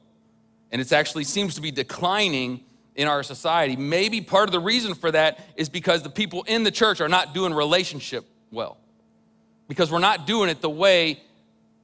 and 0.72 0.82
it 0.82 0.92
actually 0.92 1.24
seems 1.24 1.56
to 1.56 1.62
be 1.62 1.72
declining 1.72 2.64
in 2.96 3.08
our 3.08 3.24
society, 3.24 3.76
maybe 3.76 4.22
part 4.22 4.50
of 4.50 4.52
the 4.52 4.60
reason 4.60 4.94
for 4.94 5.12
that 5.12 5.40
is 5.56 5.70
because 5.70 6.04
the 6.04 6.10
people 6.10 6.44
in 6.44 6.64
the 6.64 6.72
church 6.72 7.00
are 7.02 7.10
not 7.10 7.34
doing 7.34 7.54
relationship 7.54 8.26
well. 8.52 8.78
Because 9.68 9.90
we're 9.90 10.00
not 10.00 10.28
doing 10.28 10.50
it 10.50 10.62
the 10.62 10.70
way 10.70 11.22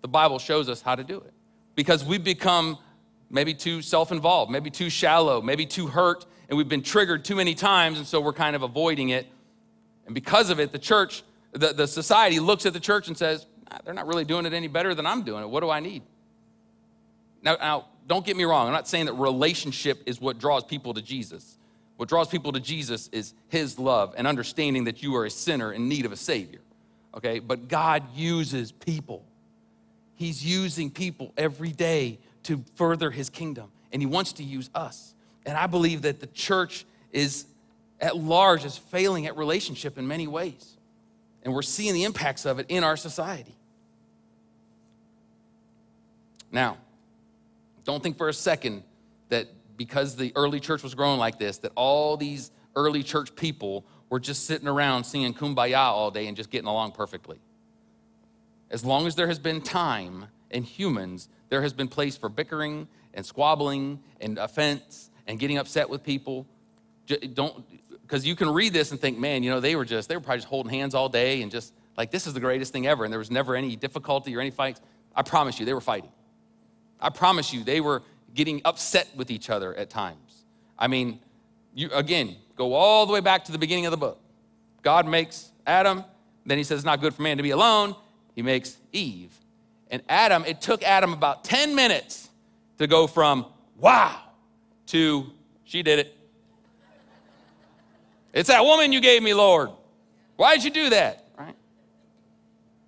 the 0.02 0.08
Bible 0.08 0.40
shows 0.40 0.70
us 0.70 0.82
how 0.82 0.96
to 0.96 1.04
do 1.04 1.18
it 1.18 1.34
because 1.76 2.04
we've 2.04 2.24
become 2.24 2.78
maybe 3.30 3.54
too 3.54 3.82
self 3.82 4.12
involved, 4.12 4.52
maybe 4.52 4.70
too 4.70 4.90
shallow, 4.90 5.42
maybe 5.42 5.66
too 5.66 5.88
hurt, 5.88 6.26
and 6.50 6.58
we've 6.58 6.70
been 6.70 6.84
triggered 6.84 7.26
too 7.26 7.36
many 7.36 7.54
times, 7.54 7.98
and 7.98 8.08
so 8.08 8.22
we're 8.22 8.34
kind 8.34 8.56
of 8.56 8.64
avoiding 8.64 9.10
it. 9.10 9.28
And 10.06 10.16
because 10.16 10.50
of 10.50 10.60
it, 10.60 10.72
the 10.72 10.80
church, 10.80 11.24
the, 11.52 11.74
the 11.74 11.88
society 11.88 12.40
looks 12.40 12.66
at 12.66 12.74
the 12.74 12.80
church 12.80 13.08
and 13.08 13.18
says, 13.18 13.46
they're 13.84 13.94
not 13.94 14.08
really 14.08 14.26
doing 14.26 14.46
it 14.46 14.54
any 14.54 14.68
better 14.68 14.96
than 14.96 15.06
I'm 15.06 15.24
doing 15.24 15.44
it. 15.44 15.50
What 15.50 15.62
do 15.62 15.70
I 15.70 15.80
need? 15.80 16.04
Now, 17.42 17.58
now, 17.60 17.86
don't 18.08 18.26
get 18.26 18.38
me 18.38 18.46
wrong. 18.46 18.68
I'm 18.68 18.74
not 18.74 18.88
saying 18.88 19.08
that 19.08 19.14
relationship 19.14 20.02
is 20.06 20.22
what 20.22 20.40
draws 20.40 20.64
people 20.64 20.94
to 20.94 21.02
Jesus. 21.02 21.58
What 21.98 22.08
draws 22.08 22.30
people 22.30 22.54
to 22.54 22.60
Jesus 22.60 23.10
is 23.12 23.34
his 23.50 23.78
love 23.78 24.14
and 24.18 24.26
understanding 24.26 24.86
that 24.86 25.04
you 25.04 25.16
are 25.16 25.26
a 25.26 25.30
sinner 25.30 25.74
in 25.74 25.90
need 25.90 26.06
of 26.06 26.12
a 26.12 26.16
Savior. 26.16 26.62
Okay? 27.16 27.40
But 27.40 27.68
God 27.68 28.04
uses 28.16 28.72
people. 28.72 29.26
He's 30.17 30.43
using 30.43 30.89
people 30.89 31.32
every 31.38 31.71
day 31.71 32.19
to 32.43 32.63
further 32.75 33.12
his 33.12 33.30
kingdom, 33.30 33.71
and 33.93 34.01
he 34.01 34.06
wants 34.08 34.34
to 34.34 34.43
use 34.43 34.69
us. 34.75 35.13
And 35.45 35.56
I 35.56 35.67
believe 35.67 36.01
that 36.01 36.19
the 36.19 36.27
church 36.27 36.86
is 37.12 37.45
at 38.01 38.17
large 38.17 38.65
is 38.65 38.77
failing 38.77 39.27
at 39.27 39.38
relationship 39.38 39.97
in 39.97 40.08
many 40.08 40.27
ways. 40.27 40.75
And 41.43 41.53
we're 41.53 41.62
seeing 41.62 41.93
the 41.93 42.03
impacts 42.03 42.45
of 42.45 42.60
it 42.60 42.65
in 42.67 42.84
our 42.84 42.97
society. 42.97 43.56
Now, 46.51 46.77
don't 47.84 48.01
think 48.01 48.17
for 48.17 48.27
a 48.27 48.34
second 48.34 48.84
that 49.30 49.47
because 49.77 50.15
the 50.15 50.34
early 50.36 50.60
church 50.60 50.82
was 50.82 50.95
growing 50.95 51.19
like 51.19 51.38
this, 51.38 51.60
that 51.60 51.71
all 51.75 52.17
these 52.17 52.51
early 52.75 53.03
church 53.03 53.36
people 53.36 53.86
were 54.10 54.19
just 54.19 54.45
sitting 54.45 54.67
around 54.67 55.03
singing 55.03 55.34
kumbaya 55.34 55.77
all 55.77 56.10
day 56.10 56.27
and 56.27 56.36
just 56.36 56.49
getting 56.49 56.67
along 56.67 56.91
perfectly. 56.91 57.39
As 58.69 58.84
long 58.84 59.08
as 59.08 59.15
there 59.15 59.27
has 59.27 59.39
been 59.39 59.62
time 59.62 60.25
and 60.51 60.65
humans, 60.65 61.30
there 61.49 61.62
has 61.62 61.73
been 61.73 61.88
place 61.88 62.17
for 62.17 62.30
bickering 62.30 62.88
and 63.13 63.25
squabbling 63.25 63.99
and 64.21 64.38
offense 64.38 65.10
and 65.25 65.39
getting 65.39 65.58
upset 65.58 65.89
with 65.89 66.03
people. 66.03 66.45
Don't, 67.34 67.65
because 68.01 68.25
you 68.25 68.36
can 68.36 68.49
read 68.49 68.73
this 68.73 68.91
and 68.91 68.99
think, 68.99 69.17
man, 69.17 69.43
you 69.43 69.49
know, 69.49 69.60
they 69.60 69.75
were 69.75 69.86
just, 69.86 70.10
they 70.10 70.15
were 70.15 70.21
probably 70.21 70.39
just 70.39 70.47
holding 70.47 70.71
hands 70.71 70.93
all 70.95 71.10
day 71.10 71.41
and 71.41 71.51
just 71.51 71.73
like, 71.97 72.12
this 72.12 72.27
is 72.27 72.34
the 72.34 72.39
greatest 72.39 72.71
thing 72.73 72.88
ever. 72.88 73.03
And 73.03 73.12
there 73.12 73.19
was 73.19 73.32
never 73.32 73.56
any 73.56 73.75
difficulty 73.75 74.36
or 74.36 74.39
any 74.39 74.51
fights. 74.51 74.82
I 75.15 75.23
promise 75.23 75.60
you, 75.60 75.65
they 75.65 75.73
were 75.73 75.82
fighting. 75.82 76.12
I 76.99 77.10
promise 77.10 77.53
you, 77.53 77.63
they 77.63 77.82
were 77.82 78.03
getting 78.34 78.62
upset 78.65 79.08
with 79.15 79.32
each 79.32 79.49
other 79.49 79.73
at 79.75 79.89
times. 79.89 80.43
I 80.77 80.88
mean, 80.88 81.19
you, 81.73 81.89
again, 81.91 82.36
go 82.56 82.73
all 82.73 83.06
the 83.06 83.13
way 83.13 83.21
back 83.21 83.45
to 83.45 83.51
the 83.51 83.58
beginning 83.58 83.86
of 83.86 83.91
the 83.91 83.97
book. 83.97 84.19
God 84.84 85.08
makes 85.08 85.51
Adam, 85.65 86.03
then 86.45 86.58
he 86.58 86.63
says 86.63 86.80
it's 86.80 86.86
not 86.86 87.01
good 87.01 87.13
for 87.13 87.21
man 87.21 87.38
to 87.38 87.43
be 87.43 87.49
alone. 87.49 87.95
He 88.38 88.43
makes 88.43 88.78
Eve. 88.93 89.36
And 89.89 90.04
Adam, 90.08 90.45
it 90.45 90.62
took 90.62 90.84
Adam 90.84 91.12
about 91.12 91.43
10 91.43 91.73
minutes 91.73 92.30
to 92.78 92.86
go 92.86 93.08
from 93.08 93.47
wow 93.78 94.15
to 94.88 95.32
she 95.63 95.82
did 95.82 96.00
it. 96.00 96.13
It's 98.34 98.50
that 98.50 98.63
woman 98.63 98.93
you 98.93 99.02
gave 99.02 99.23
me, 99.23 99.34
Lord. 99.34 99.71
Why 100.36 100.54
did 100.54 100.63
you 100.63 100.69
do 100.69 100.89
that? 100.91 101.28
Right? 101.36 101.56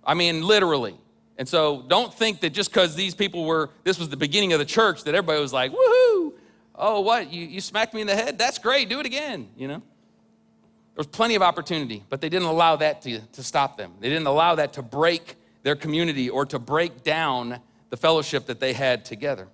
I 0.04 0.14
mean, 0.14 0.44
literally. 0.44 0.96
And 1.36 1.48
so 1.48 1.82
don't 1.88 2.14
think 2.14 2.38
that 2.42 2.50
just 2.50 2.70
because 2.70 2.94
these 2.94 3.16
people 3.16 3.44
were, 3.44 3.70
this 3.82 3.98
was 3.98 4.08
the 4.08 4.16
beginning 4.16 4.52
of 4.52 4.60
the 4.60 4.64
church, 4.64 5.02
that 5.02 5.14
everybody 5.16 5.40
was 5.40 5.52
like, 5.52 5.72
woohoo, 5.72 6.34
oh, 6.76 7.00
what? 7.00 7.32
You, 7.32 7.44
you 7.44 7.60
smacked 7.60 7.92
me 7.92 8.02
in 8.02 8.06
the 8.06 8.14
head? 8.14 8.38
That's 8.38 8.58
great. 8.58 8.88
Do 8.88 9.00
it 9.00 9.06
again, 9.06 9.48
you 9.56 9.66
know? 9.66 9.78
There 9.78 10.98
was 10.98 11.08
plenty 11.08 11.34
of 11.34 11.42
opportunity, 11.42 12.04
but 12.08 12.20
they 12.20 12.28
didn't 12.28 12.46
allow 12.46 12.76
that 12.76 13.02
to, 13.02 13.18
to 13.18 13.42
stop 13.42 13.76
them. 13.76 13.94
They 13.98 14.08
didn't 14.08 14.28
allow 14.28 14.54
that 14.54 14.74
to 14.74 14.82
break 14.82 15.34
their 15.62 15.76
community 15.76 16.30
or 16.30 16.46
to 16.46 16.58
break 16.58 17.02
down 17.02 17.60
the 17.90 17.96
fellowship 17.96 18.46
that 18.46 18.60
they 18.60 18.72
had 18.72 19.04
together. 19.04 19.48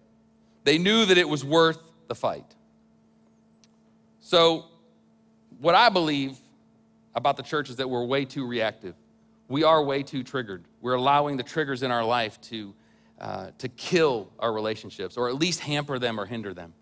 They 0.65 0.79
knew 0.79 1.05
that 1.07 1.19
it 1.19 1.29
was 1.29 1.45
worth 1.45 1.79
the 2.09 2.15
fight. 2.15 2.55
So, 4.21 4.67
what 5.59 5.75
I 5.75 5.89
believe 5.89 6.37
about 7.15 7.37
the 7.37 7.43
church 7.43 7.71
is 7.71 7.77
that 7.77 7.89
we're 7.89 8.05
way 8.05 8.25
too 8.25 8.47
reactive. 8.47 8.95
We 9.49 9.65
are 9.65 9.83
way 9.83 10.03
too 10.03 10.23
triggered. 10.23 10.65
We're 10.81 10.95
allowing 10.95 11.37
the 11.37 11.43
triggers 11.43 11.83
in 11.83 11.91
our 11.91 12.05
life 12.05 12.41
to, 12.43 12.75
uh, 13.21 13.51
to 13.59 13.69
kill 13.69 14.33
our 14.39 14.53
relationships 14.53 15.17
or 15.17 15.29
at 15.29 15.37
least 15.37 15.61
hamper 15.61 15.99
them 15.99 16.21
or 16.21 16.27
hinder 16.27 16.53
them. 16.53 16.75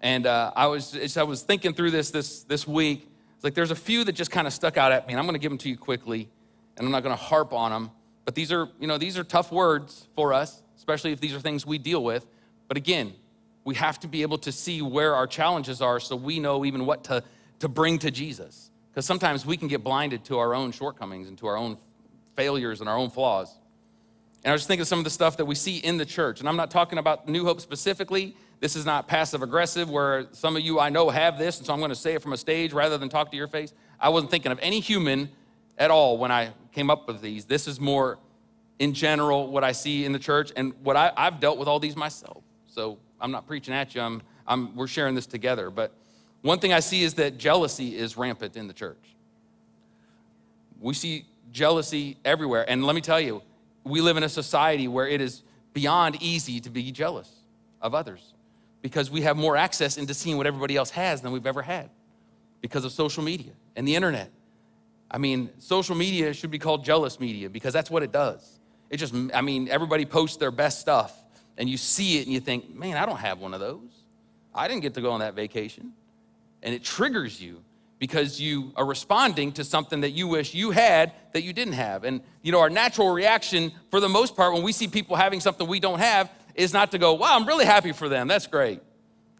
And 0.00 0.26
uh, 0.26 0.52
I, 0.54 0.66
was, 0.66 1.16
I 1.16 1.22
was 1.22 1.42
thinking 1.42 1.72
through 1.72 1.92
this 1.92 2.10
this, 2.10 2.42
this 2.42 2.68
week. 2.68 3.08
It's 3.36 3.44
like 3.44 3.54
there's 3.54 3.70
a 3.70 3.76
few 3.76 4.04
that 4.04 4.12
just 4.12 4.30
kind 4.30 4.46
of 4.46 4.52
stuck 4.52 4.76
out 4.76 4.92
at 4.92 5.06
me, 5.06 5.14
and 5.14 5.20
I'm 5.20 5.24
going 5.24 5.34
to 5.34 5.38
give 5.38 5.50
them 5.50 5.58
to 5.58 5.68
you 5.68 5.78
quickly, 5.78 6.28
and 6.76 6.86
I'm 6.86 6.92
not 6.92 7.02
going 7.02 7.16
to 7.16 7.22
harp 7.22 7.52
on 7.52 7.70
them. 7.70 7.90
But 8.24 8.34
these 8.34 8.50
are, 8.52 8.68
you 8.80 8.86
know, 8.86 8.98
these 8.98 9.18
are 9.18 9.24
tough 9.24 9.52
words 9.52 10.08
for 10.14 10.32
us, 10.32 10.62
especially 10.76 11.12
if 11.12 11.20
these 11.20 11.34
are 11.34 11.40
things 11.40 11.66
we 11.66 11.78
deal 11.78 12.02
with. 12.02 12.26
But 12.68 12.76
again, 12.76 13.14
we 13.64 13.74
have 13.74 14.00
to 14.00 14.08
be 14.08 14.22
able 14.22 14.38
to 14.38 14.52
see 14.52 14.82
where 14.82 15.14
our 15.14 15.26
challenges 15.26 15.80
are 15.80 16.00
so 16.00 16.16
we 16.16 16.38
know 16.38 16.64
even 16.64 16.86
what 16.86 17.04
to, 17.04 17.22
to 17.60 17.68
bring 17.68 17.98
to 18.00 18.10
Jesus. 18.10 18.70
Because 18.90 19.06
sometimes 19.06 19.44
we 19.44 19.56
can 19.56 19.68
get 19.68 19.82
blinded 19.82 20.24
to 20.26 20.38
our 20.38 20.54
own 20.54 20.72
shortcomings 20.72 21.28
and 21.28 21.36
to 21.38 21.46
our 21.46 21.56
own 21.56 21.76
failures 22.36 22.80
and 22.80 22.88
our 22.88 22.96
own 22.96 23.10
flaws. 23.10 23.54
And 24.44 24.50
I 24.50 24.52
was 24.52 24.66
thinking 24.66 24.82
of 24.82 24.88
some 24.88 24.98
of 24.98 25.04
the 25.04 25.10
stuff 25.10 25.38
that 25.38 25.46
we 25.46 25.54
see 25.54 25.78
in 25.78 25.96
the 25.96 26.04
church. 26.04 26.40
And 26.40 26.48
I'm 26.48 26.56
not 26.56 26.70
talking 26.70 26.98
about 26.98 27.28
New 27.28 27.44
Hope 27.44 27.60
specifically, 27.60 28.36
this 28.60 28.76
is 28.76 28.86
not 28.86 29.08
passive 29.08 29.42
aggressive, 29.42 29.90
where 29.90 30.26
some 30.32 30.56
of 30.56 30.62
you 30.62 30.78
I 30.78 30.90
know 30.90 31.10
have 31.10 31.38
this, 31.38 31.58
and 31.58 31.66
so 31.66 31.72
I'm 31.72 31.80
going 31.80 31.90
to 31.90 31.94
say 31.94 32.14
it 32.14 32.22
from 32.22 32.32
a 32.32 32.36
stage 32.36 32.72
rather 32.72 32.96
than 32.96 33.08
talk 33.08 33.30
to 33.30 33.36
your 33.36 33.48
face. 33.48 33.72
I 34.00 34.10
wasn't 34.10 34.30
thinking 34.30 34.52
of 34.52 34.58
any 34.60 34.80
human 34.80 35.30
at 35.78 35.90
all 35.90 36.18
when 36.18 36.30
I 36.30 36.52
came 36.72 36.90
up 36.90 37.06
with 37.06 37.20
these. 37.20 37.44
This 37.44 37.66
is 37.66 37.80
more 37.80 38.18
in 38.78 38.94
general 38.94 39.50
what 39.50 39.64
I 39.64 39.72
see 39.72 40.04
in 40.04 40.12
the 40.12 40.18
church 40.18 40.52
and 40.56 40.72
what 40.82 40.96
I, 40.96 41.12
have 41.16 41.40
dealt 41.40 41.58
with 41.58 41.68
all 41.68 41.78
these 41.78 41.96
myself. 41.96 42.42
So 42.66 42.98
I'm 43.20 43.30
not 43.30 43.46
preaching 43.46 43.74
at 43.74 43.94
you, 43.94 44.00
I'm, 44.00 44.22
I'm, 44.46 44.74
we're 44.76 44.86
sharing 44.86 45.14
this 45.14 45.26
together. 45.26 45.70
But 45.70 45.92
one 46.42 46.58
thing 46.58 46.72
I 46.72 46.80
see 46.80 47.02
is 47.02 47.14
that 47.14 47.38
jealousy 47.38 47.96
is 47.96 48.16
rampant 48.16 48.56
in 48.56 48.66
the 48.66 48.74
church. 48.74 48.98
We 50.80 50.94
see 50.94 51.26
jealousy 51.52 52.18
everywhere. 52.24 52.68
And 52.68 52.84
let 52.84 52.94
me 52.94 53.00
tell 53.00 53.20
you, 53.20 53.42
we 53.84 54.00
live 54.00 54.16
in 54.16 54.22
a 54.22 54.28
society 54.28 54.88
where 54.88 55.06
it 55.06 55.20
is 55.20 55.42
beyond 55.72 56.22
easy 56.22 56.60
to 56.60 56.70
be 56.70 56.90
jealous 56.92 57.30
of 57.80 57.94
others 57.94 58.34
because 58.82 59.10
we 59.10 59.22
have 59.22 59.36
more 59.36 59.56
access 59.56 59.96
into 59.96 60.12
seeing 60.12 60.36
what 60.36 60.46
everybody 60.46 60.76
else 60.76 60.90
has 60.90 61.22
than 61.22 61.32
we've 61.32 61.46
ever 61.46 61.62
had 61.62 61.88
because 62.60 62.84
of 62.84 62.92
social 62.92 63.22
media 63.22 63.52
and 63.76 63.86
the 63.88 63.94
internet. 63.94 64.30
I 65.14 65.18
mean, 65.18 65.50
social 65.58 65.94
media 65.94 66.34
should 66.34 66.50
be 66.50 66.58
called 66.58 66.84
jealous 66.84 67.20
media 67.20 67.48
because 67.48 67.72
that's 67.72 67.88
what 67.88 68.02
it 68.02 68.10
does. 68.10 68.58
It 68.90 68.96
just, 68.96 69.14
I 69.32 69.42
mean, 69.42 69.68
everybody 69.68 70.04
posts 70.04 70.38
their 70.38 70.50
best 70.50 70.80
stuff 70.80 71.16
and 71.56 71.68
you 71.68 71.76
see 71.76 72.18
it 72.18 72.24
and 72.24 72.32
you 72.32 72.40
think, 72.40 72.74
man, 72.74 72.96
I 72.96 73.06
don't 73.06 73.20
have 73.20 73.38
one 73.38 73.54
of 73.54 73.60
those. 73.60 73.92
I 74.52 74.66
didn't 74.66 74.82
get 74.82 74.94
to 74.94 75.00
go 75.00 75.12
on 75.12 75.20
that 75.20 75.34
vacation. 75.34 75.92
And 76.64 76.74
it 76.74 76.82
triggers 76.82 77.40
you 77.40 77.62
because 78.00 78.40
you 78.40 78.72
are 78.74 78.84
responding 78.84 79.52
to 79.52 79.62
something 79.62 80.00
that 80.00 80.10
you 80.10 80.26
wish 80.26 80.52
you 80.52 80.72
had 80.72 81.12
that 81.32 81.42
you 81.42 81.52
didn't 81.52 81.74
have. 81.74 82.02
And, 82.02 82.20
you 82.42 82.50
know, 82.50 82.58
our 82.58 82.70
natural 82.70 83.10
reaction, 83.10 83.70
for 83.92 84.00
the 84.00 84.08
most 84.08 84.34
part, 84.34 84.52
when 84.52 84.64
we 84.64 84.72
see 84.72 84.88
people 84.88 85.14
having 85.14 85.38
something 85.38 85.68
we 85.68 85.78
don't 85.78 86.00
have, 86.00 86.28
is 86.56 86.72
not 86.72 86.90
to 86.90 86.98
go, 86.98 87.14
wow, 87.14 87.36
I'm 87.36 87.46
really 87.46 87.66
happy 87.66 87.92
for 87.92 88.08
them. 88.08 88.26
That's 88.26 88.48
great. 88.48 88.82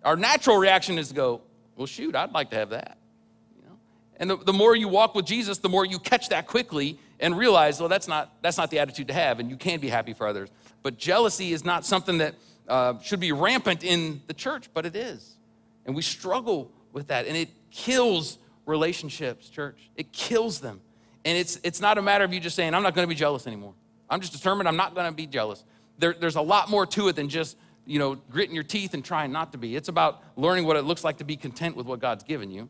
Our 0.04 0.14
natural 0.14 0.56
reaction 0.56 0.98
is 0.98 1.08
to 1.08 1.14
go, 1.14 1.42
well, 1.74 1.88
shoot, 1.88 2.14
I'd 2.14 2.30
like 2.30 2.50
to 2.50 2.56
have 2.56 2.70
that. 2.70 2.96
And 4.16 4.31
the, 4.31 4.37
the 4.37 4.53
more 4.53 4.77
you 4.77 4.88
walk 4.88 5.14
with 5.14 5.27
Jesus, 5.27 5.59
the 5.59 5.68
more 5.68 5.85
you 5.85 5.98
catch 5.98 6.29
that 6.29 6.46
quickly 6.46 6.98
and 7.20 7.37
realize, 7.37 7.81
well, 7.81 7.88
that's 7.88 8.09
not, 8.09 8.33
that's 8.42 8.57
not 8.57 8.70
the 8.70 8.79
attitude 8.79 9.09
to 9.09 9.14
have, 9.14 9.40
and 9.40 9.50
you 9.50 9.57
can 9.57 9.81
be 9.81 9.88
happy 9.88 10.12
for 10.12 10.27
others. 10.27 10.50
But 10.83 10.98
jealousy 10.98 11.53
is 11.53 11.64
not 11.64 11.85
something 11.85 12.18
that 12.18 12.35
uh, 12.68 12.98
should 13.00 13.20
be 13.20 13.33
rampant 13.33 13.83
in 13.83 14.22
the 14.27 14.35
church, 14.35 14.68
but 14.72 14.87
it 14.87 14.94
is. 14.94 15.37
And 15.87 15.94
we 15.96 16.03
struggle 16.03 16.70
with 16.92 17.09
that, 17.09 17.27
and 17.27 17.37
it 17.37 17.50
kills 17.70 18.38
relationships, 18.66 19.48
church. 19.48 19.90
It 19.96 20.12
kills 20.12 20.61
them. 20.61 20.81
And 21.24 21.37
it's, 21.37 21.59
it's 21.62 21.81
not 21.81 21.98
a 21.98 22.03
matter 22.03 22.24
of 22.24 22.33
you 22.33 22.40
just 22.40 22.57
saying, 22.57 22.74
I'm 22.74 22.83
not 22.83 22.94
going 22.94 23.07
to 23.07 23.09
be 23.09 23.18
jealous 23.18 23.46
anymore. 23.46 23.74
I'm 24.09 24.20
just 24.20 24.33
determined 24.33 24.68
I'm 24.68 24.77
not 24.77 24.94
going 24.94 25.11
to 25.11 25.16
be 25.16 25.27
jealous 25.27 25.64
there, 25.98 26.14
there's 26.18 26.37
a 26.37 26.42
lot 26.42 26.70
more 26.70 26.87
to 26.87 27.09
it 27.09 27.16
than 27.16 27.29
just 27.29 27.57
you 27.87 27.98
know 27.98 28.14
gritting 28.31 28.55
your 28.55 28.64
teeth 28.64 28.94
and 28.94 29.05
trying 29.05 29.31
not 29.31 29.53
to 29.53 29.59
be 29.59 29.77
it's 29.77 29.88
about 29.88 30.22
learning 30.37 30.66
what 30.66 30.77
it 30.77 30.83
looks 30.83 31.05
like 31.05 31.18
to 31.18 31.24
be 31.24 31.37
content 31.37 31.77
with 31.77 31.87
what 31.87 32.00
god's 32.00 32.24
given 32.24 32.50
you 32.50 32.68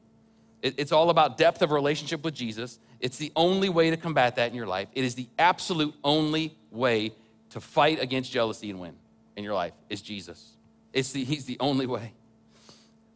it's 0.65 0.93
all 0.93 1.11
about 1.11 1.37
depth 1.37 1.63
of 1.63 1.71
relationship 1.71 2.25
with 2.25 2.35
jesus. 2.35 2.79
It's 3.01 3.19
the 3.19 3.33
only 3.37 3.69
way 3.69 3.91
to 3.91 3.97
combat 3.97 4.37
that 4.37 4.51
in 4.51 4.57
your 4.57 4.67
life. 4.67 4.89
It 4.95 5.05
is 5.05 5.15
the 5.15 5.29
absolute 5.39 5.95
only 6.03 6.57
way 6.71 7.13
to 7.51 7.61
fight 7.61 8.01
against 8.01 8.33
jealousy 8.33 8.71
and 8.71 8.81
win 8.81 8.95
in 9.37 9.45
your 9.45 9.55
life 9.55 9.73
is 9.91 10.01
jesus. 10.01 10.53
It's 10.93 11.13
the, 11.13 11.25
he's 11.25 11.45
the 11.45 11.59
only 11.61 11.87
way. 11.87 12.13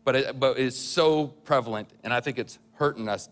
But 0.05 0.17
it, 0.17 0.41
but 0.41 0.59
it's 0.59 0.77
so 0.77 1.29
prevalent 1.45 1.89
and 2.05 2.13
i 2.13 2.21
think 2.21 2.39
it's 2.39 2.59
hurting 2.75 3.09
us 3.09 3.29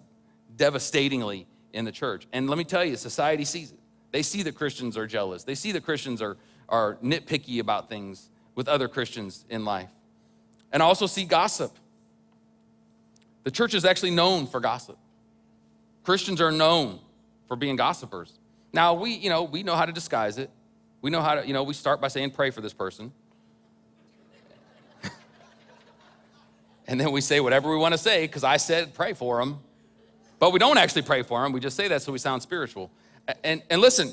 devastatingly 0.57 1.47
in 1.73 1.85
the 1.85 1.93
church. 1.93 2.27
And 2.33 2.49
let 2.49 2.59
me 2.59 2.65
tell 2.65 2.85
you 2.85 2.97
society 2.97 3.45
sees 3.45 3.73
it. 3.73 3.79
They 4.13 4.23
see 4.23 4.43
that 4.43 4.55
christians 4.55 4.97
are 4.97 5.07
jealous. 5.07 5.45
They 5.45 5.55
see 5.55 5.73
that 5.73 5.85
christians 5.85 6.23
are 6.23 6.37
are 6.69 6.97
nitpicky 6.97 7.61
about 7.61 7.89
things 7.89 8.29
with 8.55 8.69
other 8.69 8.89
Christians 8.89 9.45
in 9.49 9.65
life. 9.65 9.91
And 10.73 10.83
I 10.83 10.87
also 10.87 11.07
see 11.07 11.25
gossip. 11.25 11.73
The 13.47 13.53
church 13.53 13.75
is 13.75 13.85
actually 13.85 14.11
known 14.11 14.49
for 14.49 14.59
gossip. 14.59 14.99
Christians 16.03 16.41
are 16.41 16.51
known 16.51 16.99
for 17.47 17.55
being 17.55 17.77
gossipers. 17.77 18.41
Now, 18.73 18.95
we, 18.95 19.13
you 19.13 19.31
know, 19.31 19.45
we 19.45 19.63
know 19.63 19.77
how 19.77 19.87
to 19.87 19.93
disguise 19.93 20.37
it. 20.37 20.51
We 21.01 21.11
know 21.11 21.23
how 21.23 21.37
to, 21.37 21.47
you 21.47 21.53
know, 21.53 21.63
we 21.63 21.73
start 21.73 22.01
by 22.01 22.09
saying, 22.09 22.33
pray 22.33 22.51
for 22.51 22.61
this 22.61 22.73
person. 22.73 23.13
and 26.89 27.01
then 27.01 27.13
we 27.13 27.21
say 27.21 27.39
whatever 27.39 27.71
we 27.71 27.77
want 27.77 27.95
to 27.95 27.99
say 27.99 28.27
because 28.27 28.43
I 28.43 28.57
said 28.57 28.95
pray 28.95 29.13
for 29.13 29.39
them. 29.39 29.61
But 30.41 30.53
we 30.53 30.59
don't 30.59 30.77
actually 30.77 31.03
pray 31.03 31.23
for 31.23 31.41
them. 31.45 31.53
We 31.53 31.61
just 31.61 31.77
say 31.77 31.87
that 31.87 32.03
so 32.03 32.11
we 32.11 32.19
sound 32.19 32.43
spiritual. 32.43 32.91
And, 33.45 33.63
and 33.71 33.81
listen, 33.81 34.13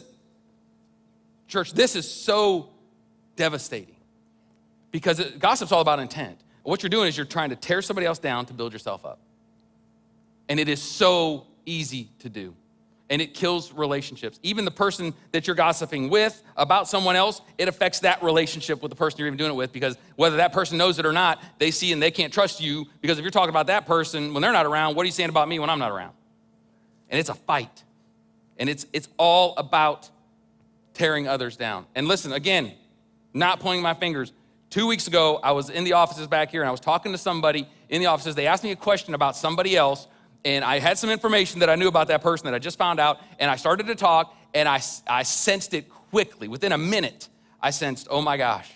Church, 1.47 1.74
this 1.74 1.95
is 1.95 2.07
so 2.07 2.70
devastating 3.36 3.95
because 4.91 5.20
gossip's 5.39 5.72
all 5.72 5.82
about 5.82 5.99
intent. 5.99 6.38
What 6.62 6.82
you're 6.82 6.89
doing 6.89 7.07
is 7.07 7.18
you're 7.18 7.26
trying 7.26 7.49
to 7.49 7.55
tear 7.55 7.82
somebody 7.82 8.07
else 8.07 8.20
down 8.20 8.45
to 8.45 8.53
build 8.53 8.72
yourself 8.74 9.05
up. 9.05 9.20
And 10.50 10.60
it 10.60 10.70
is 10.70 10.82
so 10.82 11.48
easy 11.66 12.10
to 12.20 12.30
do. 12.30 12.56
And 13.10 13.22
it 13.22 13.34
kills 13.34 13.72
relationships. 13.74 14.39
Even 14.44 14.66
the 14.66 14.72
person 14.72 15.14
that 15.34 15.46
you're 15.46 15.56
gossiping 15.56 16.10
with 16.10 16.41
about 16.58 16.88
someone 16.88 17.16
else, 17.16 17.41
it 17.58 17.68
affects 17.68 18.00
that 18.00 18.24
relationship 18.24 18.82
with 18.82 18.89
the 18.89 18.96
person 18.96 19.20
you're 19.20 19.28
even 19.28 19.38
doing 19.38 19.52
it 19.52 19.56
with 19.56 19.72
because 19.72 19.98
whether 20.16 20.38
that 20.38 20.52
person 20.52 20.78
knows 20.78 20.98
it 21.00 21.06
or 21.06 21.12
not, 21.12 21.41
they 21.60 21.70
see 21.70 21.91
and 21.91 22.02
they 22.02 22.12
can't 22.12 22.34
trust 22.34 22.62
you 22.62 22.86
because 23.02 23.18
if 23.20 23.24
you're 23.24 23.32
talking 23.32 23.50
about 23.50 23.68
that 23.68 23.86
person 23.86 24.34
when 24.34 24.41
they're 24.41 24.54
not 24.54 24.66
around, 24.66 24.96
what 24.96 25.04
are 25.04 25.06
you 25.06 25.12
saying 25.12 25.30
about 25.30 25.48
me 25.48 25.60
when 25.60 25.70
I'm 25.70 25.80
not 25.80 25.91
around? 25.91 26.14
And 27.10 27.20
it's 27.20 27.30
a 27.30 27.36
fight. 27.36 27.84
And 28.58 28.70
it's, 28.70 28.86
it's 28.94 29.10
all 29.18 29.54
about 29.58 30.10
tearing 30.94 31.28
others 31.28 31.58
down. 31.58 31.86
And 31.96 32.08
listen, 32.08 32.32
again, 32.32 32.74
Not 33.34 33.60
pointing 33.60 33.82
my 33.82 33.94
fingers. 33.94 34.32
Two 34.70 34.88
weeks 34.88 35.08
ago, 35.08 35.39
I 35.44 35.52
was 35.52 35.70
in 35.70 35.84
the 35.84 35.94
offices 35.94 36.28
back 36.28 36.52
here 36.52 36.62
and 36.62 36.68
I 36.68 36.72
was 36.72 36.80
talking 36.80 37.12
to 37.12 37.18
somebody 37.18 37.68
in 37.89 38.00
the 38.00 38.08
offices. 38.08 38.36
They 38.36 38.48
asked 38.48 38.64
me 38.64 38.72
a 38.72 38.76
question 38.76 39.14
about 39.14 39.36
somebody 39.36 39.76
else, 39.76 40.08
and 40.46 40.64
I 40.64 40.80
had 40.80 40.98
some 40.98 41.10
information 41.10 41.60
that 41.60 41.70
I 41.70 41.76
knew 41.76 41.88
about 41.88 42.08
that 42.10 42.22
person 42.22 42.46
that 42.46 42.54
I 42.54 42.60
just 42.60 42.78
found 42.78 43.00
out, 43.00 43.20
and 43.39 43.50
I 43.50 43.56
started 43.56 43.88
to 43.88 43.96
talk, 43.96 44.36
and 44.54 44.68
I, 44.68 44.82
I 45.08 45.24
sensed 45.24 45.74
it 45.74 45.89
quickly. 45.89 46.48
Within 46.48 46.72
a 46.72 46.78
minute, 46.78 47.30
I 47.62 47.70
sensed, 47.70 48.08
oh 48.10 48.22
my 48.22 48.38
gosh, 48.38 48.70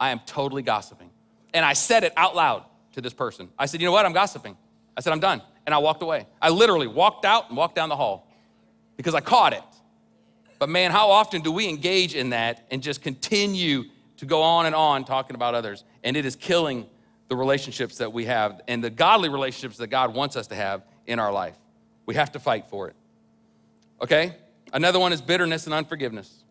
I 0.00 0.10
am 0.10 0.20
totally 0.26 0.62
gossiping. 0.62 1.10
And 1.54 1.64
I 1.64 1.74
said 1.74 2.04
it 2.04 2.12
out 2.16 2.34
loud 2.34 2.64
to 2.92 3.00
this 3.00 3.12
person. 3.12 3.48
I 3.58 3.66
said, 3.66 3.80
you 3.80 3.86
know 3.86 3.92
what? 3.92 4.06
I'm 4.06 4.12
gossiping. 4.12 4.56
I 4.96 5.00
said, 5.00 5.12
I'm 5.12 5.20
done. 5.20 5.42
And 5.66 5.74
I 5.74 5.78
walked 5.78 6.02
away. 6.02 6.26
I 6.40 6.48
literally 6.48 6.86
walked 6.86 7.24
out 7.24 7.48
and 7.48 7.56
walked 7.56 7.74
down 7.74 7.88
the 7.88 7.96
hall 7.96 8.28
because 8.96 9.14
I 9.14 9.20
caught 9.20 9.52
it. 9.52 9.62
But 10.58 10.68
man, 10.68 10.90
how 10.90 11.10
often 11.10 11.42
do 11.42 11.52
we 11.52 11.68
engage 11.68 12.14
in 12.14 12.30
that 12.30 12.66
and 12.70 12.82
just 12.82 13.02
continue 13.02 13.84
to 14.16 14.26
go 14.26 14.42
on 14.42 14.66
and 14.66 14.74
on 14.74 15.04
talking 15.04 15.34
about 15.34 15.54
others? 15.54 15.84
And 16.02 16.16
it 16.16 16.24
is 16.24 16.36
killing 16.36 16.86
the 17.32 17.36
relationships 17.36 17.96
that 17.96 18.12
we 18.12 18.26
have 18.26 18.60
and 18.68 18.84
the 18.84 18.90
godly 18.90 19.30
relationships 19.30 19.78
that 19.78 19.86
God 19.86 20.12
wants 20.12 20.36
us 20.36 20.48
to 20.48 20.54
have 20.54 20.82
in 21.06 21.18
our 21.18 21.32
life. 21.32 21.56
We 22.04 22.14
have 22.14 22.30
to 22.32 22.38
fight 22.38 22.68
for 22.68 22.88
it. 22.88 22.96
Okay? 24.02 24.36
Another 24.74 24.98
one 24.98 25.14
is 25.14 25.22
bitterness 25.22 25.64
and 25.64 25.72
unforgiveness. 25.72 26.44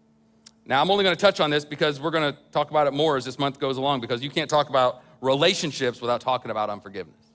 Now, 0.65 0.81
I'm 0.81 0.89
only 0.89 1.03
going 1.03 1.15
to 1.15 1.21
touch 1.21 1.39
on 1.39 1.51
this 1.51 1.65
because 1.65 1.99
we're 1.99 2.09
going 2.09 2.33
to 2.33 2.39
talk 2.51 2.71
about 2.71 2.87
it 2.87 2.93
more 2.93 3.15
as 3.15 3.25
this 3.25 3.37
month 3.37 3.59
goes 3.59 3.77
along 3.77 4.01
because 4.01 4.23
you 4.23 4.31
can't 4.31 4.49
talk 4.49 4.69
about 4.69 5.03
relationships 5.21 6.01
without 6.01 6.19
talking 6.19 6.49
about 6.49 6.71
unforgiveness 6.71 7.27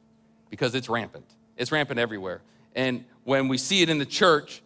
because 0.51 0.74
it's 0.74 0.88
rampant. 0.88 1.26
It's 1.57 1.70
rampant 1.70 2.01
everywhere. 2.01 2.42
And 2.74 3.05
when 3.22 3.47
we 3.47 3.59
see 3.59 3.80
it 3.80 3.88
in 3.88 3.99
the 3.99 4.07
church, 4.07 4.61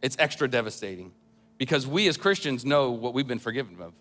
it's 0.00 0.16
extra 0.18 0.48
devastating 0.48 1.12
because 1.58 1.86
we 1.86 2.08
as 2.08 2.16
Christians 2.16 2.64
know 2.64 2.92
what 2.92 3.12
we've 3.12 3.28
been 3.28 3.38
forgiven 3.38 3.76
of. 3.82 3.92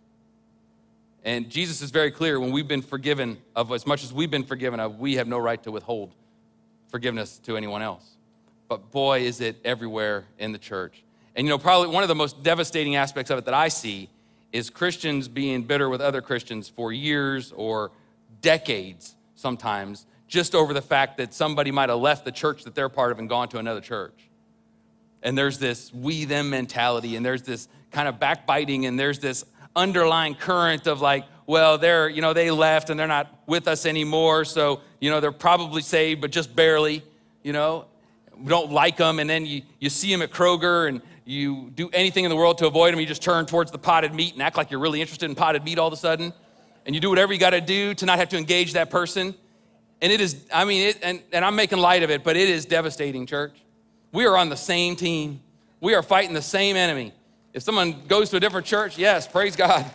And 1.26 1.50
Jesus 1.50 1.82
is 1.82 1.90
very 1.90 2.12
clear 2.12 2.40
when 2.40 2.52
we've 2.52 2.68
been 2.68 2.84
forgiven 2.84 3.40
of 3.56 3.72
as 3.72 3.88
much 3.88 4.04
as 4.04 4.14
we've 4.14 4.30
been 4.30 4.44
forgiven 4.44 4.80
of, 4.80 5.00
we 5.00 5.16
have 5.16 5.28
no 5.28 5.40
right 5.40 5.62
to 5.64 5.72
withhold 5.72 6.14
forgiveness 6.90 7.40
to 7.40 7.58
anyone 7.58 7.82
else. 7.82 8.16
But 8.70 8.92
boy, 8.92 9.22
is 9.22 9.42
it 9.42 9.60
everywhere 9.66 10.26
in 10.38 10.52
the 10.52 10.60
church. 10.60 11.04
And 11.36 11.48
you 11.48 11.50
know, 11.50 11.58
probably 11.58 11.90
one 11.90 12.04
of 12.04 12.10
the 12.10 12.16
most 12.16 12.44
devastating 12.44 12.96
aspects 12.96 13.32
of 13.32 13.40
it 13.40 13.46
that 13.46 13.56
I 13.56 13.70
see 13.70 14.10
is 14.54 14.70
Christians 14.70 15.28
being 15.28 15.64
bitter 15.64 15.90
with 15.90 16.00
other 16.00 16.22
Christians 16.22 16.70
for 16.70 16.94
years 16.94 17.52
or 17.52 17.92
decades 18.42 19.16
sometimes, 19.34 20.06
just 20.28 20.54
over 20.54 20.74
the 20.74 20.82
fact 20.82 21.18
that 21.18 21.34
somebody 21.34 21.72
might 21.72 21.90
have 21.90 22.00
left 22.00 22.24
the 22.24 22.32
church 22.32 22.64
that 22.64 22.76
they're 22.76 22.88
part 22.88 23.12
of 23.12 23.18
and 23.20 23.28
gone 23.28 23.50
to 23.50 23.58
another 23.58 23.82
church. 23.82 24.30
And 25.24 25.36
there's 25.36 25.58
this 25.58 25.92
we 25.92 26.26
them 26.26 26.52
mentality, 26.52 27.16
and 27.16 27.26
there's 27.26 27.42
this 27.42 27.68
kind 27.92 28.08
of 28.08 28.20
backbiting, 28.20 28.86
and 28.86 29.00
there's 29.00 29.20
this 29.20 29.44
underlying 29.76 30.36
current 30.36 30.88
of 30.88 31.02
like, 31.02 31.26
well, 31.48 31.78
they're, 31.78 32.10
you 32.10 32.22
know, 32.22 32.34
they 32.34 32.50
left 32.52 32.90
and 32.90 33.00
they're 33.00 33.08
not 33.08 33.44
with 33.46 33.68
us 33.68 33.86
anymore, 33.86 34.46
so, 34.46 34.82
you 35.00 35.10
know, 35.10 35.20
they're 35.20 35.32
probably 35.32 35.82
saved, 35.82 36.22
but 36.22 36.32
just 36.32 36.56
barely, 36.56 37.04
you 37.44 37.54
know. 37.54 37.86
We 38.38 38.48
don't 38.48 38.72
like 38.72 38.98
them, 38.98 39.20
and 39.20 39.30
then 39.30 39.46
you, 39.46 39.62
you 39.80 39.90
see 39.90 40.12
them 40.12 40.22
at 40.22 40.32
Kroger 40.32 40.90
and 40.90 41.02
you 41.24 41.72
do 41.74 41.90
anything 41.94 42.26
in 42.26 42.30
the 42.30 42.36
world 42.36 42.58
to 42.60 42.68
avoid 42.68 42.94
them. 42.94 43.00
You 43.00 43.06
just 43.06 43.22
turn 43.22 43.46
towards 43.46 43.72
the 43.72 43.78
potted 43.78 44.14
meat 44.14 44.34
and 44.34 44.44
act 44.44 44.58
like 44.58 44.72
you're 44.72 44.80
really 44.80 45.02
interested 45.02 45.30
in 45.30 45.36
potted 45.36 45.64
meat 45.64 45.80
all 45.80 45.88
of 45.88 45.94
a 45.94 45.98
sudden. 45.98 46.34
And 46.86 46.94
you 46.94 47.02
do 47.02 47.10
whatever 47.10 47.34
you 47.34 47.40
got 47.40 47.52
to 47.52 47.62
do 47.62 47.94
to 47.96 48.06
not 48.06 48.20
have 48.20 48.30
to 48.30 48.38
engage 48.38 48.74
that 48.74 48.90
person. 48.90 49.34
And 50.02 50.12
it 50.12 50.22
is, 50.22 50.46
I 50.54 50.66
mean, 50.66 50.90
it, 50.90 51.00
and, 51.02 51.22
and 51.32 51.44
I'm 51.44 51.56
making 51.56 51.80
light 51.80 52.04
of 52.04 52.12
it, 52.12 52.24
but 52.24 52.36
it 52.36 52.48
is 52.48 52.66
devastating, 52.66 53.26
church. 53.26 53.56
We 54.12 54.26
are 54.26 54.38
on 54.38 54.50
the 54.50 54.58
same 54.58 54.96
team, 54.96 55.42
we 55.82 55.96
are 55.96 56.04
fighting 56.04 56.34
the 56.34 56.42
same 56.42 56.76
enemy. 56.76 57.12
If 57.56 57.64
someone 57.64 58.06
goes 58.10 58.30
to 58.32 58.36
a 58.36 58.40
different 58.42 58.68
church, 58.68 58.98
yes, 58.98 59.30
praise 59.30 59.56
God. 59.56 59.90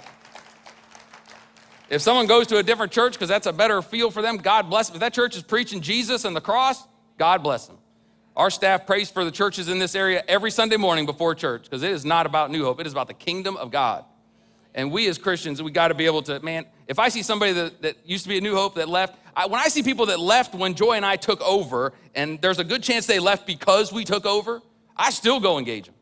If 1.91 2.01
someone 2.01 2.27
goes 2.27 2.47
to 2.47 2.57
a 2.57 2.63
different 2.63 2.91
church 2.91 3.13
because 3.13 3.29
that's 3.29 3.47
a 3.47 3.53
better 3.53 3.83
feel 3.83 4.11
for 4.11 4.23
them, 4.23 4.39
God 4.39 4.71
bless 4.71 4.89
them. 4.89 4.97
If 4.97 5.01
that 5.01 5.13
church 5.13 5.37
is 5.37 5.43
preaching 5.43 5.83
Jesus 5.83 6.25
and 6.25 6.35
the 6.35 6.41
cross, 6.41 6.83
God 7.19 7.43
bless 7.43 7.67
them. 7.67 7.77
Our 8.35 8.49
staff 8.49 8.87
prays 8.87 9.11
for 9.11 9.27
the 9.27 9.31
churches 9.31 9.69
in 9.69 9.79
this 9.79 9.95
area 9.95 10.25
every 10.27 10.51
Sunday 10.51 10.79
morning 10.79 11.05
before 11.05 11.35
church 11.35 11.65
because 11.65 11.83
it 11.83 11.91
is 11.91 12.03
not 12.03 12.25
about 12.25 12.51
New 12.51 12.65
Hope, 12.65 12.81
it 12.81 12.87
is 12.87 12.93
about 12.93 13.09
the 13.09 13.15
kingdom 13.15 13.59
of 13.59 13.71
God. 13.71 14.07
And 14.75 14.91
we 14.91 15.07
as 15.09 15.19
Christians, 15.19 15.63
we 15.63 15.71
got 15.71 15.89
to 15.89 15.95
be 15.95 16.07
able 16.07 16.23
to, 16.23 16.41
man, 16.41 16.65
if 16.89 16.99
I 16.99 17.11
see 17.11 17.23
somebody 17.23 17.53
that, 17.53 17.83
that 17.83 17.97
used 18.07 18.23
to 18.23 18.31
be 18.31 18.39
a 18.39 18.41
New 18.41 18.55
Hope 18.55 18.77
that 18.77 18.89
left, 18.89 19.19
I, 19.37 19.45
when 19.45 19.61
I 19.61 19.69
see 19.69 19.83
people 19.83 20.07
that 20.07 20.19
left 20.19 20.55
when 20.55 20.73
Joy 20.73 20.93
and 20.93 21.05
I 21.05 21.17
took 21.17 21.43
over, 21.43 21.93
and 22.15 22.41
there's 22.41 22.59
a 22.59 22.65
good 22.65 22.83
chance 22.83 23.05
they 23.05 23.19
left 23.19 23.47
because 23.47 23.93
we 23.93 24.05
took 24.05 24.25
over, 24.25 24.63
I 24.97 25.11
still 25.11 25.41
go 25.41 25.59
engage 25.59 25.85
them. 25.85 25.95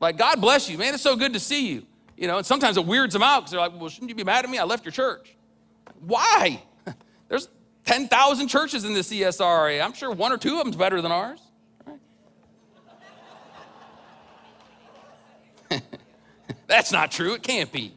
Like, 0.00 0.16
God 0.16 0.40
bless 0.40 0.68
you, 0.70 0.78
man, 0.78 0.94
it's 0.94 1.02
so 1.02 1.16
good 1.16 1.32
to 1.32 1.40
see 1.40 1.68
you. 1.68 1.84
You 2.16 2.26
know, 2.26 2.38
and 2.38 2.46
sometimes 2.46 2.76
it 2.76 2.84
weirds 2.84 3.12
them 3.12 3.22
out 3.22 3.40
because 3.40 3.52
they're 3.52 3.60
like, 3.60 3.78
well, 3.78 3.88
shouldn't 3.88 4.08
you 4.08 4.14
be 4.14 4.24
mad 4.24 4.44
at 4.44 4.50
me? 4.50 4.58
I 4.58 4.64
left 4.64 4.84
your 4.84 4.92
church. 4.92 5.36
Why? 6.00 6.62
There's 7.28 7.48
10,000 7.84 8.48
churches 8.48 8.84
in 8.84 8.92
the 8.92 9.00
CSRA. 9.00 9.82
I'm 9.82 9.92
sure 9.92 10.10
one 10.10 10.32
or 10.32 10.36
two 10.36 10.58
of 10.58 10.64
them's 10.64 10.76
better 10.76 11.00
than 11.00 11.12
ours. 11.12 11.40
That's 16.66 16.92
not 16.92 17.10
true. 17.10 17.34
It 17.34 17.42
can't 17.42 17.70
be. 17.70 17.94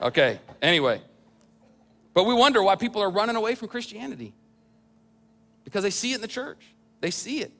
Okay, 0.00 0.40
anyway. 0.62 1.02
But 2.14 2.24
we 2.24 2.34
wonder 2.34 2.62
why 2.62 2.76
people 2.76 3.02
are 3.02 3.10
running 3.10 3.36
away 3.36 3.54
from 3.54 3.68
Christianity 3.68 4.34
because 5.64 5.82
they 5.82 5.90
see 5.90 6.12
it 6.12 6.16
in 6.16 6.20
the 6.20 6.28
church. 6.28 6.74
They 7.00 7.10
see 7.10 7.40
it. 7.40 7.52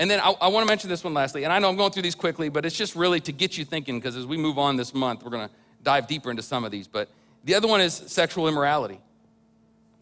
And 0.00 0.10
then 0.10 0.18
I, 0.18 0.30
I 0.40 0.48
want 0.48 0.64
to 0.64 0.66
mention 0.66 0.88
this 0.88 1.04
one 1.04 1.12
lastly, 1.12 1.44
and 1.44 1.52
I 1.52 1.58
know 1.58 1.68
I'm 1.68 1.76
going 1.76 1.92
through 1.92 2.02
these 2.02 2.14
quickly, 2.14 2.48
but 2.48 2.64
it's 2.64 2.74
just 2.74 2.96
really 2.96 3.20
to 3.20 3.32
get 3.32 3.58
you 3.58 3.66
thinking 3.66 3.98
because 4.00 4.16
as 4.16 4.24
we 4.24 4.38
move 4.38 4.58
on 4.58 4.76
this 4.76 4.94
month, 4.94 5.22
we're 5.22 5.30
going 5.30 5.46
to 5.46 5.54
dive 5.82 6.06
deeper 6.06 6.30
into 6.30 6.42
some 6.42 6.64
of 6.64 6.70
these. 6.70 6.88
But 6.88 7.10
the 7.44 7.54
other 7.54 7.68
one 7.68 7.82
is 7.82 7.92
sexual 7.92 8.48
immorality 8.48 8.98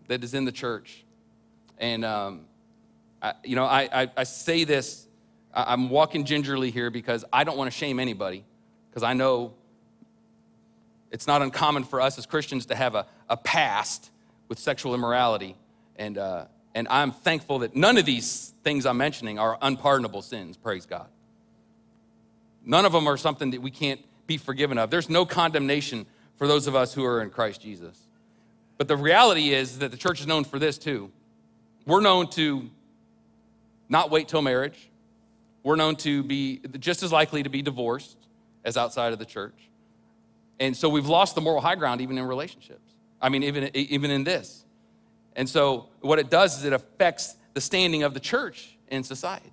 that 0.07 0.23
is 0.23 0.35
in 0.35 0.45
the 0.45 0.53
church. 0.53 1.05
And, 1.79 2.05
um, 2.05 2.43
I, 3.21 3.33
you 3.43 3.57
know, 3.57 3.65
I, 3.65 3.89
I, 3.93 4.11
I 4.19 4.23
say 4.23 4.63
this 4.63 5.09
I'm 5.53 5.91
walking 5.91 6.25
gingerly 6.25 6.71
here 6.71 6.91
because 6.91 7.25
I 7.33 7.43
don't 7.43 7.59
want 7.59 7.69
to 7.69 7.77
shame 7.77 7.99
anybody, 7.99 8.45
because 8.91 9.03
I 9.03 9.15
know 9.15 9.55
it's 11.11 11.27
not 11.27 11.43
uncommon 11.43 11.83
for 11.83 12.01
us 12.01 12.19
as 12.19 12.27
Christians 12.27 12.67
to 12.67 12.77
have 12.77 12.95
a, 12.95 13.05
a 13.29 13.37
past 13.37 14.13
with 14.47 14.61
sexual 14.61 14.95
immorality. 14.95 15.57
And, 15.97 16.19
uh, 16.19 16.45
and 16.79 16.87
I'm 16.87 17.11
thankful 17.11 17.59
that 17.59 17.75
none 17.75 17.99
of 17.99 18.05
these 18.05 18.55
things 18.63 18.87
I'm 18.87 18.99
mentioning 18.99 19.37
are 19.37 19.59
unpardonable 19.61 20.23
sins, 20.23 20.57
praise 20.57 20.87
God. 20.87 21.09
None 22.65 22.85
of 22.85 22.93
them 22.93 23.09
are 23.09 23.17
something 23.17 23.51
that 23.51 23.61
we 23.61 23.73
can't 23.73 24.01
be 24.29 24.37
forgiven 24.37 24.79
of. 24.79 24.89
There's 24.89 25.11
no 25.11 25.27
condemnation 25.27 26.07
for 26.37 26.47
those 26.47 26.69
of 26.69 26.77
us 26.77 26.95
who 26.95 27.05
are 27.05 27.21
in 27.21 27.31
Christ 27.31 27.61
Jesus. 27.61 27.99
But 28.77 28.87
the 28.87 28.97
reality 28.97 29.53
is 29.53 29.81
that 29.81 29.91
the 29.91 29.97
church 29.97 30.21
is 30.21 30.29
known 30.29 30.45
for 30.45 30.61
this 30.61 30.79
too. 30.79 31.11
We're 31.85 32.01
known 32.01 32.31
to 32.31 32.71
not 33.89 34.13
wait 34.13 34.29
till 34.29 34.41
marriage. 34.41 34.89
We're 35.65 35.75
known 35.75 35.97
to 35.97 36.23
be 36.23 36.61
just 36.79 37.03
as 37.03 37.11
likely 37.11 37.43
to 37.43 37.51
be 37.51 37.61
divorced 37.61 38.19
as 38.65 38.77
outside 38.77 39.13
of 39.13 39.19
the 39.19 39.27
church. 39.27 39.69
And 40.61 40.77
so 40.77 40.89
we've 40.89 41.09
lost 41.09 41.35
the 41.35 41.41
moral 41.41 41.61
high 41.61 41.75
ground 41.75 42.03
even 42.03 42.19
in 42.19 42.25
relationships. 42.25 42.93
I 43.21 43.31
mean, 43.31 43.43
even, 43.43 43.69
even 43.75 44.13
in 44.13 44.23
this. 44.23 44.65
And 45.39 45.49
so 45.49 45.87
what 46.01 46.19
it 46.19 46.31
does 46.31 46.59
is 46.59 46.65
it 46.65 46.73
affects 46.73 47.37
the 47.55 47.61
standing 47.61 48.03
of 48.03 48.13
the 48.13 48.19
church 48.21 48.77
in 48.89 49.05
society. 49.05 49.53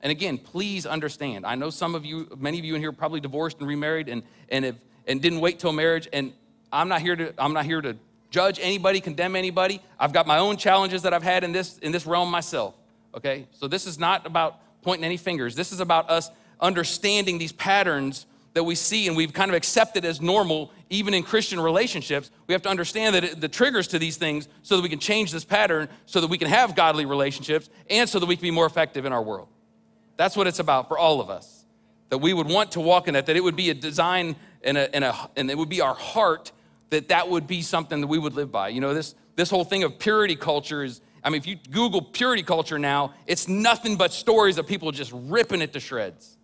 And 0.00 0.10
again, 0.10 0.38
please 0.38 0.86
understand. 0.86 1.44
I 1.44 1.54
know 1.54 1.68
some 1.68 1.94
of 1.94 2.06
you, 2.06 2.26
many 2.38 2.58
of 2.58 2.64
you 2.64 2.74
in 2.74 2.80
here, 2.80 2.92
probably 2.92 3.20
divorced 3.20 3.58
and 3.60 3.68
remarried 3.68 4.08
and, 4.08 4.22
and, 4.48 4.64
have, 4.64 4.76
and 5.06 5.20
didn't 5.20 5.40
wait 5.40 5.58
till 5.58 5.70
marriage. 5.70 6.08
And 6.14 6.32
I'm 6.72 6.88
not 6.88 7.02
here 7.02 7.14
to, 7.14 7.34
I'm 7.36 7.52
not 7.52 7.66
here 7.66 7.82
to 7.82 7.94
judge 8.30 8.58
anybody, 8.58 9.02
condemn 9.02 9.36
anybody. 9.36 9.82
I've 10.00 10.14
got 10.14 10.26
my 10.26 10.38
own 10.38 10.56
challenges 10.56 11.02
that 11.02 11.12
I've 11.12 11.22
had 11.22 11.44
in 11.44 11.52
this, 11.52 11.76
in 11.78 11.92
this 11.92 12.06
realm 12.06 12.30
myself. 12.30 12.74
Okay? 13.14 13.46
So 13.52 13.68
this 13.68 13.86
is 13.86 13.98
not 13.98 14.26
about 14.26 14.60
pointing 14.80 15.04
any 15.04 15.18
fingers. 15.18 15.54
This 15.54 15.72
is 15.72 15.80
about 15.80 16.08
us 16.08 16.30
understanding 16.58 17.36
these 17.36 17.52
patterns 17.52 18.24
that 18.54 18.64
we 18.64 18.74
see 18.74 19.06
and 19.08 19.16
we've 19.16 19.32
kind 19.32 19.50
of 19.50 19.54
accepted 19.54 20.04
as 20.04 20.20
normal, 20.20 20.70
even 20.90 21.14
in 21.14 21.22
Christian 21.22 21.58
relationships. 21.58 22.30
We 22.46 22.52
have 22.52 22.62
to 22.62 22.68
understand 22.68 23.14
that 23.14 23.24
it, 23.24 23.40
the 23.40 23.48
triggers 23.48 23.88
to 23.88 23.98
these 23.98 24.16
things 24.16 24.48
so 24.62 24.76
that 24.76 24.82
we 24.82 24.88
can 24.88 24.98
change 24.98 25.32
this 25.32 25.44
pattern, 25.44 25.88
so 26.06 26.20
that 26.20 26.28
we 26.28 26.38
can 26.38 26.48
have 26.48 26.74
godly 26.74 27.06
relationships, 27.06 27.70
and 27.88 28.08
so 28.08 28.18
that 28.18 28.26
we 28.26 28.36
can 28.36 28.42
be 28.42 28.50
more 28.50 28.66
effective 28.66 29.04
in 29.04 29.12
our 29.12 29.22
world. 29.22 29.48
That's 30.16 30.36
what 30.36 30.46
it's 30.46 30.58
about 30.58 30.88
for 30.88 30.98
all 30.98 31.20
of 31.20 31.30
us. 31.30 31.64
That 32.10 32.18
we 32.18 32.34
would 32.34 32.48
want 32.48 32.72
to 32.72 32.80
walk 32.80 33.08
in 33.08 33.14
that, 33.14 33.26
that 33.26 33.36
it 33.36 33.44
would 33.44 33.56
be 33.56 33.70
a 33.70 33.74
design 33.74 34.36
and, 34.62 34.76
a, 34.76 34.94
and, 34.94 35.04
a, 35.04 35.30
and 35.34 35.50
it 35.50 35.56
would 35.56 35.70
be 35.70 35.80
our 35.80 35.94
heart 35.94 36.52
that 36.90 37.08
that 37.08 37.30
would 37.30 37.46
be 37.46 37.62
something 37.62 38.02
that 38.02 38.06
we 38.06 38.18
would 38.18 38.34
live 38.34 38.52
by. 38.52 38.68
You 38.68 38.82
know, 38.82 38.92
this, 38.92 39.14
this 39.34 39.48
whole 39.48 39.64
thing 39.64 39.82
of 39.82 39.98
purity 39.98 40.36
culture 40.36 40.84
is 40.84 41.00
I 41.24 41.30
mean, 41.30 41.40
if 41.40 41.46
you 41.46 41.56
Google 41.70 42.02
purity 42.02 42.42
culture 42.42 42.78
now, 42.78 43.14
it's 43.26 43.46
nothing 43.46 43.96
but 43.96 44.12
stories 44.12 44.58
of 44.58 44.66
people 44.66 44.90
just 44.90 45.12
ripping 45.14 45.62
it 45.62 45.72
to 45.74 45.80
shreds. 45.80 46.36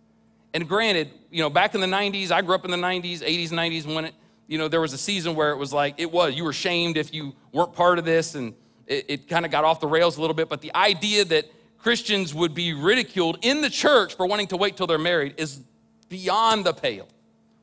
And 0.53 0.67
granted, 0.67 1.11
you 1.29 1.41
know, 1.41 1.49
back 1.49 1.75
in 1.75 1.81
the 1.81 1.87
90s, 1.87 2.31
I 2.31 2.41
grew 2.41 2.55
up 2.55 2.65
in 2.65 2.71
the 2.71 2.77
90s, 2.77 3.19
80s, 3.19 3.49
90s, 3.49 3.93
when 3.93 4.05
it, 4.05 4.13
you 4.47 4.57
know, 4.57 4.67
there 4.67 4.81
was 4.81 4.93
a 4.93 4.97
season 4.97 5.35
where 5.35 5.51
it 5.51 5.57
was 5.57 5.71
like, 5.71 5.95
it 5.97 6.11
was, 6.11 6.33
you 6.33 6.43
were 6.43 6.53
shamed 6.53 6.97
if 6.97 7.13
you 7.13 7.35
weren't 7.53 7.73
part 7.73 7.99
of 7.99 8.05
this, 8.05 8.35
and 8.35 8.55
it, 8.87 9.05
it 9.07 9.27
kind 9.27 9.45
of 9.45 9.51
got 9.51 9.63
off 9.63 9.79
the 9.79 9.87
rails 9.87 10.17
a 10.17 10.21
little 10.21 10.33
bit. 10.33 10.49
But 10.49 10.61
the 10.61 10.73
idea 10.75 11.23
that 11.25 11.45
Christians 11.77 12.33
would 12.33 12.53
be 12.53 12.73
ridiculed 12.73 13.37
in 13.41 13.61
the 13.61 13.69
church 13.69 14.15
for 14.15 14.25
wanting 14.25 14.47
to 14.47 14.57
wait 14.57 14.75
till 14.75 14.87
they're 14.87 14.97
married 14.97 15.35
is 15.37 15.61
beyond 16.09 16.65
the 16.65 16.73
pale. 16.73 17.07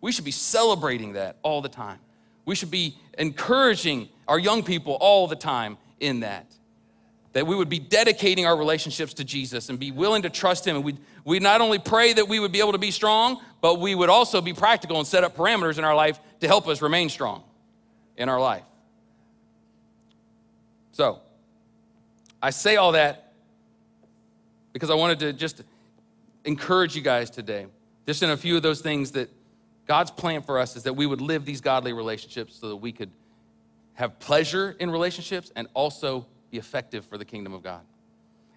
We 0.01 0.13
should 0.13 0.25
be 0.25 0.31
celebrating 0.31 1.15
that 1.15 1.37
all 1.43 1.61
the 1.61 1.69
time. 1.69 1.99
We 2.45 2.55
should 2.55 2.71
be 2.71 2.97
encouraging 3.19 4.09
our 4.29 4.39
young 4.39 4.63
people 4.63 4.95
all 4.95 5.27
the 5.27 5.37
time 5.37 5.77
in 6.01 6.21
that. 6.21 6.47
That 7.37 7.47
we 7.47 7.55
would 7.55 7.69
be 7.69 7.79
dedicating 7.79 8.47
our 8.47 8.57
relationships 8.57 9.13
to 9.13 9.23
Jesus 9.23 9.69
and 9.69 9.79
be 9.79 9.91
willing 9.91 10.23
to 10.23 10.31
trust 10.31 10.67
Him. 10.67 10.77
And 10.77 10.83
we 10.83 10.97
we 11.23 11.39
not 11.39 11.61
only 11.61 11.79
pray 11.79 12.15
that 12.15 12.27
we 12.27 12.41
would 12.41 12.51
be 12.51 12.61
able 12.61 12.73
to 12.73 12.79
be 12.79 12.91
strong, 12.91 13.43
but 13.61 13.79
we 13.79 13.95
would 13.95 14.09
also 14.09 14.41
be 14.41 14.55
practical 14.55 14.97
and 14.97 15.07
set 15.07 15.23
up 15.23 15.37
parameters 15.37 15.77
in 15.77 15.85
our 15.85 15.95
life 15.95 16.19
to 16.41 16.47
help 16.47 16.67
us 16.67 16.81
remain 16.81 17.11
strong 17.11 17.45
in 18.17 18.31
our 18.31 18.41
life. 18.41 18.63
So, 20.93 21.21
I 22.43 22.49
say 22.49 22.77
all 22.77 22.93
that 22.93 23.35
because 24.73 24.89
I 24.89 24.95
wanted 24.95 25.19
to 25.19 25.35
just 25.35 25.63
encourage 26.47 26.97
you 26.97 27.03
guys 27.03 27.29
today. 27.29 27.67
Just 28.07 28.23
in 28.23 28.31
a 28.31 28.37
few 28.39 28.57
of 28.57 28.63
those 28.63 28.81
things 28.81 29.11
that 29.11 29.29
God's 29.87 30.11
plan 30.11 30.41
for 30.41 30.59
us 30.59 30.75
is 30.75 30.85
that 30.85 30.95
we 30.95 31.05
would 31.05 31.21
live 31.21 31.45
these 31.45 31.61
godly 31.61 31.93
relationships 31.93 32.57
so 32.57 32.71
that 32.71 32.77
we 32.77 32.93
could 32.93 33.11
have 33.93 34.19
pleasure 34.21 34.75
in 34.81 34.91
relationships 34.91 35.53
and 35.55 35.69
also 35.75 36.25
be 36.51 36.59
effective 36.59 37.05
for 37.05 37.19
the 37.19 37.25
kingdom 37.25 37.53
of 37.53 37.63
God. 37.63 37.83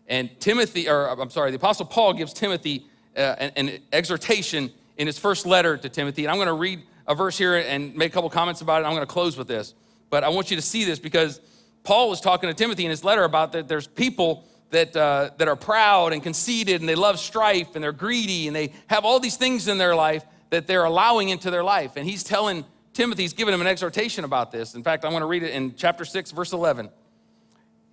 And 0.07 0.29
Timothy, 0.39 0.89
or 0.89 1.07
I'm 1.07 1.29
sorry, 1.29 1.51
the 1.51 1.57
Apostle 1.57 1.85
Paul 1.85 2.13
gives 2.13 2.33
Timothy 2.33 2.87
uh, 3.15 3.35
an, 3.39 3.51
an, 3.55 3.79
exhortation 3.93 4.71
in 4.97 5.07
his 5.07 5.19
first 5.19 5.45
letter 5.45 5.77
to 5.77 5.87
Timothy. 5.87 6.25
And 6.25 6.31
I'm 6.31 6.37
going 6.37 6.47
to 6.47 6.53
read 6.53 6.81
a 7.07 7.13
verse 7.13 7.37
here 7.37 7.55
and 7.55 7.95
make 7.95 8.11
a 8.11 8.13
couple 8.13 8.29
comments 8.29 8.61
about 8.61 8.81
it. 8.81 8.85
I'm 8.85 8.93
going 8.93 9.05
to 9.05 9.11
close 9.11 9.37
with 9.37 9.47
this. 9.47 9.75
But 10.09 10.23
I 10.23 10.29
want 10.29 10.49
you 10.49 10.57
to 10.57 10.61
see 10.61 10.83
this 10.83 10.99
because 10.99 11.39
Paul 11.83 12.09
was 12.09 12.21
talking 12.21 12.49
to 12.49 12.53
Timothy 12.55 12.85
in 12.85 12.89
his 12.89 13.03
letter 13.03 13.23
about 13.23 13.51
that 13.51 13.67
there's 13.67 13.87
people 13.87 14.45
that, 14.71 14.95
uh, 14.95 15.31
that 15.37 15.47
are 15.47 15.55
proud 15.55 16.13
and 16.13 16.21
conceited 16.21 16.81
and 16.81 16.89
they 16.89 16.95
love 16.95 17.19
strife 17.19 17.75
and 17.75 17.83
they're 17.83 17.91
greedy 17.91 18.47
and 18.47 18.55
they 18.55 18.73
have 18.87 19.05
all 19.05 19.19
these 19.19 19.37
things 19.37 19.67
in 19.67 19.77
their 19.77 19.95
life 19.95 20.23
that 20.49 20.67
they're 20.67 20.83
allowing 20.85 21.29
into 21.29 21.51
their 21.51 21.63
life. 21.63 21.95
And 21.95 22.07
he's 22.07 22.23
telling 22.23 22.65
Timothy, 22.93 23.23
he's 23.23 23.33
giving 23.33 23.53
him 23.53 23.61
an 23.61 23.67
exhortation 23.67 24.23
about 24.23 24.51
this. 24.51 24.75
In 24.75 24.83
fact, 24.83 25.05
I 25.05 25.09
want 25.09 25.21
to 25.21 25.27
read 25.27 25.43
it 25.43 25.51
in 25.51 25.75
chapter 25.75 26.05
6, 26.05 26.31
verse 26.31 26.51
11. 26.51 26.89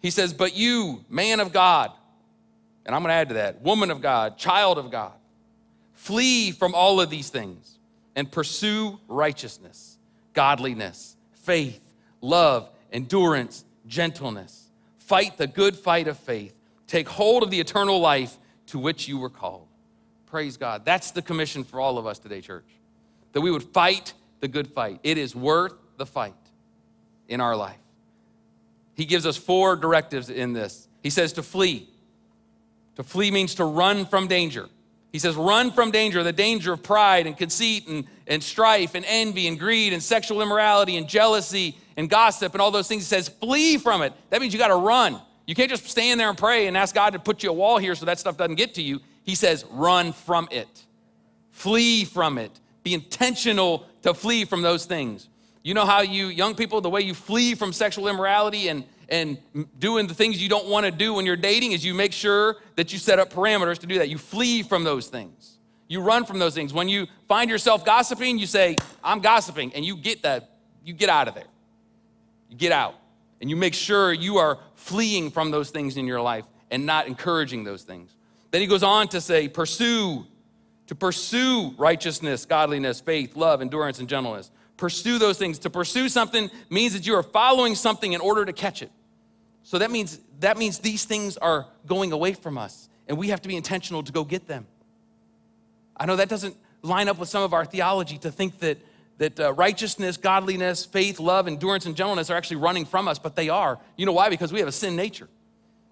He 0.06 0.10
says, 0.10 0.32
But 0.32 0.54
you, 0.54 1.04
man 1.08 1.40
of 1.40 1.52
God, 1.52 1.90
and 2.84 2.94
I'm 2.94 3.02
going 3.02 3.10
to 3.10 3.14
add 3.14 3.30
to 3.30 3.34
that, 3.34 3.60
woman 3.60 3.90
of 3.90 4.00
God, 4.00 4.38
child 4.38 4.78
of 4.78 4.92
God, 4.92 5.14
flee 5.94 6.52
from 6.52 6.76
all 6.76 7.00
of 7.00 7.10
these 7.10 7.28
things 7.28 7.80
and 8.14 8.30
pursue 8.30 9.00
righteousness, 9.08 9.98
godliness, 10.32 11.16
faith, 11.32 11.82
love, 12.20 12.70
endurance, 12.92 13.64
gentleness. 13.88 14.68
Fight 14.98 15.38
the 15.38 15.48
good 15.48 15.74
fight 15.74 16.06
of 16.06 16.16
faith. 16.16 16.54
Take 16.86 17.08
hold 17.08 17.42
of 17.42 17.50
the 17.50 17.58
eternal 17.58 17.98
life 17.98 18.38
to 18.66 18.78
which 18.78 19.08
you 19.08 19.18
were 19.18 19.28
called. 19.28 19.66
Praise 20.26 20.56
God. 20.56 20.84
That's 20.84 21.10
the 21.10 21.22
commission 21.22 21.64
for 21.64 21.80
all 21.80 21.98
of 21.98 22.06
us 22.06 22.20
today, 22.20 22.40
church. 22.40 22.68
That 23.32 23.40
we 23.40 23.50
would 23.50 23.64
fight 23.64 24.12
the 24.38 24.46
good 24.46 24.68
fight. 24.68 25.00
It 25.02 25.18
is 25.18 25.34
worth 25.34 25.74
the 25.96 26.06
fight 26.06 26.34
in 27.26 27.40
our 27.40 27.56
life. 27.56 27.80
He 28.96 29.04
gives 29.04 29.26
us 29.26 29.36
four 29.36 29.76
directives 29.76 30.30
in 30.30 30.52
this. 30.52 30.88
He 31.02 31.10
says 31.10 31.34
to 31.34 31.42
flee. 31.42 31.88
To 32.96 33.04
flee 33.04 33.30
means 33.30 33.54
to 33.56 33.64
run 33.64 34.06
from 34.06 34.26
danger. 34.26 34.68
He 35.12 35.18
says, 35.18 35.36
run 35.36 35.70
from 35.70 35.90
danger, 35.92 36.22
the 36.22 36.32
danger 36.32 36.72
of 36.72 36.82
pride 36.82 37.26
and 37.26 37.36
conceit 37.36 37.86
and, 37.88 38.04
and 38.26 38.42
strife 38.42 38.94
and 38.94 39.04
envy 39.06 39.46
and 39.46 39.58
greed 39.58 39.92
and 39.92 40.02
sexual 40.02 40.42
immorality 40.42 40.96
and 40.96 41.08
jealousy 41.08 41.78
and 41.96 42.10
gossip 42.10 42.52
and 42.52 42.60
all 42.60 42.70
those 42.70 42.88
things. 42.88 43.02
He 43.02 43.06
says, 43.06 43.28
flee 43.28 43.78
from 43.78 44.02
it. 44.02 44.12
That 44.30 44.40
means 44.40 44.52
you 44.52 44.58
got 44.58 44.68
to 44.68 44.76
run. 44.76 45.20
You 45.46 45.54
can't 45.54 45.70
just 45.70 45.88
stand 45.88 46.18
there 46.18 46.28
and 46.28 46.36
pray 46.36 46.66
and 46.66 46.76
ask 46.76 46.94
God 46.94 47.12
to 47.12 47.18
put 47.18 47.42
you 47.42 47.50
a 47.50 47.52
wall 47.52 47.78
here 47.78 47.94
so 47.94 48.04
that 48.06 48.18
stuff 48.18 48.36
doesn't 48.36 48.56
get 48.56 48.74
to 48.74 48.82
you. 48.82 49.00
He 49.22 49.34
says, 49.34 49.64
run 49.70 50.12
from 50.12 50.48
it. 50.50 50.84
Flee 51.50 52.04
from 52.04 52.36
it. 52.36 52.50
Be 52.82 52.94
intentional 52.94 53.86
to 54.02 54.12
flee 54.12 54.44
from 54.44 54.62
those 54.62 54.84
things. 54.84 55.28
You 55.66 55.74
know 55.74 55.84
how 55.84 56.02
you, 56.02 56.28
young 56.28 56.54
people, 56.54 56.80
the 56.80 56.88
way 56.88 57.00
you 57.00 57.12
flee 57.12 57.56
from 57.56 57.72
sexual 57.72 58.06
immorality 58.06 58.68
and, 58.68 58.84
and 59.08 59.36
doing 59.80 60.06
the 60.06 60.14
things 60.14 60.40
you 60.40 60.48
don't 60.48 60.68
want 60.68 60.86
to 60.86 60.92
do 60.92 61.14
when 61.14 61.26
you're 61.26 61.34
dating 61.34 61.72
is 61.72 61.84
you 61.84 61.92
make 61.92 62.12
sure 62.12 62.58
that 62.76 62.92
you 62.92 63.00
set 63.00 63.18
up 63.18 63.32
parameters 63.32 63.78
to 63.78 63.88
do 63.88 63.98
that. 63.98 64.08
You 64.08 64.16
flee 64.16 64.62
from 64.62 64.84
those 64.84 65.08
things. 65.08 65.58
You 65.88 66.02
run 66.02 66.24
from 66.24 66.38
those 66.38 66.54
things. 66.54 66.72
When 66.72 66.88
you 66.88 67.08
find 67.26 67.50
yourself 67.50 67.84
gossiping, 67.84 68.38
you 68.38 68.46
say, 68.46 68.76
I'm 69.02 69.18
gossiping, 69.18 69.74
and 69.74 69.84
you 69.84 69.96
get 69.96 70.22
that, 70.22 70.50
you 70.84 70.92
get 70.92 71.08
out 71.08 71.26
of 71.26 71.34
there. 71.34 71.48
You 72.48 72.56
get 72.56 72.70
out. 72.70 72.94
And 73.40 73.50
you 73.50 73.56
make 73.56 73.74
sure 73.74 74.12
you 74.12 74.36
are 74.36 74.60
fleeing 74.76 75.32
from 75.32 75.50
those 75.50 75.70
things 75.70 75.96
in 75.96 76.06
your 76.06 76.20
life 76.20 76.44
and 76.70 76.86
not 76.86 77.08
encouraging 77.08 77.64
those 77.64 77.82
things. 77.82 78.14
Then 78.52 78.60
he 78.60 78.68
goes 78.68 78.84
on 78.84 79.08
to 79.08 79.20
say, 79.20 79.48
pursue, 79.48 80.26
to 80.86 80.94
pursue 80.94 81.74
righteousness, 81.76 82.46
godliness, 82.46 83.00
faith, 83.00 83.34
love, 83.34 83.60
endurance, 83.60 83.98
and 83.98 84.08
gentleness. 84.08 84.52
Pursue 84.76 85.18
those 85.18 85.38
things. 85.38 85.58
To 85.60 85.70
pursue 85.70 86.08
something 86.08 86.50
means 86.68 86.92
that 86.92 87.06
you 87.06 87.14
are 87.14 87.22
following 87.22 87.74
something 87.74 88.12
in 88.12 88.20
order 88.20 88.44
to 88.44 88.52
catch 88.52 88.82
it. 88.82 88.90
So 89.62 89.78
that 89.78 89.90
means 89.90 90.20
that 90.40 90.58
means 90.58 90.78
these 90.78 91.04
things 91.04 91.36
are 91.36 91.66
going 91.86 92.12
away 92.12 92.34
from 92.34 92.58
us 92.58 92.88
and 93.08 93.16
we 93.16 93.28
have 93.28 93.40
to 93.42 93.48
be 93.48 93.56
intentional 93.56 94.02
to 94.02 94.12
go 94.12 94.22
get 94.22 94.46
them. 94.46 94.66
I 95.96 96.06
know 96.06 96.16
that 96.16 96.28
doesn't 96.28 96.56
line 96.82 97.08
up 97.08 97.18
with 97.18 97.28
some 97.28 97.42
of 97.42 97.54
our 97.54 97.64
theology 97.64 98.18
to 98.18 98.30
think 98.30 98.58
that 98.60 98.78
that 99.18 99.40
uh, 99.40 99.52
righteousness, 99.54 100.18
godliness, 100.18 100.84
faith, 100.84 101.18
love, 101.18 101.46
endurance, 101.48 101.86
and 101.86 101.96
gentleness 101.96 102.28
are 102.28 102.36
actually 102.36 102.58
running 102.58 102.84
from 102.84 103.08
us, 103.08 103.18
but 103.18 103.34
they 103.34 103.48
are. 103.48 103.78
You 103.96 104.04
know 104.04 104.12
why? 104.12 104.28
Because 104.28 104.52
we 104.52 104.58
have 104.58 104.68
a 104.68 104.72
sin 104.72 104.94
nature. 104.94 105.28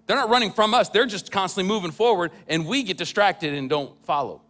They're 0.05 0.15
not 0.15 0.29
running 0.29 0.51
from 0.51 0.75
us, 0.75 0.89
they're 0.89 1.07
just 1.07 1.31
constantly 1.31 1.67
moving 1.67 1.89
forward, 1.89 2.31
and 2.47 2.67
we 2.67 2.83
get 2.83 2.97
distracted 2.97 3.55
and 3.55 3.67
don't 3.67 3.91
follow, 4.05 4.43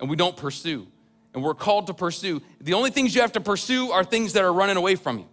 and 0.00 0.10
we 0.10 0.16
don't 0.16 0.36
pursue 0.36 0.88
and 1.34 1.42
we're 1.42 1.54
called 1.54 1.86
to 1.88 1.94
pursue. 1.94 2.42
The 2.60 2.74
only 2.74 2.90
things 2.90 3.14
you 3.14 3.20
have 3.20 3.32
to 3.32 3.40
pursue 3.40 3.90
are 3.90 4.04
things 4.04 4.32
that 4.32 4.44
are 4.44 4.52
running 4.52 4.76
away 4.76 4.96
from 4.96 5.18
you. 5.18 5.26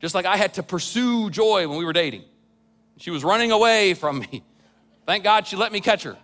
Just 0.00 0.14
like 0.14 0.24
I 0.24 0.36
had 0.36 0.54
to 0.54 0.62
pursue 0.62 1.30
Joy 1.30 1.68
when 1.68 1.78
we 1.78 1.84
were 1.84 1.92
dating. 1.92 2.24
She 2.96 3.10
was 3.10 3.24
running 3.24 3.50
away 3.50 3.94
from 3.94 4.20
me. 4.20 4.42
Thank 5.06 5.24
God 5.24 5.46
she 5.46 5.56
let 5.56 5.72
me 5.72 5.80
catch 5.80 6.02
her. 6.04 6.16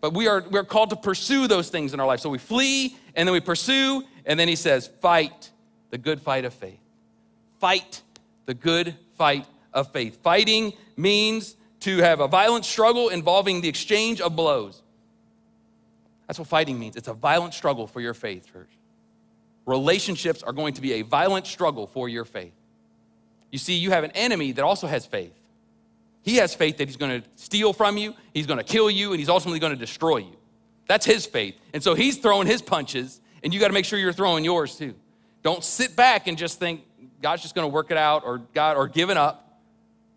But 0.00 0.14
we 0.14 0.28
are 0.28 0.44
we're 0.50 0.64
called 0.64 0.90
to 0.90 0.96
pursue 0.96 1.46
those 1.46 1.68
things 1.68 1.94
in 1.94 2.00
our 2.00 2.06
life. 2.06 2.20
So 2.20 2.30
we 2.30 2.38
flee 2.38 2.96
and 3.14 3.26
then 3.26 3.32
we 3.32 3.40
pursue, 3.40 4.04
and 4.24 4.38
then 4.38 4.46
he 4.46 4.56
says, 4.56 4.90
fight 5.00 5.50
the 5.90 5.98
good 5.98 6.20
fight 6.20 6.44
of 6.44 6.52
faith. 6.52 6.80
Fight 7.58 8.02
the 8.44 8.54
good 8.54 8.94
fight 9.16 9.46
of 9.72 9.90
faith. 9.92 10.22
Fighting 10.22 10.74
means 10.96 11.56
to 11.80 11.98
have 11.98 12.20
a 12.20 12.28
violent 12.28 12.64
struggle 12.64 13.08
involving 13.08 13.60
the 13.60 13.68
exchange 13.68 14.20
of 14.20 14.36
blows. 14.36 14.82
That's 16.26 16.38
what 16.38 16.48
fighting 16.48 16.78
means. 16.78 16.96
It's 16.96 17.08
a 17.08 17.14
violent 17.14 17.54
struggle 17.54 17.86
for 17.86 18.00
your 18.00 18.14
faith, 18.14 18.52
church. 18.52 18.70
Relationships 19.64 20.42
are 20.42 20.52
going 20.52 20.74
to 20.74 20.80
be 20.80 20.94
a 20.94 21.02
violent 21.02 21.46
struggle 21.46 21.86
for 21.86 22.08
your 22.08 22.24
faith. 22.24 22.54
You 23.50 23.58
see, 23.58 23.74
you 23.74 23.90
have 23.90 24.04
an 24.04 24.12
enemy 24.12 24.52
that 24.52 24.64
also 24.64 24.86
has 24.86 25.06
faith. 25.06 25.34
He 26.22 26.36
has 26.36 26.54
faith 26.54 26.78
that 26.78 26.88
he's 26.88 26.96
going 26.96 27.22
to 27.22 27.28
steal 27.36 27.72
from 27.72 27.96
you, 27.96 28.14
he's 28.34 28.46
going 28.46 28.58
to 28.58 28.64
kill 28.64 28.90
you, 28.90 29.12
and 29.12 29.20
he's 29.20 29.28
ultimately 29.28 29.60
going 29.60 29.72
to 29.72 29.78
destroy 29.78 30.18
you. 30.18 30.36
That's 30.88 31.06
his 31.06 31.26
faith. 31.26 31.56
And 31.72 31.82
so 31.82 31.94
he's 31.94 32.18
throwing 32.18 32.46
his 32.46 32.62
punches, 32.62 33.20
and 33.42 33.54
you 33.54 33.60
got 33.60 33.68
to 33.68 33.74
make 33.74 33.84
sure 33.84 33.98
you're 33.98 34.12
throwing 34.12 34.44
yours 34.44 34.76
too. 34.76 34.94
Don't 35.42 35.62
sit 35.62 35.94
back 35.94 36.26
and 36.26 36.36
just 36.36 36.58
think 36.58 36.82
God's 37.22 37.42
just 37.42 37.54
going 37.54 37.68
to 37.68 37.72
work 37.72 37.90
it 37.92 37.96
out 37.96 38.24
or 38.24 38.38
God 38.54 38.76
or 38.76 38.88
giving 38.88 39.16
up, 39.16 39.60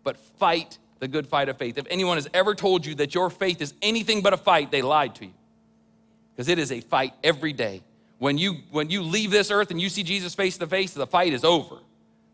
but 0.02 0.16
fight 0.16 0.78
the 0.98 1.08
good 1.08 1.26
fight 1.26 1.48
of 1.48 1.56
faith. 1.56 1.78
If 1.78 1.86
anyone 1.88 2.16
has 2.16 2.28
ever 2.34 2.54
told 2.54 2.84
you 2.84 2.96
that 2.96 3.14
your 3.14 3.30
faith 3.30 3.62
is 3.62 3.74
anything 3.80 4.20
but 4.20 4.32
a 4.32 4.36
fight, 4.36 4.70
they 4.70 4.82
lied 4.82 5.14
to 5.16 5.26
you 5.26 5.32
because 6.34 6.48
it 6.48 6.58
is 6.58 6.72
a 6.72 6.80
fight 6.80 7.14
every 7.22 7.52
day. 7.52 7.82
When 8.18 8.36
you, 8.36 8.56
when 8.70 8.90
you 8.90 9.02
leave 9.02 9.30
this 9.30 9.50
earth 9.50 9.70
and 9.70 9.80
you 9.80 9.88
see 9.88 10.02
Jesus 10.02 10.34
face 10.34 10.58
to 10.58 10.66
face, 10.66 10.92
the 10.92 11.06
fight 11.06 11.32
is 11.32 11.44
over. 11.44 11.76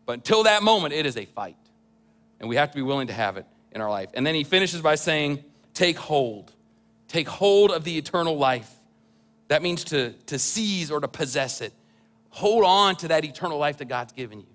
But 0.05 0.13
until 0.13 0.43
that 0.43 0.63
moment, 0.63 0.93
it 0.93 1.05
is 1.05 1.17
a 1.17 1.25
fight. 1.25 1.55
And 2.39 2.49
we 2.49 2.55
have 2.57 2.71
to 2.71 2.75
be 2.75 2.81
willing 2.81 3.07
to 3.07 3.13
have 3.13 3.37
it 3.37 3.45
in 3.71 3.81
our 3.81 3.89
life. 3.89 4.09
And 4.13 4.25
then 4.25 4.35
he 4.35 4.43
finishes 4.43 4.81
by 4.81 4.95
saying, 4.95 5.43
Take 5.73 5.97
hold. 5.97 6.51
Take 7.07 7.27
hold 7.27 7.71
of 7.71 7.83
the 7.83 7.97
eternal 7.97 8.37
life. 8.37 8.73
That 9.47 9.61
means 9.61 9.85
to, 9.85 10.11
to 10.25 10.39
seize 10.39 10.91
or 10.91 10.99
to 10.99 11.07
possess 11.07 11.61
it. 11.61 11.73
Hold 12.29 12.65
on 12.65 12.95
to 12.97 13.09
that 13.09 13.23
eternal 13.23 13.57
life 13.57 13.77
that 13.77 13.85
God's 13.85 14.13
given 14.13 14.39
you. 14.39 14.47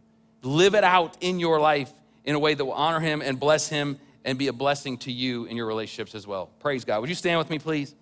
Live 0.42 0.74
it 0.74 0.84
out 0.84 1.16
in 1.20 1.38
your 1.40 1.60
life 1.60 1.92
in 2.24 2.34
a 2.34 2.38
way 2.38 2.54
that 2.54 2.64
will 2.64 2.72
honor 2.72 3.00
Him 3.00 3.22
and 3.22 3.38
bless 3.38 3.68
Him 3.68 3.98
and 4.24 4.38
be 4.38 4.48
a 4.48 4.52
blessing 4.52 4.98
to 4.98 5.12
you 5.12 5.46
in 5.46 5.56
your 5.56 5.66
relationships 5.66 6.14
as 6.14 6.26
well. 6.26 6.50
Praise 6.60 6.84
God. 6.84 7.00
Would 7.00 7.08
you 7.08 7.14
stand 7.14 7.38
with 7.38 7.50
me, 7.50 7.58
please? 7.58 7.94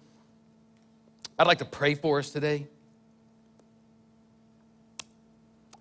I'd 1.39 1.47
like 1.47 1.59
to 1.59 1.65
pray 1.65 1.95
for 1.95 2.19
us 2.19 2.31
today. 2.31 2.67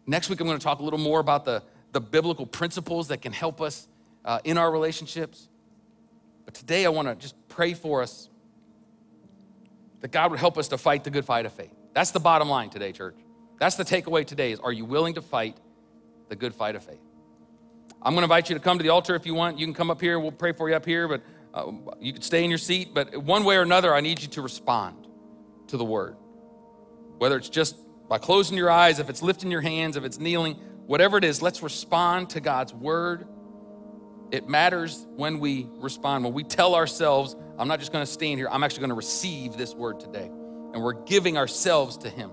Next 0.08 0.30
week, 0.30 0.40
I'm 0.40 0.48
going 0.48 0.58
to 0.58 0.64
talk 0.64 0.80
a 0.80 0.84
little 0.84 1.00
more 1.00 1.20
about 1.20 1.46
the, 1.46 1.62
the 1.92 2.02
biblical 2.02 2.46
principles 2.46 3.10
that 3.10 3.22
can 3.22 3.34
help 3.34 3.62
us 3.62 3.88
uh, 4.26 4.40
in 4.44 4.58
our 4.58 4.72
relationships. 4.72 5.50
But 6.46 6.54
today, 6.54 6.86
I 6.86 6.90
want 6.90 7.08
to 7.10 7.16
just 7.16 7.36
pray 7.48 7.74
for 7.74 8.02
us 8.02 8.30
that 10.02 10.12
God 10.12 10.32
would 10.32 10.40
help 10.40 10.58
us 10.58 10.70
to 10.70 10.78
fight 10.78 11.04
the 11.04 11.10
good 11.10 11.26
fight 11.26 11.46
of 11.46 11.54
faith. 11.54 11.74
That's 11.94 12.12
the 12.12 12.20
bottom 12.20 12.50
line 12.50 12.70
today, 12.70 12.92
church. 12.92 13.16
That's 13.60 13.76
the 13.76 13.84
takeaway 13.84 14.26
today 14.26 14.52
is 14.52 14.60
are 14.62 14.72
you 14.72 14.86
willing 14.86 15.16
to 15.16 15.22
fight 15.22 15.58
the 16.30 16.36
good 16.36 16.56
fight 16.56 16.76
of 16.76 16.84
faith? 16.84 17.02
I'm 18.02 18.14
going 18.14 18.22
to 18.22 18.24
invite 18.24 18.50
you 18.50 18.56
to 18.56 18.62
come 18.62 18.78
to 18.78 18.84
the 18.84 18.90
altar 18.90 19.14
if 19.16 19.26
you 19.26 19.34
want. 19.34 19.60
You 19.60 19.66
can 19.66 19.74
come 19.74 19.92
up 19.92 20.00
here. 20.00 20.20
We'll 20.20 20.32
pray 20.32 20.54
for 20.54 20.70
you 20.70 20.76
up 20.76 20.86
here, 20.86 21.10
but 21.10 21.22
uh, 21.54 21.72
you 22.00 22.14
can 22.14 22.22
stay 22.22 22.46
in 22.46 22.50
your 22.50 22.58
seat. 22.58 22.94
But 22.94 23.18
one 23.18 23.44
way 23.44 23.58
or 23.58 23.62
another, 23.62 23.94
I 23.94 24.00
need 24.00 24.22
you 24.22 24.30
to 24.30 24.42
respond 24.42 25.06
to 25.70 25.78
the 25.78 25.86
word. 25.86 26.16
Whether 27.18 27.38
it's 27.38 27.50
just 27.50 27.76
by 28.08 28.18
closing 28.18 28.58
your 28.58 28.72
eyes, 28.72 29.00
if 29.00 29.10
it's 29.10 29.22
lifting 29.22 29.52
your 29.52 29.62
hands, 29.62 29.98
if 29.98 30.04
it's 30.04 30.20
kneeling, 30.20 30.56
whatever 30.86 31.18
it 31.18 31.24
is, 31.24 31.42
let's 31.42 31.62
respond 31.62 32.32
to 32.32 32.40
God's 32.40 32.74
word. 32.74 33.28
It 34.32 34.48
matters 34.48 35.06
when 35.16 35.40
we 35.40 35.68
respond, 35.78 36.24
when 36.24 36.34
we 36.34 36.44
tell 36.44 36.76
ourselves, 36.76 37.36
I'm 37.58 37.68
not 37.68 37.80
just 37.80 37.92
gonna 37.92 38.06
stand 38.06 38.40
here, 38.40 38.48
I'm 38.50 38.64
actually 38.64 38.82
gonna 38.82 38.96
receive 38.96 39.58
this 39.58 39.74
word 39.74 40.00
today. 40.00 40.26
And 40.26 40.84
we're 40.84 41.04
giving 41.04 41.38
ourselves 41.38 41.98
to 42.00 42.10
Him 42.10 42.32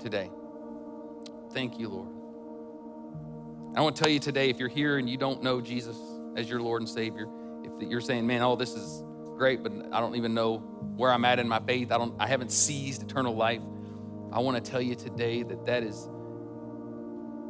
today. 0.00 0.30
Thank 1.52 1.78
you, 1.78 1.88
Lord. 1.88 2.08
I 3.74 3.80
want 3.80 3.96
to 3.96 4.02
tell 4.02 4.12
you 4.12 4.18
today 4.18 4.50
if 4.50 4.58
you're 4.58 4.68
here 4.68 4.98
and 4.98 5.08
you 5.08 5.16
don't 5.16 5.42
know 5.42 5.60
Jesus 5.60 5.96
as 6.36 6.48
your 6.48 6.60
Lord 6.60 6.82
and 6.82 6.88
Savior, 6.88 7.26
if 7.64 7.88
you're 7.88 8.02
saying, 8.02 8.26
man, 8.26 8.42
oh, 8.42 8.56
this 8.56 8.74
is 8.74 9.02
great, 9.42 9.60
but 9.60 9.72
I 9.90 9.98
don't 9.98 10.14
even 10.14 10.34
know 10.34 10.58
where 10.94 11.10
I'm 11.10 11.24
at 11.24 11.40
in 11.40 11.48
my 11.48 11.58
faith, 11.58 11.90
I, 11.90 11.98
don't, 11.98 12.14
I 12.20 12.28
haven't 12.28 12.52
seized 12.52 13.02
eternal 13.02 13.34
life, 13.34 13.60
I 14.30 14.38
want 14.38 14.64
to 14.64 14.70
tell 14.70 14.80
you 14.80 14.94
today 14.94 15.42
that 15.42 15.66
that 15.66 15.82
is 15.82 16.08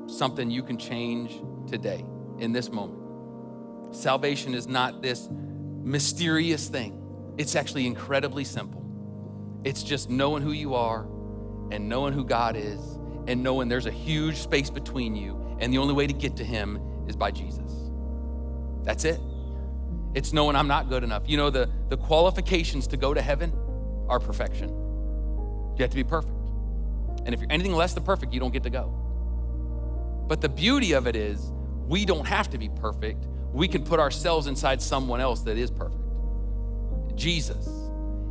something 0.07 0.51
you 0.51 0.63
can 0.63 0.79
change 0.79 1.39
today 1.69 2.03
in 2.39 2.51
this 2.51 2.73
moment. 2.73 3.95
Salvation 3.95 4.55
is 4.55 4.67
not 4.67 5.03
this 5.03 5.29
mysterious 5.83 6.67
thing, 6.67 6.99
it's 7.37 7.55
actually 7.57 7.87
incredibly 7.87 8.45
simple. 8.45 8.83
It's 9.63 9.83
just 9.83 10.09
knowing 10.09 10.43
who 10.43 10.53
you 10.53 10.75
are 10.75 11.03
and 11.73 11.91
knowing 11.91 12.15
who 12.15 12.25
God 12.25 12.57
is 12.57 12.81
and 13.27 13.43
knowing 13.43 13.69
there's 13.69 13.85
a 13.85 13.91
huge 13.93 14.37
space 14.37 14.71
between 14.71 15.15
you 15.15 15.59
and 15.61 15.71
the 15.71 15.77
only 15.77 15.93
way 15.93 16.07
to 16.07 16.15
get 16.15 16.37
to 16.37 16.45
Him 16.45 16.81
is 17.07 17.17
by 17.17 17.31
Jesus. 17.31 17.91
That's 18.83 19.05
it. 19.05 19.21
It's 20.15 20.33
knowing 20.33 20.57
I'm 20.57 20.69
not 20.69 20.89
good 20.89 21.05
enough. 21.05 21.23
You 21.27 21.37
know, 21.37 21.51
the, 21.51 21.71
the 21.93 21.99
qualifications 21.99 22.87
to 22.87 22.97
go 22.97 23.13
to 23.13 23.21
heaven 23.21 23.53
are 24.09 24.19
perfection. 24.19 24.71
You 24.71 25.77
have 25.81 25.91
to 25.91 25.97
be 25.97 26.03
perfect. 26.03 26.33
And 27.27 27.35
if 27.35 27.41
you're 27.43 27.53
anything 27.53 27.75
less 27.75 27.93
than 27.93 28.03
perfect, 28.03 28.33
you 28.33 28.41
don't 28.41 28.51
get 28.51 28.63
to 28.63 28.71
go. 28.71 28.89
But 30.27 30.41
the 30.41 30.49
beauty 30.49 30.93
of 30.93 31.07
it 31.07 31.17
is, 31.17 31.53
we 31.87 32.07
don't 32.07 32.27
have 32.27 32.49
to 32.49 32.57
be 32.57 32.71
perfect. 32.71 33.27
We 33.53 33.69
can 33.69 33.85
put 33.85 34.01
ourselves 34.01 34.47
inside 34.47 34.81
someone 34.81 35.21
else 35.21 35.43
that 35.43 35.59
is 35.59 35.71
perfect 35.71 36.01
Jesus. 37.15 37.69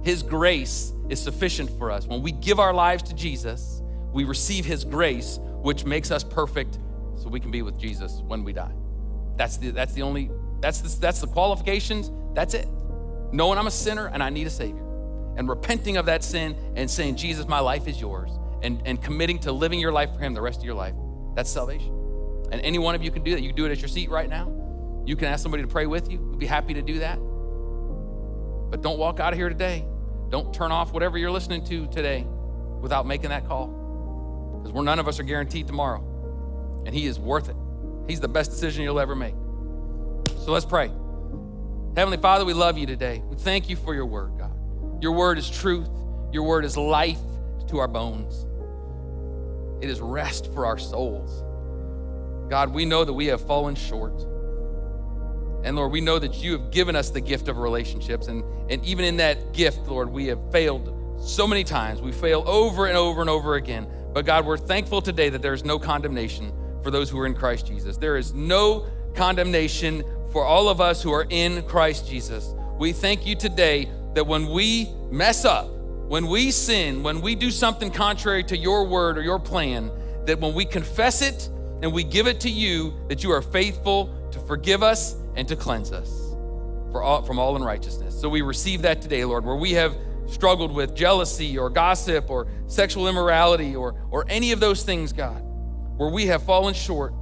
His 0.02 0.24
grace 0.24 0.92
is 1.10 1.22
sufficient 1.22 1.70
for 1.78 1.92
us. 1.92 2.08
When 2.08 2.24
we 2.24 2.32
give 2.32 2.60
our 2.60 2.74
lives 2.74 3.04
to 3.04 3.14
Jesus, 3.14 3.84
we 4.12 4.24
receive 4.24 4.66
His 4.66 4.84
grace, 4.84 5.38
which 5.62 5.86
makes 5.86 6.10
us 6.10 6.24
perfect 6.24 6.80
so 7.14 7.30
we 7.30 7.40
can 7.40 7.52
be 7.52 7.62
with 7.62 7.78
Jesus 7.78 8.24
when 8.26 8.44
we 8.44 8.54
die. 8.54 8.74
That's 9.36 9.58
the, 9.58 9.70
that's 9.70 9.94
the 9.94 10.02
only, 10.02 10.32
that's 10.62 10.82
the, 10.82 11.00
that's 11.00 11.22
the 11.22 11.28
qualifications. 11.28 12.10
That's 12.34 12.56
it. 12.56 12.68
Knowing 13.32 13.58
I'm 13.58 13.68
a 13.68 13.72
sinner 13.72 14.08
and 14.08 14.22
I 14.22 14.30
need 14.30 14.48
a 14.48 14.50
Savior. 14.50 14.84
And 15.38 15.48
repenting 15.48 15.98
of 15.98 16.06
that 16.08 16.24
sin 16.24 16.56
and 16.76 16.90
saying, 16.90 17.16
Jesus, 17.16 17.48
my 17.48 17.60
life 17.60 17.88
is 17.88 18.00
yours. 18.00 18.32
And, 18.62 18.82
and 18.86 19.02
committing 19.02 19.40
to 19.40 19.52
living 19.52 19.80
your 19.80 19.92
life 19.92 20.14
for 20.14 20.20
Him 20.20 20.34
the 20.34 20.42
rest 20.42 20.60
of 20.60 20.66
your 20.66 20.76
life. 20.76 20.94
That's 21.36 21.50
salvation. 21.50 21.98
And 22.52 22.62
any 22.62 22.80
one 22.80 22.96
of 22.96 23.04
you 23.04 23.12
can 23.12 23.24
do 23.24 23.32
that. 23.32 23.42
You 23.42 23.50
can 23.50 23.56
do 23.56 23.66
it 23.66 23.72
at 23.72 23.80
your 23.80 23.88
seat 23.88 24.10
right 24.10 24.30
now. 24.30 24.52
You 25.06 25.16
can 25.16 25.30
ask 25.30 25.42
somebody 25.42 25.64
to 25.64 25.70
pray 25.70 25.86
with 25.86 26.12
you. 26.12 26.20
We'd 26.20 26.40
be 26.40 26.46
happy 26.46 26.74
to 26.74 26.82
do 26.82 27.00
that. 27.00 27.18
But 28.70 28.82
don't 28.82 29.00
walk 29.00 29.20
out 29.20 29.34
of 29.34 29.40
here 29.40 29.50
today. 29.50 29.86
Don't 30.30 30.54
turn 30.54 30.72
off 30.72 30.94
whatever 30.94 31.18
you're 31.18 31.32
listening 31.32 31.66
to 31.66 31.88
today 31.88 32.26
without 32.82 33.06
making 33.08 33.30
that 33.30 33.48
call. 33.48 33.68
Because 34.60 34.74
we're 34.74 34.84
none 34.84 35.00
of 35.00 35.08
us 35.08 35.20
are 35.20 35.24
guaranteed 35.24 35.68
tomorrow 35.68 36.04
and 36.86 36.94
He 36.94 37.06
is 37.06 37.20
worth 37.20 37.50
it. 37.50 37.56
He's 38.08 38.20
the 38.20 38.28
best 38.28 38.52
decision 38.52 38.84
you'll 38.84 39.00
ever 39.00 39.16
make. 39.16 39.36
So 40.44 40.52
let's 40.52 40.66
pray. 40.66 40.92
Heavenly 41.96 42.18
Father, 42.18 42.46
we 42.46 42.54
love 42.54 42.78
you 42.78 42.86
today. 42.86 43.22
We 43.30 43.36
thank 43.36 43.70
you 43.70 43.76
for 43.76 43.94
your 43.94 44.06
word, 44.06 44.38
God. 44.38 44.54
Your 45.04 45.12
word 45.12 45.38
is 45.38 45.50
truth, 45.50 45.90
your 46.32 46.44
word 46.44 46.64
is 46.64 46.78
life 46.78 47.20
to 47.68 47.80
our 47.80 47.88
bones, 47.88 48.46
it 49.84 49.90
is 49.90 50.00
rest 50.00 50.54
for 50.54 50.66
our 50.66 50.78
souls. 50.78 51.44
God, 52.50 52.74
we 52.74 52.86
know 52.86 53.04
that 53.04 53.12
we 53.12 53.26
have 53.26 53.46
fallen 53.46 53.76
short. 53.76 54.22
And 55.64 55.76
Lord, 55.76 55.92
we 55.92 56.00
know 56.00 56.18
that 56.18 56.42
you 56.42 56.54
have 56.54 56.72
given 56.72 56.96
us 56.96 57.10
the 57.10 57.22
gift 57.22 57.48
of 57.48 57.58
relationships. 57.58 58.28
And, 58.28 58.44
and 58.70 58.84
even 58.84 59.06
in 59.06 59.18
that 59.18 59.54
gift, 59.54 59.88
Lord, 59.88 60.10
we 60.10 60.28
have 60.28 60.40
failed 60.52 61.20
so 61.22 61.46
many 61.46 61.64
times. 61.64 62.02
We 62.02 62.12
fail 62.12 62.44
over 62.48 62.88
and 62.88 62.98
over 62.98 63.22
and 63.22 63.30
over 63.30 63.56
again. 63.56 63.88
But 64.14 64.26
God, 64.26 64.46
we're 64.46 64.58
thankful 64.58 65.02
today 65.02 65.30
that 65.30 65.42
there 65.42 65.54
is 65.54 65.64
no 65.64 65.78
condemnation 65.78 66.52
for 66.84 66.90
those 66.90 67.10
who 67.10 67.20
are 67.20 67.26
in 67.26 67.36
Christ 67.36 67.68
Jesus. 67.68 67.96
There 67.96 68.18
is 68.18 68.34
no 68.34 68.88
condemnation 69.14 70.04
for 70.32 70.46
all 70.46 70.70
of 70.70 70.80
us 70.80 71.02
who 71.04 71.12
are 71.12 71.28
in 71.30 71.62
Christ 71.64 72.08
Jesus. 72.08 72.54
We 72.80 72.94
thank 72.94 73.26
you 73.26 73.36
today 73.36 73.90
that 74.14 74.26
when 74.26 74.50
we 74.50 74.90
mess 75.12 75.46
up, 75.46 75.70
when 76.08 76.28
we 76.28 76.52
sin, 76.52 77.04
when 77.04 77.22
we 77.22 77.36
do 77.36 77.52
something 77.52 77.92
contrary 77.92 78.44
to 78.46 78.58
your 78.58 78.86
word 78.86 79.18
or 79.18 79.22
your 79.22 79.40
plan, 79.40 79.92
that 80.26 80.40
when 80.40 80.54
we 80.54 80.66
confess 80.66 81.22
it 81.22 81.50
and 81.82 81.94
we 81.94 82.04
give 82.04 82.28
it 82.28 82.40
to 82.42 82.50
you, 82.50 82.94
that 83.08 83.24
you 83.24 83.32
are 83.32 83.42
faithful 83.42 84.14
to 84.32 84.40
forgive 84.40 84.84
us 84.84 85.16
and 85.36 85.48
to 85.48 85.56
cleanse 85.56 85.92
us 85.92 86.10
all, 86.94 87.22
from 87.24 87.40
all 87.40 87.56
unrighteousness. 87.56 88.20
So 88.20 88.30
we 88.30 88.42
receive 88.42 88.82
that 88.84 89.02
today, 89.02 89.24
Lord, 89.26 89.46
where 89.46 89.56
we 89.56 89.72
have 89.74 89.96
struggled 90.28 90.74
with 90.74 90.96
jealousy 90.96 91.58
or 91.58 91.70
gossip 91.70 92.30
or 92.30 92.48
sexual 92.68 93.08
immorality 93.08 93.76
or, 93.76 93.96
or 94.12 94.26
any 94.30 94.52
of 94.52 94.60
those 94.60 94.84
things, 94.84 95.14
God 95.14 95.44
where 96.02 96.10
we 96.10 96.26
have 96.26 96.42
fallen 96.42 96.74
short, 96.74 97.14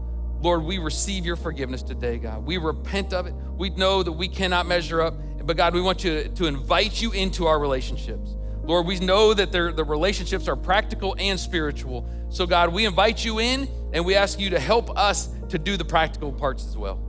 Lord, 0.41 0.63
we 0.63 0.77
receive 0.77 1.25
your 1.25 1.35
forgiveness 1.35 1.83
today, 1.83 2.17
God. 2.17 2.45
We 2.45 2.57
repent 2.57 3.13
of 3.13 3.27
it. 3.27 3.33
We 3.57 3.69
know 3.71 4.03
that 4.03 4.11
we 4.11 4.27
cannot 4.27 4.67
measure 4.67 5.01
up, 5.01 5.15
but 5.45 5.57
God, 5.57 5.73
we 5.73 5.81
want 5.81 6.03
you 6.03 6.23
to, 6.23 6.45
invite 6.45 7.01
you 7.01 7.11
into 7.11 7.45
our 7.45 7.59
relationships. 7.59 8.35
Lord, 8.63 8.85
we 8.85 8.99
know 8.99 9.33
that 9.33 9.51
the 9.51 9.83
relationships 9.83 10.47
are 10.47 10.55
practical 10.55 11.15
and 11.17 11.39
spiritual. 11.39 12.07
So, 12.29 12.45
God, 12.45 12.71
we 12.71 12.85
invite 12.85 13.25
you 13.25 13.39
in 13.39 13.67
and 13.93 14.05
we 14.05 14.15
ask 14.15 14.39
you 14.39 14.51
to 14.51 14.59
help 14.59 14.95
us 14.97 15.29
to 15.49 15.57
do 15.57 15.75
the 15.75 15.85
practical 15.85 16.31
parts 16.31 16.65
as 16.65 16.77
well. 16.77 16.99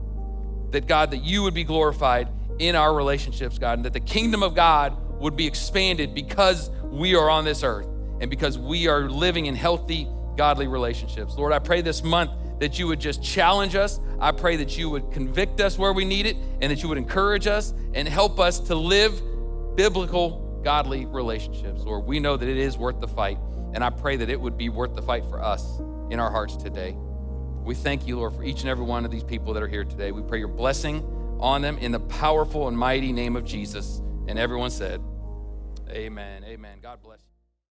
That, 0.71 0.87
God, 0.87 1.11
that 1.11 1.23
you 1.23 1.43
would 1.43 1.53
be 1.53 1.63
glorified 1.63 2.29
in 2.59 2.75
our 2.75 2.93
relationships, 2.93 3.57
God, 3.59 3.79
and 3.79 3.85
that 3.85 3.93
the 3.93 3.99
kingdom 3.99 4.43
of 4.43 4.55
God 4.55 4.97
would 5.19 5.35
be 5.35 5.45
expanded 5.45 6.15
because 6.15 6.69
we 6.85 7.15
are 7.15 7.29
on 7.29 7.45
this 7.45 7.63
earth 7.63 7.87
and 8.19 8.29
because 8.29 8.57
we 8.57 8.87
are 8.87 9.09
living 9.09 9.45
in 9.45 9.55
healthy, 9.55 10.07
godly 10.35 10.67
relationships. 10.67 11.35
Lord, 11.35 11.53
I 11.53 11.59
pray 11.59 11.81
this 11.81 12.03
month 12.03 12.31
that 12.61 12.77
you 12.77 12.85
would 12.85 12.99
just 12.99 13.23
challenge 13.23 13.75
us. 13.75 13.99
I 14.19 14.31
pray 14.31 14.55
that 14.57 14.77
you 14.77 14.87
would 14.91 15.11
convict 15.11 15.59
us 15.59 15.79
where 15.79 15.93
we 15.93 16.05
need 16.05 16.27
it 16.27 16.37
and 16.61 16.71
that 16.71 16.83
you 16.83 16.89
would 16.89 16.97
encourage 16.99 17.47
us 17.47 17.73
and 17.95 18.07
help 18.07 18.39
us 18.39 18.59
to 18.59 18.75
live 18.75 19.19
biblical, 19.75 20.61
godly 20.63 21.07
relationships. 21.07 21.81
Lord, 21.81 22.05
we 22.05 22.19
know 22.19 22.37
that 22.37 22.47
it 22.47 22.57
is 22.57 22.77
worth 22.77 22.99
the 22.99 23.07
fight, 23.07 23.39
and 23.73 23.83
I 23.83 23.89
pray 23.89 24.15
that 24.15 24.29
it 24.29 24.39
would 24.39 24.59
be 24.59 24.69
worth 24.69 24.93
the 24.93 25.01
fight 25.01 25.25
for 25.25 25.41
us 25.41 25.79
in 26.11 26.19
our 26.19 26.29
hearts 26.29 26.55
today. 26.55 26.95
We 27.63 27.73
thank 27.73 28.05
you, 28.05 28.17
Lord, 28.17 28.35
for 28.35 28.43
each 28.43 28.61
and 28.61 28.69
every 28.69 28.85
one 28.85 29.05
of 29.05 29.11
these 29.11 29.23
people 29.23 29.55
that 29.55 29.63
are 29.63 29.67
here 29.67 29.83
today. 29.83 30.11
We 30.11 30.21
pray 30.21 30.37
your 30.37 30.47
blessing 30.47 31.03
on 31.39 31.63
them 31.63 31.79
in 31.79 31.91
the 31.91 31.99
powerful 31.99 32.67
and 32.67 32.77
mighty 32.77 33.11
name 33.11 33.35
of 33.35 33.43
Jesus. 33.43 34.03
And 34.27 34.37
everyone 34.37 34.69
said, 34.69 35.01
Amen. 35.89 36.43
Amen. 36.43 36.77
God 36.79 37.01
bless 37.01 37.21
you. 37.21 37.30